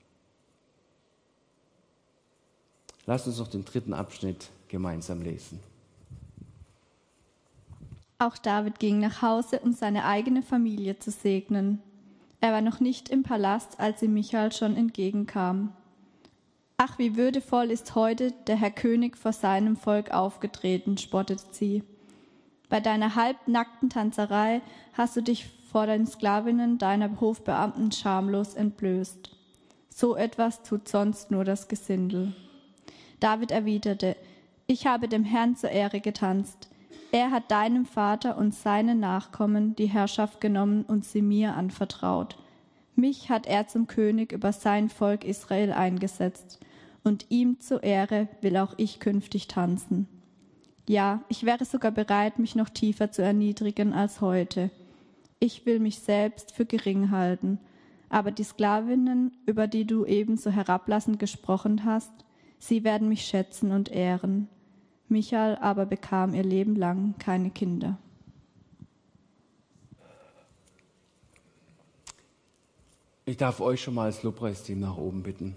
Lasst 3.05 3.27
uns 3.27 3.39
noch 3.39 3.49
den 3.49 3.66
dritten 3.66 3.93
Abschnitt 3.93 4.49
gemeinsam 4.68 5.20
lesen. 5.20 5.61
Auch 8.23 8.39
David 8.39 8.79
ging 8.79 9.01
nach 9.01 9.20
Hause, 9.20 9.59
um 9.64 9.73
seine 9.73 10.05
eigene 10.05 10.43
Familie 10.43 10.97
zu 10.97 11.11
segnen. 11.11 11.83
Er 12.41 12.53
war 12.53 12.61
noch 12.61 12.79
nicht 12.79 13.09
im 13.09 13.25
Palast, 13.25 13.81
als 13.81 14.01
ihm 14.01 14.14
Michael 14.14 14.53
schon 14.53 14.77
entgegenkam. 14.77 15.73
Ach, 16.77 17.01
wie 17.01 17.16
würdevoll 17.16 17.73
ist 17.73 17.97
heute 17.97 18.31
der 18.47 18.55
Herr 18.55 18.70
König 18.70 19.16
vor 19.16 19.33
seinem 19.33 19.75
Volk 19.75 20.12
aufgetreten, 20.12 20.99
spottete 20.99 21.43
sie. 21.51 21.83
Bei 22.68 22.79
deiner 22.79 23.16
halbnackten 23.16 23.91
Tanzerei 23.91 24.62
hast 24.93 25.16
du 25.16 25.20
dich 25.20 25.47
vor 25.73 25.87
den 25.87 26.07
Sklavinnen 26.07 26.79
deiner 26.79 27.20
Hofbeamten 27.20 27.91
schamlos 27.91 28.55
entblößt. 28.55 29.31
So 29.89 30.14
etwas 30.14 30.62
tut 30.62 30.87
sonst 30.87 31.33
nur 31.33 31.43
das 31.43 31.66
Gesindel. 31.66 32.37
David 33.18 33.51
erwiderte, 33.51 34.14
ich 34.68 34.87
habe 34.87 35.09
dem 35.09 35.25
Herrn 35.25 35.57
zur 35.57 35.70
Ehre 35.70 36.01
getanzt. 36.01 36.68
Er 37.13 37.31
hat 37.31 37.51
deinem 37.51 37.85
Vater 37.85 38.39
und 38.39 38.55
seinen 38.55 38.99
Nachkommen 38.99 39.77
die 39.77 39.87
Herrschaft 39.87 40.41
genommen 40.41 40.83
und 40.83 41.05
sie 41.05 41.21
mir 41.21 41.55
anvertraut. 41.55 42.39
Mich 42.97 43.29
hat 43.29 43.47
er 43.47 43.69
zum 43.69 43.87
König 43.87 44.33
über 44.33 44.53
sein 44.53 44.89
Volk 44.89 45.25
Israel 45.25 45.73
eingesetzt, 45.73 46.59
und 47.05 47.27
ihm 47.29 47.61
zur 47.61 47.83
Ehre 47.83 48.29
will 48.41 48.57
auch 48.57 48.75
ich 48.79 48.99
künftig 48.99 49.47
tanzen. 49.47 50.09
Ja, 50.89 51.23
ich 51.29 51.45
wäre 51.45 51.67
sogar 51.67 51.91
bereit, 51.91 52.39
mich 52.39 52.55
noch 52.55 52.71
tiefer 52.71 53.11
zu 53.11 53.23
erniedrigen 53.23 53.93
als 53.93 54.21
heute. 54.23 54.71
Ich 55.39 55.67
will 55.67 55.81
mich 55.81 55.99
selbst 55.99 56.53
für 56.53 56.65
gering 56.65 57.11
halten, 57.11 57.59
aber 58.09 58.31
die 58.31 58.45
Sklavinnen, 58.45 59.37
über 59.45 59.67
die 59.67 59.87
du 59.87 60.07
ebenso 60.07 60.51
herablassend 60.51 61.19
gesprochen 61.19 61.85
hast, 61.85 62.13
sie 62.59 62.85
werden 62.85 63.09
mich 63.09 63.27
schätzen 63.27 63.71
und 63.71 63.91
ehren. 63.91 64.49
Michael 65.09 65.57
aber 65.57 65.86
bekam 65.86 66.34
ihr 66.34 66.42
Leben 66.42 66.76
lang 66.76 67.14
keine 67.18 67.50
Kinder. 67.50 67.98
Ich 73.24 73.36
darf 73.36 73.61
euch 73.61 73.82
schon 73.82 73.94
mal 73.94 74.07
als 74.07 74.22
Lobpreisteam 74.22 74.80
nach 74.80 74.96
oben 74.96 75.22
bitten. 75.22 75.55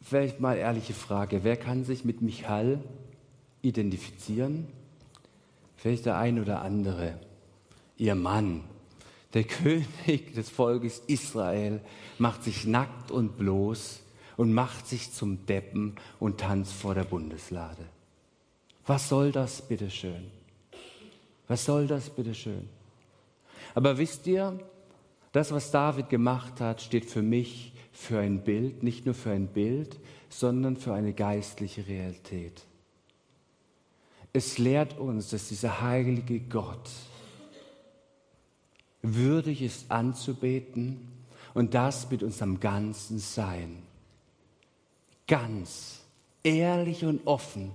Vielleicht 0.00 0.40
mal 0.40 0.56
ehrliche 0.56 0.94
Frage, 0.94 1.44
wer 1.44 1.56
kann 1.56 1.84
sich 1.84 2.04
mit 2.04 2.22
Michael 2.22 2.80
identifizieren? 3.62 4.66
Vielleicht 5.76 6.06
der 6.06 6.18
ein 6.18 6.40
oder 6.40 6.62
andere. 6.62 7.18
Ihr 7.96 8.14
Mann, 8.14 8.62
der 9.32 9.44
König 9.44 10.34
des 10.34 10.50
Volkes 10.50 11.02
Israel, 11.06 11.80
macht 12.18 12.42
sich 12.42 12.66
nackt 12.66 13.10
und 13.10 13.38
bloß 13.38 14.00
und 14.36 14.52
macht 14.52 14.86
sich 14.86 15.12
zum 15.12 15.46
Deppen 15.46 15.96
und 16.18 16.40
tanzt 16.40 16.72
vor 16.72 16.94
der 16.94 17.04
Bundeslade. 17.04 17.84
Was 18.86 19.08
soll 19.08 19.32
das 19.32 19.62
bitteschön? 19.62 20.30
Was 21.48 21.64
soll 21.64 21.86
das 21.86 22.10
bitteschön? 22.10 22.68
Aber 23.74 23.98
wisst 23.98 24.26
ihr, 24.26 24.58
das, 25.32 25.52
was 25.52 25.70
David 25.70 26.08
gemacht 26.08 26.60
hat, 26.60 26.82
steht 26.82 27.06
für 27.06 27.22
mich 27.22 27.72
für 27.92 28.18
ein 28.18 28.42
Bild, 28.42 28.82
nicht 28.82 29.06
nur 29.06 29.14
für 29.14 29.30
ein 29.30 29.48
Bild, 29.48 29.98
sondern 30.28 30.76
für 30.76 30.94
eine 30.94 31.12
geistliche 31.12 31.86
Realität. 31.86 32.64
Es 34.32 34.58
lehrt 34.58 34.98
uns, 34.98 35.30
dass 35.30 35.48
dieser 35.48 35.82
heilige 35.82 36.40
Gott 36.40 36.90
würdig 39.02 39.62
ist 39.62 39.90
anzubeten 39.90 41.08
und 41.54 41.74
das 41.74 42.10
mit 42.10 42.22
unserem 42.22 42.60
ganzen 42.60 43.18
Sein. 43.18 43.82
Ganz 45.32 46.02
ehrlich 46.42 47.06
und 47.06 47.26
offen, 47.26 47.70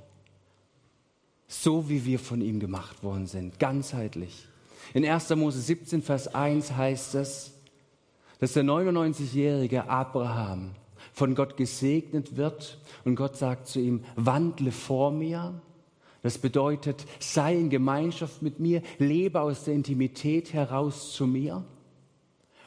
so 1.47 1.89
wie 1.89 2.05
wir 2.05 2.19
von 2.19 2.39
ihm 2.39 2.59
gemacht 2.59 3.01
worden 3.01 3.25
sind, 3.25 3.57
ganzheitlich. 3.57 4.45
In 4.93 5.03
1. 5.03 5.31
Mose 5.31 5.59
17, 5.61 6.03
Vers 6.03 6.35
1 6.35 6.73
heißt 6.73 7.15
es, 7.15 7.53
dass 8.39 8.53
der 8.53 8.63
99-jährige 8.63 9.89
Abraham 9.89 10.75
von 11.13 11.33
Gott 11.33 11.57
gesegnet 11.57 12.37
wird 12.37 12.77
und 13.05 13.15
Gott 13.15 13.37
sagt 13.37 13.65
zu 13.65 13.79
ihm, 13.79 14.03
wandle 14.15 14.71
vor 14.71 15.09
mir. 15.09 15.59
Das 16.21 16.37
bedeutet, 16.37 17.07
sei 17.19 17.55
in 17.55 17.71
Gemeinschaft 17.71 18.43
mit 18.43 18.59
mir, 18.59 18.83
lebe 18.99 19.41
aus 19.41 19.63
der 19.63 19.73
Intimität 19.73 20.53
heraus 20.53 21.11
zu 21.11 21.25
mir. 21.25 21.65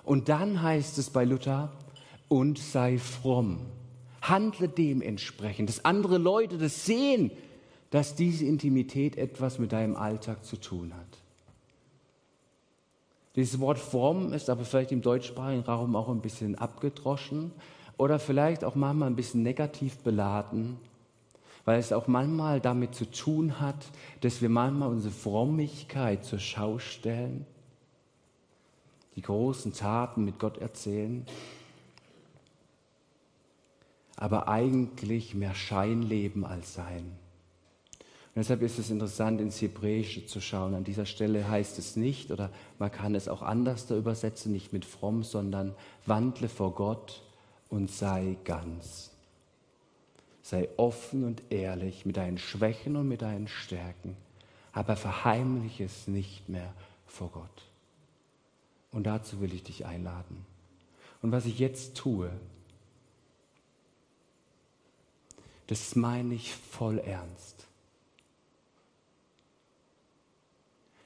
Und 0.03 0.29
dann 0.29 0.61
heißt 0.61 0.99
es 0.99 1.11
bei 1.11 1.25
Luther, 1.25 1.71
und 2.27 2.59
sei 2.59 2.99
fromm. 2.99 3.61
Handle 4.21 4.69
dementsprechend, 4.69 5.69
dass 5.69 5.85
andere 5.85 6.19
Leute 6.19 6.59
das 6.59 6.85
sehen, 6.85 7.31
dass 7.91 8.15
diese 8.15 8.45
Intimität 8.45 9.17
etwas 9.17 9.59
mit 9.59 9.73
deinem 9.73 9.97
Alltag 9.97 10.45
zu 10.45 10.57
tun 10.57 10.93
hat. 10.95 11.19
Dieses 13.37 13.61
Wort 13.61 13.79
fromm 13.79 14.33
ist 14.33 14.51
aber 14.51 14.65
vielleicht 14.65 14.93
im 14.93 15.03
deutschsprachigen 15.03 15.63
Raum 15.63 15.95
auch 15.95 16.09
ein 16.09 16.21
bisschen 16.21 16.57
abgedroschen 16.57 17.53
oder 17.97 18.19
vielleicht 18.19 18.65
auch 18.65 18.75
manchmal 18.75 19.09
ein 19.09 19.17
bisschen 19.17 19.43
negativ 19.43 19.99
beladen, 19.99 20.79
weil 21.65 21.79
es 21.79 21.93
auch 21.93 22.09
manchmal 22.09 22.61
damit 22.61 22.95
zu 22.95 23.11
tun 23.11 23.61
hat, 23.61 23.87
dass 24.21 24.43
wir 24.43 24.49
manchmal 24.49 24.89
unsere 24.89 25.15
Frommigkeit 25.15 26.25
zur 26.25 26.39
Schau 26.39 26.79
stellen, 26.79 27.47
die 29.17 29.23
großen 29.23 29.73
Taten 29.73 30.25
mit 30.25 30.39
Gott 30.39 30.59
erzählen, 30.59 31.25
aber 34.21 34.49
eigentlich 34.49 35.35
mehr 35.35 35.55
Schein 35.55 36.03
leben 36.03 36.45
als 36.45 36.75
Sein. 36.75 37.17
Und 38.33 38.37
deshalb 38.37 38.63
ist 38.63 38.79
es 38.79 38.91
interessant, 38.91 39.41
ins 39.41 39.61
Hebräische 39.61 40.27
zu 40.27 40.41
schauen. 40.41 40.75
An 40.75 40.85
dieser 40.85 41.07
Stelle 41.07 41.49
heißt 41.49 41.79
es 41.81 41.97
nicht, 41.97 42.31
oder 42.31 42.51
man 42.79 42.93
kann 42.93 43.17
es 43.17 43.29
auch 43.29 43.43
anders 43.43 43.87
da 43.87 43.97
übersetzen, 43.97 44.53
nicht 44.53 44.73
mit 44.73 44.85
fromm, 44.85 45.25
sondern 45.25 45.75
wandle 46.07 46.49
vor 46.49 46.75
Gott 46.75 47.23
und 47.71 47.91
sei 47.91 48.37
ganz. 48.45 49.11
Sei 50.43 50.69
offen 50.77 51.25
und 51.25 51.43
ehrlich 51.51 52.07
mit 52.07 52.19
deinen 52.19 52.39
Schwächen 52.39 52.97
und 52.97 53.09
mit 53.09 53.23
deinen 53.23 53.49
Stärken, 53.49 54.17
aber 54.73 54.97
verheimliche 54.97 55.85
es 55.85 56.07
nicht 56.07 56.49
mehr 56.49 56.73
vor 57.07 57.31
Gott. 57.31 57.63
Und 58.93 59.05
dazu 59.05 59.41
will 59.41 59.55
ich 59.55 59.65
dich 59.65 59.87
einladen. 59.87 60.45
Und 61.23 61.33
was 61.33 61.47
ich 61.47 61.59
jetzt 61.59 61.97
tue, 61.97 62.31
das 65.71 65.95
meine 65.95 66.35
ich 66.35 66.53
voll 66.53 66.99
ernst. 66.99 67.69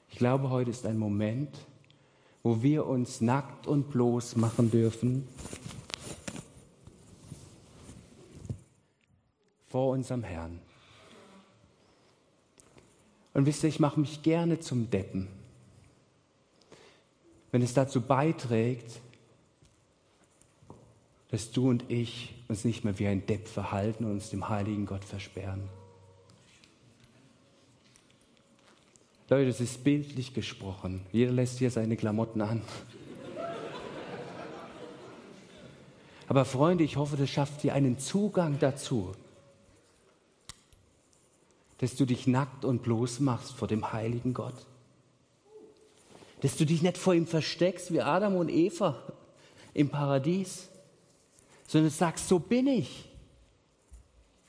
Ich 0.09 0.17
glaube, 0.17 0.49
heute 0.49 0.71
ist 0.71 0.87
ein 0.87 0.97
Moment, 0.97 1.55
wo 2.41 2.63
wir 2.63 2.87
uns 2.87 3.21
nackt 3.21 3.67
und 3.67 3.91
bloß 3.91 4.37
machen 4.37 4.71
dürfen 4.71 5.27
vor 9.67 9.91
unserem 9.91 10.23
Herrn. 10.23 10.59
Und 13.35 13.45
wisst 13.45 13.61
ihr, 13.61 13.69
ich 13.69 13.79
mache 13.79 13.99
mich 13.99 14.23
gerne 14.23 14.59
zum 14.59 14.89
Deppen, 14.89 15.27
wenn 17.51 17.61
es 17.61 17.75
dazu 17.75 18.01
beiträgt, 18.01 18.99
dass 21.35 21.51
du 21.51 21.69
und 21.69 21.91
ich 21.91 22.33
uns 22.47 22.63
nicht 22.63 22.85
mehr 22.85 22.97
wie 22.97 23.07
ein 23.07 23.25
Depp 23.25 23.49
verhalten 23.49 24.05
und 24.05 24.11
uns 24.11 24.29
dem 24.29 24.47
heiligen 24.47 24.85
Gott 24.85 25.03
versperren. 25.03 25.67
Leute, 29.27 29.49
es 29.49 29.59
ist 29.59 29.83
bildlich 29.83 30.33
gesprochen. 30.33 31.01
Jeder 31.11 31.33
lässt 31.33 31.59
hier 31.59 31.69
seine 31.69 31.97
Klamotten 31.97 32.39
an. 32.39 32.61
Aber 36.29 36.45
Freunde, 36.45 36.85
ich 36.85 36.95
hoffe, 36.95 37.17
das 37.17 37.29
schafft 37.29 37.63
dir 37.63 37.73
einen 37.73 37.99
Zugang 37.99 38.57
dazu, 38.57 39.11
dass 41.79 41.97
du 41.97 42.05
dich 42.05 42.27
nackt 42.27 42.63
und 42.63 42.81
bloß 42.81 43.19
machst 43.19 43.51
vor 43.51 43.67
dem 43.67 43.91
heiligen 43.91 44.33
Gott. 44.33 44.65
Dass 46.39 46.55
du 46.55 46.65
dich 46.65 46.81
nicht 46.81 46.97
vor 46.97 47.13
ihm 47.13 47.27
versteckst 47.27 47.91
wie 47.91 47.99
Adam 47.99 48.37
und 48.37 48.47
Eva 48.47 49.03
im 49.73 49.89
Paradies, 49.89 50.69
sondern 51.67 51.91
sagst, 51.91 52.27
so 52.27 52.39
bin 52.39 52.67
ich. 52.67 53.09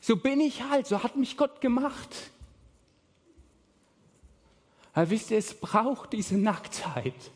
So 0.00 0.16
bin 0.16 0.40
ich 0.40 0.62
halt, 0.62 0.86
so 0.86 1.02
hat 1.02 1.16
mich 1.16 1.36
Gott 1.36 1.60
gemacht. 1.60 2.30
Aber 4.92 5.10
wisst 5.10 5.30
ihr, 5.30 5.38
es 5.38 5.54
braucht 5.54 6.12
diese 6.12 6.38
Nacktheit. 6.38 7.32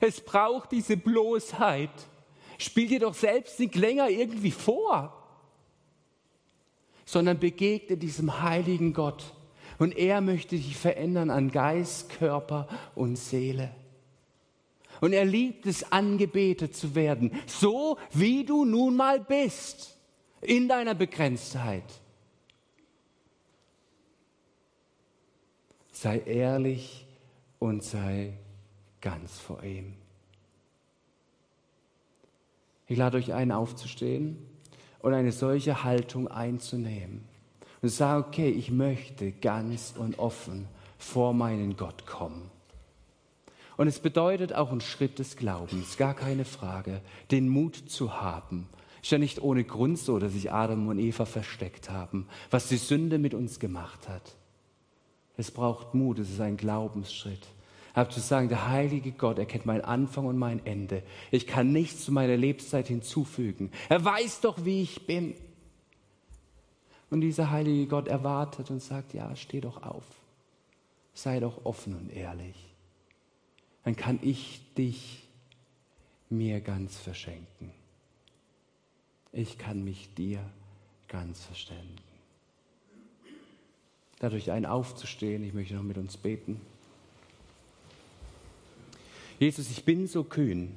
Es 0.00 0.20
braucht 0.20 0.72
diese 0.72 0.96
Bloßheit. 0.96 1.90
Spiel 2.58 2.88
dir 2.88 3.00
doch 3.00 3.14
selbst 3.14 3.60
nicht 3.60 3.74
länger 3.74 4.08
irgendwie 4.08 4.50
vor, 4.50 5.16
sondern 7.04 7.38
begegne 7.38 7.96
diesem 7.96 8.42
heiligen 8.42 8.92
Gott. 8.92 9.34
Und 9.78 9.96
er 9.96 10.20
möchte 10.20 10.56
dich 10.56 10.76
verändern 10.76 11.30
an 11.30 11.50
Geist, 11.50 12.10
Körper 12.10 12.68
und 12.94 13.16
Seele. 13.16 13.74
Und 15.02 15.14
er 15.14 15.24
liebt 15.24 15.66
es, 15.66 15.90
angebetet 15.90 16.76
zu 16.76 16.94
werden, 16.94 17.32
so 17.48 17.98
wie 18.12 18.44
du 18.44 18.64
nun 18.64 18.94
mal 18.94 19.18
bist, 19.18 19.98
in 20.40 20.68
deiner 20.68 20.94
Begrenztheit. 20.94 21.82
Sei 25.90 26.20
ehrlich 26.20 27.04
und 27.58 27.82
sei 27.82 28.34
ganz 29.00 29.40
vor 29.40 29.64
ihm. 29.64 29.94
Ich 32.86 32.96
lade 32.96 33.16
euch 33.16 33.32
ein, 33.32 33.50
aufzustehen 33.50 34.38
und 35.00 35.14
eine 35.14 35.32
solche 35.32 35.82
Haltung 35.82 36.28
einzunehmen 36.28 37.24
und 37.80 37.88
zu 37.88 37.96
sagen, 37.96 38.24
okay, 38.28 38.50
ich 38.50 38.70
möchte 38.70 39.32
ganz 39.32 39.94
und 39.98 40.20
offen 40.20 40.68
vor 40.96 41.34
meinen 41.34 41.76
Gott 41.76 42.06
kommen. 42.06 42.51
Und 43.76 43.88
es 43.88 44.00
bedeutet 44.00 44.54
auch 44.54 44.70
einen 44.70 44.80
Schritt 44.80 45.18
des 45.18 45.36
Glaubens, 45.36 45.96
gar 45.96 46.14
keine 46.14 46.44
Frage, 46.44 47.00
den 47.30 47.48
Mut 47.48 47.76
zu 47.76 48.20
haben. 48.20 48.68
Ist 49.02 49.10
ja 49.10 49.18
nicht 49.18 49.42
ohne 49.42 49.64
Grund 49.64 49.98
so, 49.98 50.18
dass 50.18 50.32
sich 50.32 50.52
Adam 50.52 50.88
und 50.88 50.98
Eva 50.98 51.24
versteckt 51.24 51.90
haben, 51.90 52.28
was 52.50 52.68
die 52.68 52.76
Sünde 52.76 53.18
mit 53.18 53.34
uns 53.34 53.58
gemacht 53.58 54.08
hat. 54.08 54.36
Es 55.36 55.50
braucht 55.50 55.94
Mut, 55.94 56.18
es 56.18 56.30
ist 56.30 56.40
ein 56.40 56.56
Glaubensschritt. 56.56 57.46
Aber 57.94 58.08
zu 58.08 58.20
sagen, 58.20 58.48
der 58.48 58.68
heilige 58.68 59.12
Gott, 59.12 59.38
er 59.38 59.44
kennt 59.44 59.66
meinen 59.66 59.82
Anfang 59.82 60.26
und 60.26 60.38
mein 60.38 60.64
Ende. 60.64 61.02
Ich 61.30 61.46
kann 61.46 61.72
nichts 61.72 62.04
zu 62.04 62.12
meiner 62.12 62.36
Lebenszeit 62.36 62.88
hinzufügen. 62.88 63.70
Er 63.88 64.02
weiß 64.02 64.40
doch, 64.40 64.64
wie 64.64 64.82
ich 64.82 65.06
bin. 65.06 65.34
Und 67.10 67.20
dieser 67.20 67.50
heilige 67.50 67.86
Gott 67.86 68.08
erwartet 68.08 68.70
und 68.70 68.80
sagt, 68.80 69.12
ja, 69.12 69.36
steh 69.36 69.60
doch 69.60 69.82
auf. 69.82 70.04
Sei 71.12 71.40
doch 71.40 71.66
offen 71.66 71.94
und 71.94 72.10
ehrlich. 72.10 72.71
Dann 73.84 73.96
kann 73.96 74.18
ich 74.22 74.60
dich 74.76 75.22
mir 76.30 76.60
ganz 76.60 76.96
verschenken. 76.96 77.72
Ich 79.32 79.58
kann 79.58 79.82
mich 79.84 80.14
dir 80.14 80.40
ganz 81.08 81.44
verständigen 81.44 82.12
dadurch 84.22 84.52
ein 84.52 84.64
aufzustehen. 84.66 85.42
Ich 85.42 85.52
möchte 85.52 85.74
noch 85.74 85.82
mit 85.82 85.98
uns 85.98 86.16
beten. 86.16 86.60
Jesus, 89.40 89.68
ich 89.68 89.84
bin 89.84 90.06
so 90.06 90.22
kühn. 90.22 90.70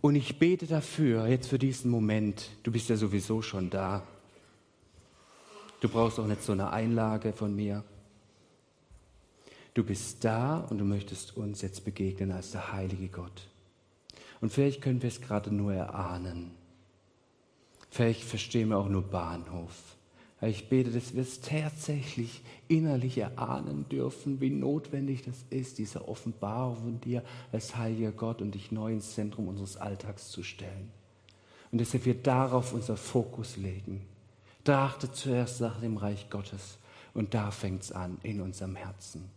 Und 0.00 0.16
ich 0.16 0.40
bete 0.40 0.66
dafür, 0.66 1.28
jetzt 1.28 1.46
für 1.46 1.60
diesen 1.60 1.92
Moment, 1.92 2.50
du 2.64 2.72
bist 2.72 2.88
ja 2.88 2.96
sowieso 2.96 3.40
schon 3.40 3.70
da, 3.70 4.02
Du 5.80 5.90
brauchst 5.90 6.18
auch 6.18 6.26
nicht 6.26 6.42
so 6.42 6.52
eine 6.52 6.72
Einlage 6.72 7.34
von 7.34 7.54
mir. 7.54 7.84
Du 9.74 9.82
bist 9.82 10.24
da 10.24 10.58
und 10.70 10.78
du 10.78 10.84
möchtest 10.84 11.36
uns 11.36 11.60
jetzt 11.60 11.84
begegnen 11.84 12.30
als 12.30 12.52
der 12.52 12.72
heilige 12.72 13.08
Gott. 13.08 13.48
Und 14.40 14.50
vielleicht 14.50 14.80
können 14.80 15.02
wir 15.02 15.08
es 15.08 15.20
gerade 15.20 15.52
nur 15.52 15.74
erahnen. 15.74 16.52
Vielleicht 17.90 18.22
verstehen 18.22 18.68
wir 18.68 18.78
auch 18.78 18.88
nur 18.88 19.02
Bahnhof. 19.02 19.96
Ich 20.40 20.68
bete, 20.68 20.90
dass 20.90 21.14
wir 21.14 21.22
es 21.22 21.40
tatsächlich 21.40 22.42
innerlich 22.68 23.18
erahnen 23.18 23.88
dürfen, 23.88 24.40
wie 24.40 24.50
notwendig 24.50 25.22
das 25.22 25.44
ist, 25.50 25.78
diese 25.78 26.06
Offenbarung 26.06 26.76
von 26.76 27.00
dir 27.00 27.24
als 27.50 27.76
heiliger 27.76 28.12
Gott 28.12 28.42
und 28.42 28.54
dich 28.54 28.70
neu 28.70 28.92
ins 28.92 29.14
Zentrum 29.14 29.48
unseres 29.48 29.76
Alltags 29.76 30.30
zu 30.30 30.42
stellen. 30.42 30.90
Und 31.72 31.80
dass 31.80 31.94
wir 31.94 32.14
darauf 32.14 32.74
unser 32.74 32.96
Fokus 32.96 33.56
legen. 33.56 34.02
Trachtet 34.64 35.16
zuerst 35.16 35.60
nach 35.60 35.80
dem 35.80 35.96
Reich 35.96 36.30
Gottes 36.30 36.78
und 37.14 37.34
da 37.34 37.50
fängt 37.50 37.82
es 37.82 37.92
an 37.92 38.18
in 38.22 38.40
unserem 38.40 38.76
Herzen. 38.76 39.30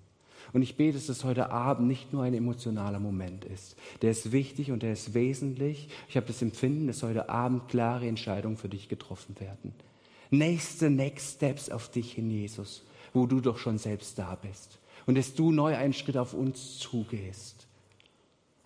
Und 0.53 0.61
ich 0.61 0.77
bete, 0.77 0.97
dass 0.97 1.09
es 1.09 1.23
heute 1.23 1.51
Abend 1.51 1.87
nicht 1.87 2.13
nur 2.13 2.23
ein 2.23 2.33
emotionaler 2.33 2.99
Moment 2.99 3.45
ist. 3.45 3.75
Der 4.01 4.11
ist 4.11 4.31
wichtig 4.31 4.71
und 4.71 4.83
der 4.83 4.93
ist 4.93 5.13
wesentlich. 5.13 5.89
Ich 6.09 6.15
habe 6.15 6.27
das 6.27 6.41
Empfinden, 6.41 6.87
dass 6.87 7.03
heute 7.03 7.29
Abend 7.29 7.67
klare 7.67 8.07
Entscheidungen 8.07 8.57
für 8.57 8.69
dich 8.69 8.89
getroffen 8.89 9.39
werden 9.39 9.73
nächste 10.31 10.89
Next 10.89 11.35
Steps 11.35 11.69
auf 11.69 11.89
dich 11.89 12.13
hin, 12.13 12.29
Jesus, 12.29 12.83
wo 13.13 13.25
du 13.25 13.39
doch 13.41 13.57
schon 13.57 13.77
selbst 13.77 14.17
da 14.19 14.35
bist. 14.35 14.79
Und 15.05 15.17
dass 15.17 15.33
du 15.33 15.51
neu 15.51 15.75
einen 15.75 15.93
Schritt 15.93 16.17
auf 16.17 16.33
uns 16.33 16.79
zugehst, 16.79 17.56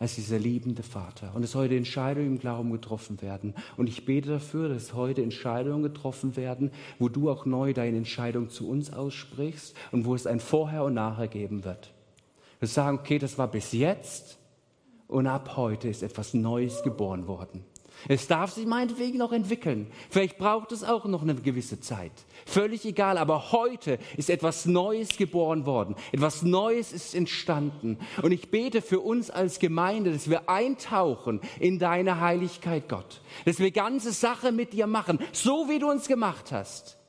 als 0.01 0.15
dieser 0.15 0.39
liebende 0.39 0.81
Vater. 0.81 1.31
Und 1.35 1.43
dass 1.43 1.53
heute 1.53 1.77
Entscheidungen 1.77 2.25
im 2.25 2.39
Glauben 2.39 2.71
getroffen 2.71 3.21
werden. 3.21 3.53
Und 3.77 3.87
ich 3.87 4.03
bete 4.03 4.29
dafür, 4.29 4.67
dass 4.67 4.95
heute 4.95 5.21
Entscheidungen 5.21 5.83
getroffen 5.83 6.35
werden, 6.35 6.71
wo 6.97 7.07
du 7.07 7.29
auch 7.29 7.45
neu 7.45 7.71
deine 7.71 7.97
Entscheidung 7.97 8.49
zu 8.49 8.67
uns 8.67 8.91
aussprichst 8.91 9.75
und 9.91 10.05
wo 10.05 10.15
es 10.15 10.25
ein 10.25 10.39
Vorher 10.39 10.85
und 10.85 10.95
Nachher 10.95 11.27
geben 11.27 11.63
wird. 11.65 11.93
Wir 12.57 12.67
sagen, 12.67 12.97
okay, 12.97 13.19
das 13.19 13.37
war 13.37 13.47
bis 13.47 13.73
jetzt 13.73 14.39
und 15.07 15.27
ab 15.27 15.55
heute 15.55 15.87
ist 15.87 16.01
etwas 16.01 16.33
Neues 16.33 16.81
geboren 16.81 17.27
worden. 17.27 17.63
Es 18.07 18.27
darf 18.27 18.51
sich 18.51 18.65
meinetwegen 18.65 19.17
noch 19.17 19.31
entwickeln. 19.31 19.87
Vielleicht 20.09 20.37
braucht 20.37 20.71
es 20.71 20.83
auch 20.83 21.05
noch 21.05 21.21
eine 21.21 21.35
gewisse 21.35 21.79
Zeit. 21.79 22.11
Völlig 22.45 22.85
egal, 22.85 23.17
aber 23.17 23.51
heute 23.51 23.99
ist 24.17 24.29
etwas 24.29 24.65
Neues 24.65 25.17
geboren 25.17 25.65
worden. 25.65 25.95
Etwas 26.11 26.41
Neues 26.41 26.93
ist 26.93 27.15
entstanden. 27.15 27.97
Und 28.21 28.31
ich 28.31 28.49
bete 28.49 28.81
für 28.81 28.99
uns 28.99 29.29
als 29.29 29.59
Gemeinde, 29.59 30.11
dass 30.11 30.29
wir 30.29 30.49
eintauchen 30.49 31.41
in 31.59 31.79
deine 31.79 32.19
Heiligkeit, 32.19 32.89
Gott. 32.89 33.21
Dass 33.45 33.59
wir 33.59 33.71
ganze 33.71 34.11
Sache 34.11 34.51
mit 34.51 34.73
dir 34.73 34.87
machen, 34.87 35.19
so 35.31 35.69
wie 35.69 35.79
du 35.79 35.89
uns 35.89 36.07
gemacht 36.07 36.51
hast. 36.51 37.00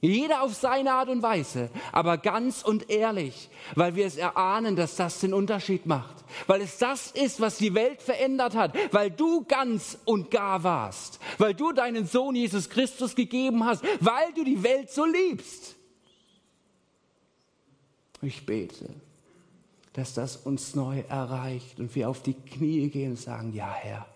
Jeder 0.00 0.42
auf 0.42 0.54
seine 0.54 0.92
Art 0.92 1.10
und 1.10 1.22
Weise, 1.22 1.68
aber 1.92 2.16
ganz 2.16 2.62
und 2.62 2.88
ehrlich, 2.88 3.50
weil 3.74 3.96
wir 3.96 4.06
es 4.06 4.16
erahnen, 4.16 4.74
dass 4.74 4.96
das 4.96 5.20
den 5.20 5.34
Unterschied 5.34 5.84
macht. 5.84 6.24
Weil 6.46 6.62
es 6.62 6.78
das 6.78 7.10
ist, 7.10 7.40
was 7.40 7.58
die 7.58 7.74
Welt 7.74 8.00
verändert 8.00 8.54
hat. 8.54 8.74
Weil 8.92 9.10
du 9.10 9.44
ganz 9.44 9.98
und 10.04 10.30
gar 10.30 10.62
warst. 10.62 11.18
Weil 11.38 11.54
du 11.54 11.72
deinen 11.72 12.06
Sohn 12.06 12.34
Jesus 12.34 12.70
Christus 12.70 13.14
gegeben 13.14 13.64
hast. 13.64 13.82
Weil 14.00 14.32
du 14.34 14.44
die 14.44 14.62
Welt 14.62 14.90
so 14.90 15.04
liebst. 15.04 15.76
Ich 18.22 18.44
bete, 18.44 18.90
dass 19.92 20.14
das 20.14 20.36
uns 20.36 20.74
neu 20.74 21.00
erreicht 21.08 21.80
und 21.80 21.94
wir 21.94 22.08
auf 22.08 22.22
die 22.22 22.34
Knie 22.34 22.88
gehen 22.90 23.12
und 23.12 23.18
sagen, 23.18 23.52
ja 23.54 23.72
Herr, 23.72 24.06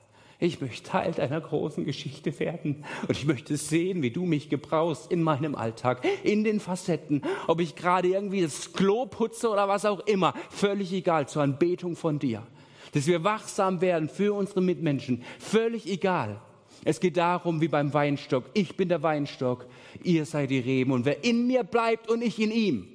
ich 0.40 0.60
möchte 0.60 0.90
Teil 0.90 1.12
deiner 1.12 1.40
großen 1.40 1.84
Geschichte 1.84 2.38
werden. 2.38 2.84
Und 3.02 3.12
ich 3.12 3.26
möchte 3.26 3.56
sehen, 3.56 4.02
wie 4.02 4.10
du 4.10 4.24
mich 4.24 4.48
gebrauchst 4.48 5.10
in 5.10 5.22
meinem 5.22 5.54
Alltag, 5.54 6.06
in 6.22 6.44
den 6.44 6.60
Facetten. 6.60 7.22
Ob 7.46 7.60
ich 7.60 7.76
gerade 7.76 8.08
irgendwie 8.08 8.42
das 8.42 8.72
Klo 8.72 9.06
putze 9.06 9.48
oder 9.48 9.68
was 9.68 9.84
auch 9.84 10.00
immer. 10.06 10.34
Völlig 10.50 10.92
egal, 10.92 11.28
zur 11.28 11.42
Anbetung 11.42 11.96
von 11.96 12.18
dir. 12.18 12.46
Dass 12.92 13.06
wir 13.06 13.24
wachsam 13.24 13.80
werden 13.80 14.08
für 14.08 14.34
unsere 14.34 14.60
Mitmenschen. 14.60 15.22
Völlig 15.38 15.86
egal. 15.86 16.40
Es 16.84 17.00
geht 17.00 17.16
darum, 17.16 17.60
wie 17.60 17.68
beim 17.68 17.94
Weinstock. 17.94 18.44
Ich 18.52 18.76
bin 18.76 18.88
der 18.88 19.02
Weinstock, 19.02 19.66
ihr 20.02 20.26
seid 20.26 20.50
die 20.50 20.58
Reben. 20.58 20.92
Und 20.92 21.04
wer 21.04 21.24
in 21.24 21.46
mir 21.46 21.64
bleibt 21.64 22.10
und 22.10 22.22
ich 22.22 22.38
in 22.40 22.50
ihm. 22.50 22.88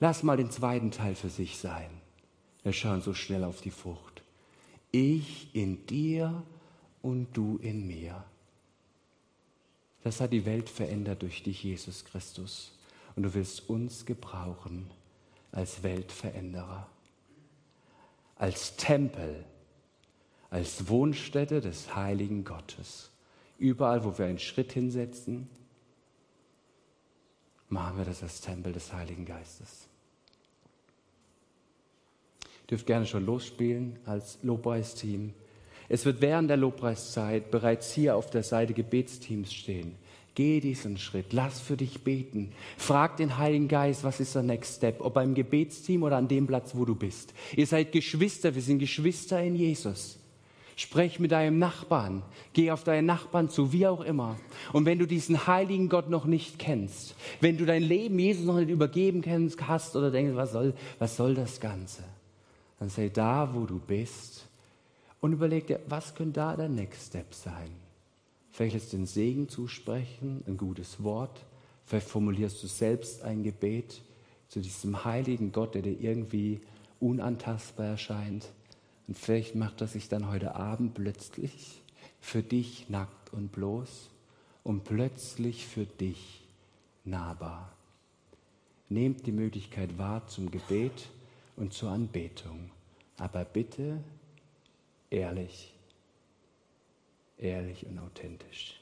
Lass 0.00 0.22
mal 0.22 0.36
den 0.36 0.50
zweiten 0.50 0.92
Teil 0.92 1.16
für 1.16 1.28
sich 1.28 1.58
sein. 1.58 1.90
Wir 2.62 2.72
schauen 2.72 3.00
so 3.00 3.14
schnell 3.14 3.42
auf 3.44 3.60
die 3.60 3.70
Frucht. 3.70 4.07
Ich 4.90 5.54
in 5.54 5.84
dir 5.86 6.42
und 7.02 7.36
du 7.36 7.58
in 7.58 7.86
mir. 7.86 8.24
Das 10.02 10.20
hat 10.20 10.32
die 10.32 10.46
Welt 10.46 10.70
verändert 10.70 11.22
durch 11.22 11.42
dich, 11.42 11.62
Jesus 11.62 12.04
Christus. 12.04 12.78
Und 13.14 13.24
du 13.24 13.34
willst 13.34 13.68
uns 13.68 14.06
gebrauchen 14.06 14.90
als 15.52 15.82
Weltveränderer, 15.82 16.88
als 18.36 18.76
Tempel, 18.76 19.44
als 20.50 20.88
Wohnstätte 20.88 21.60
des 21.60 21.94
heiligen 21.94 22.44
Gottes. 22.44 23.10
Überall, 23.58 24.04
wo 24.04 24.16
wir 24.16 24.26
einen 24.26 24.38
Schritt 24.38 24.72
hinsetzen, 24.72 25.48
machen 27.68 27.98
wir 27.98 28.04
das 28.04 28.22
als 28.22 28.40
Tempel 28.40 28.72
des 28.72 28.92
Heiligen 28.92 29.26
Geistes 29.26 29.87
dürft 32.70 32.86
gerne 32.86 33.06
schon 33.06 33.26
losspielen 33.26 33.98
als 34.04 34.38
Lobpreisteam. 34.42 35.32
Es 35.88 36.04
wird 36.04 36.20
während 36.20 36.50
der 36.50 36.58
Lobpreiszeit 36.58 37.50
bereits 37.50 37.92
hier 37.92 38.16
auf 38.16 38.28
der 38.30 38.42
Seite 38.42 38.74
Gebetsteams 38.74 39.52
stehen. 39.52 39.94
Geh 40.34 40.60
diesen 40.60 40.98
Schritt, 40.98 41.32
lass 41.32 41.58
für 41.58 41.76
dich 41.76 42.04
beten. 42.04 42.52
Frag 42.76 43.16
den 43.16 43.38
Heiligen 43.38 43.66
Geist, 43.66 44.04
was 44.04 44.20
ist 44.20 44.36
der 44.36 44.44
Next 44.44 44.76
Step, 44.76 45.00
ob 45.00 45.14
beim 45.14 45.34
Gebetsteam 45.34 46.04
oder 46.04 46.16
an 46.16 46.28
dem 46.28 46.46
Platz, 46.46 46.76
wo 46.76 46.84
du 46.84 46.94
bist. 46.94 47.34
Ihr 47.56 47.66
seid 47.66 47.90
Geschwister, 47.90 48.54
wir 48.54 48.62
sind 48.62 48.78
Geschwister 48.78 49.42
in 49.42 49.56
Jesus. 49.56 50.18
Sprech 50.76 51.18
mit 51.18 51.32
deinem 51.32 51.58
Nachbarn, 51.58 52.22
geh 52.52 52.70
auf 52.70 52.84
deinen 52.84 53.06
Nachbarn 53.06 53.48
zu, 53.48 53.72
wie 53.72 53.88
auch 53.88 54.00
immer. 54.00 54.36
Und 54.72 54.84
wenn 54.84 55.00
du 55.00 55.06
diesen 55.06 55.48
heiligen 55.48 55.88
Gott 55.88 56.08
noch 56.08 56.24
nicht 56.24 56.60
kennst, 56.60 57.16
wenn 57.40 57.56
du 57.56 57.66
dein 57.66 57.82
Leben 57.82 58.16
Jesus 58.16 58.44
noch 58.44 58.60
nicht 58.60 58.70
übergeben 58.70 59.22
kennst, 59.22 59.66
hast 59.66 59.96
oder 59.96 60.12
denkst, 60.12 60.36
was 60.36 60.52
soll, 60.52 60.74
was 61.00 61.16
soll 61.16 61.34
das 61.34 61.58
Ganze? 61.58 62.04
Dann 62.78 62.88
sei 62.88 63.08
da, 63.08 63.54
wo 63.54 63.66
du 63.66 63.78
bist 63.78 64.46
und 65.20 65.32
überleg 65.32 65.66
dir, 65.66 65.80
was 65.88 66.14
könnte 66.14 66.34
da 66.34 66.56
der 66.56 66.68
Next 66.68 67.08
Step 67.08 67.34
sein? 67.34 67.70
Vielleicht 68.52 68.76
ist 68.76 68.92
den 68.92 69.06
Segen 69.06 69.48
zusprechen, 69.48 70.42
ein 70.46 70.56
gutes 70.56 71.02
Wort. 71.02 71.44
Vielleicht 71.86 72.08
formulierst 72.08 72.62
du 72.62 72.66
selbst 72.66 73.22
ein 73.22 73.42
Gebet 73.42 74.02
zu 74.48 74.60
diesem 74.60 75.04
heiligen 75.04 75.52
Gott, 75.52 75.74
der 75.74 75.82
dir 75.82 75.98
irgendwie 76.00 76.60
unantastbar 77.00 77.86
erscheint. 77.86 78.48
Und 79.06 79.16
vielleicht 79.16 79.54
macht 79.54 79.80
er 79.80 79.86
sich 79.86 80.08
dann 80.08 80.28
heute 80.28 80.54
Abend 80.54 80.94
plötzlich 80.94 81.82
für 82.20 82.42
dich 82.42 82.88
nackt 82.88 83.32
und 83.32 83.52
bloß 83.52 84.10
und 84.64 84.84
plötzlich 84.84 85.66
für 85.66 85.86
dich 85.86 86.42
nahbar. 87.04 87.72
Nehmt 88.88 89.26
die 89.26 89.32
Möglichkeit 89.32 89.98
wahr 89.98 90.26
zum 90.26 90.50
Gebet 90.50 91.08
und 91.58 91.72
zur 91.72 91.90
Anbetung. 91.90 92.70
Aber 93.18 93.44
bitte 93.44 94.02
ehrlich, 95.10 95.74
ehrlich 97.36 97.84
und 97.86 97.98
authentisch. 97.98 98.80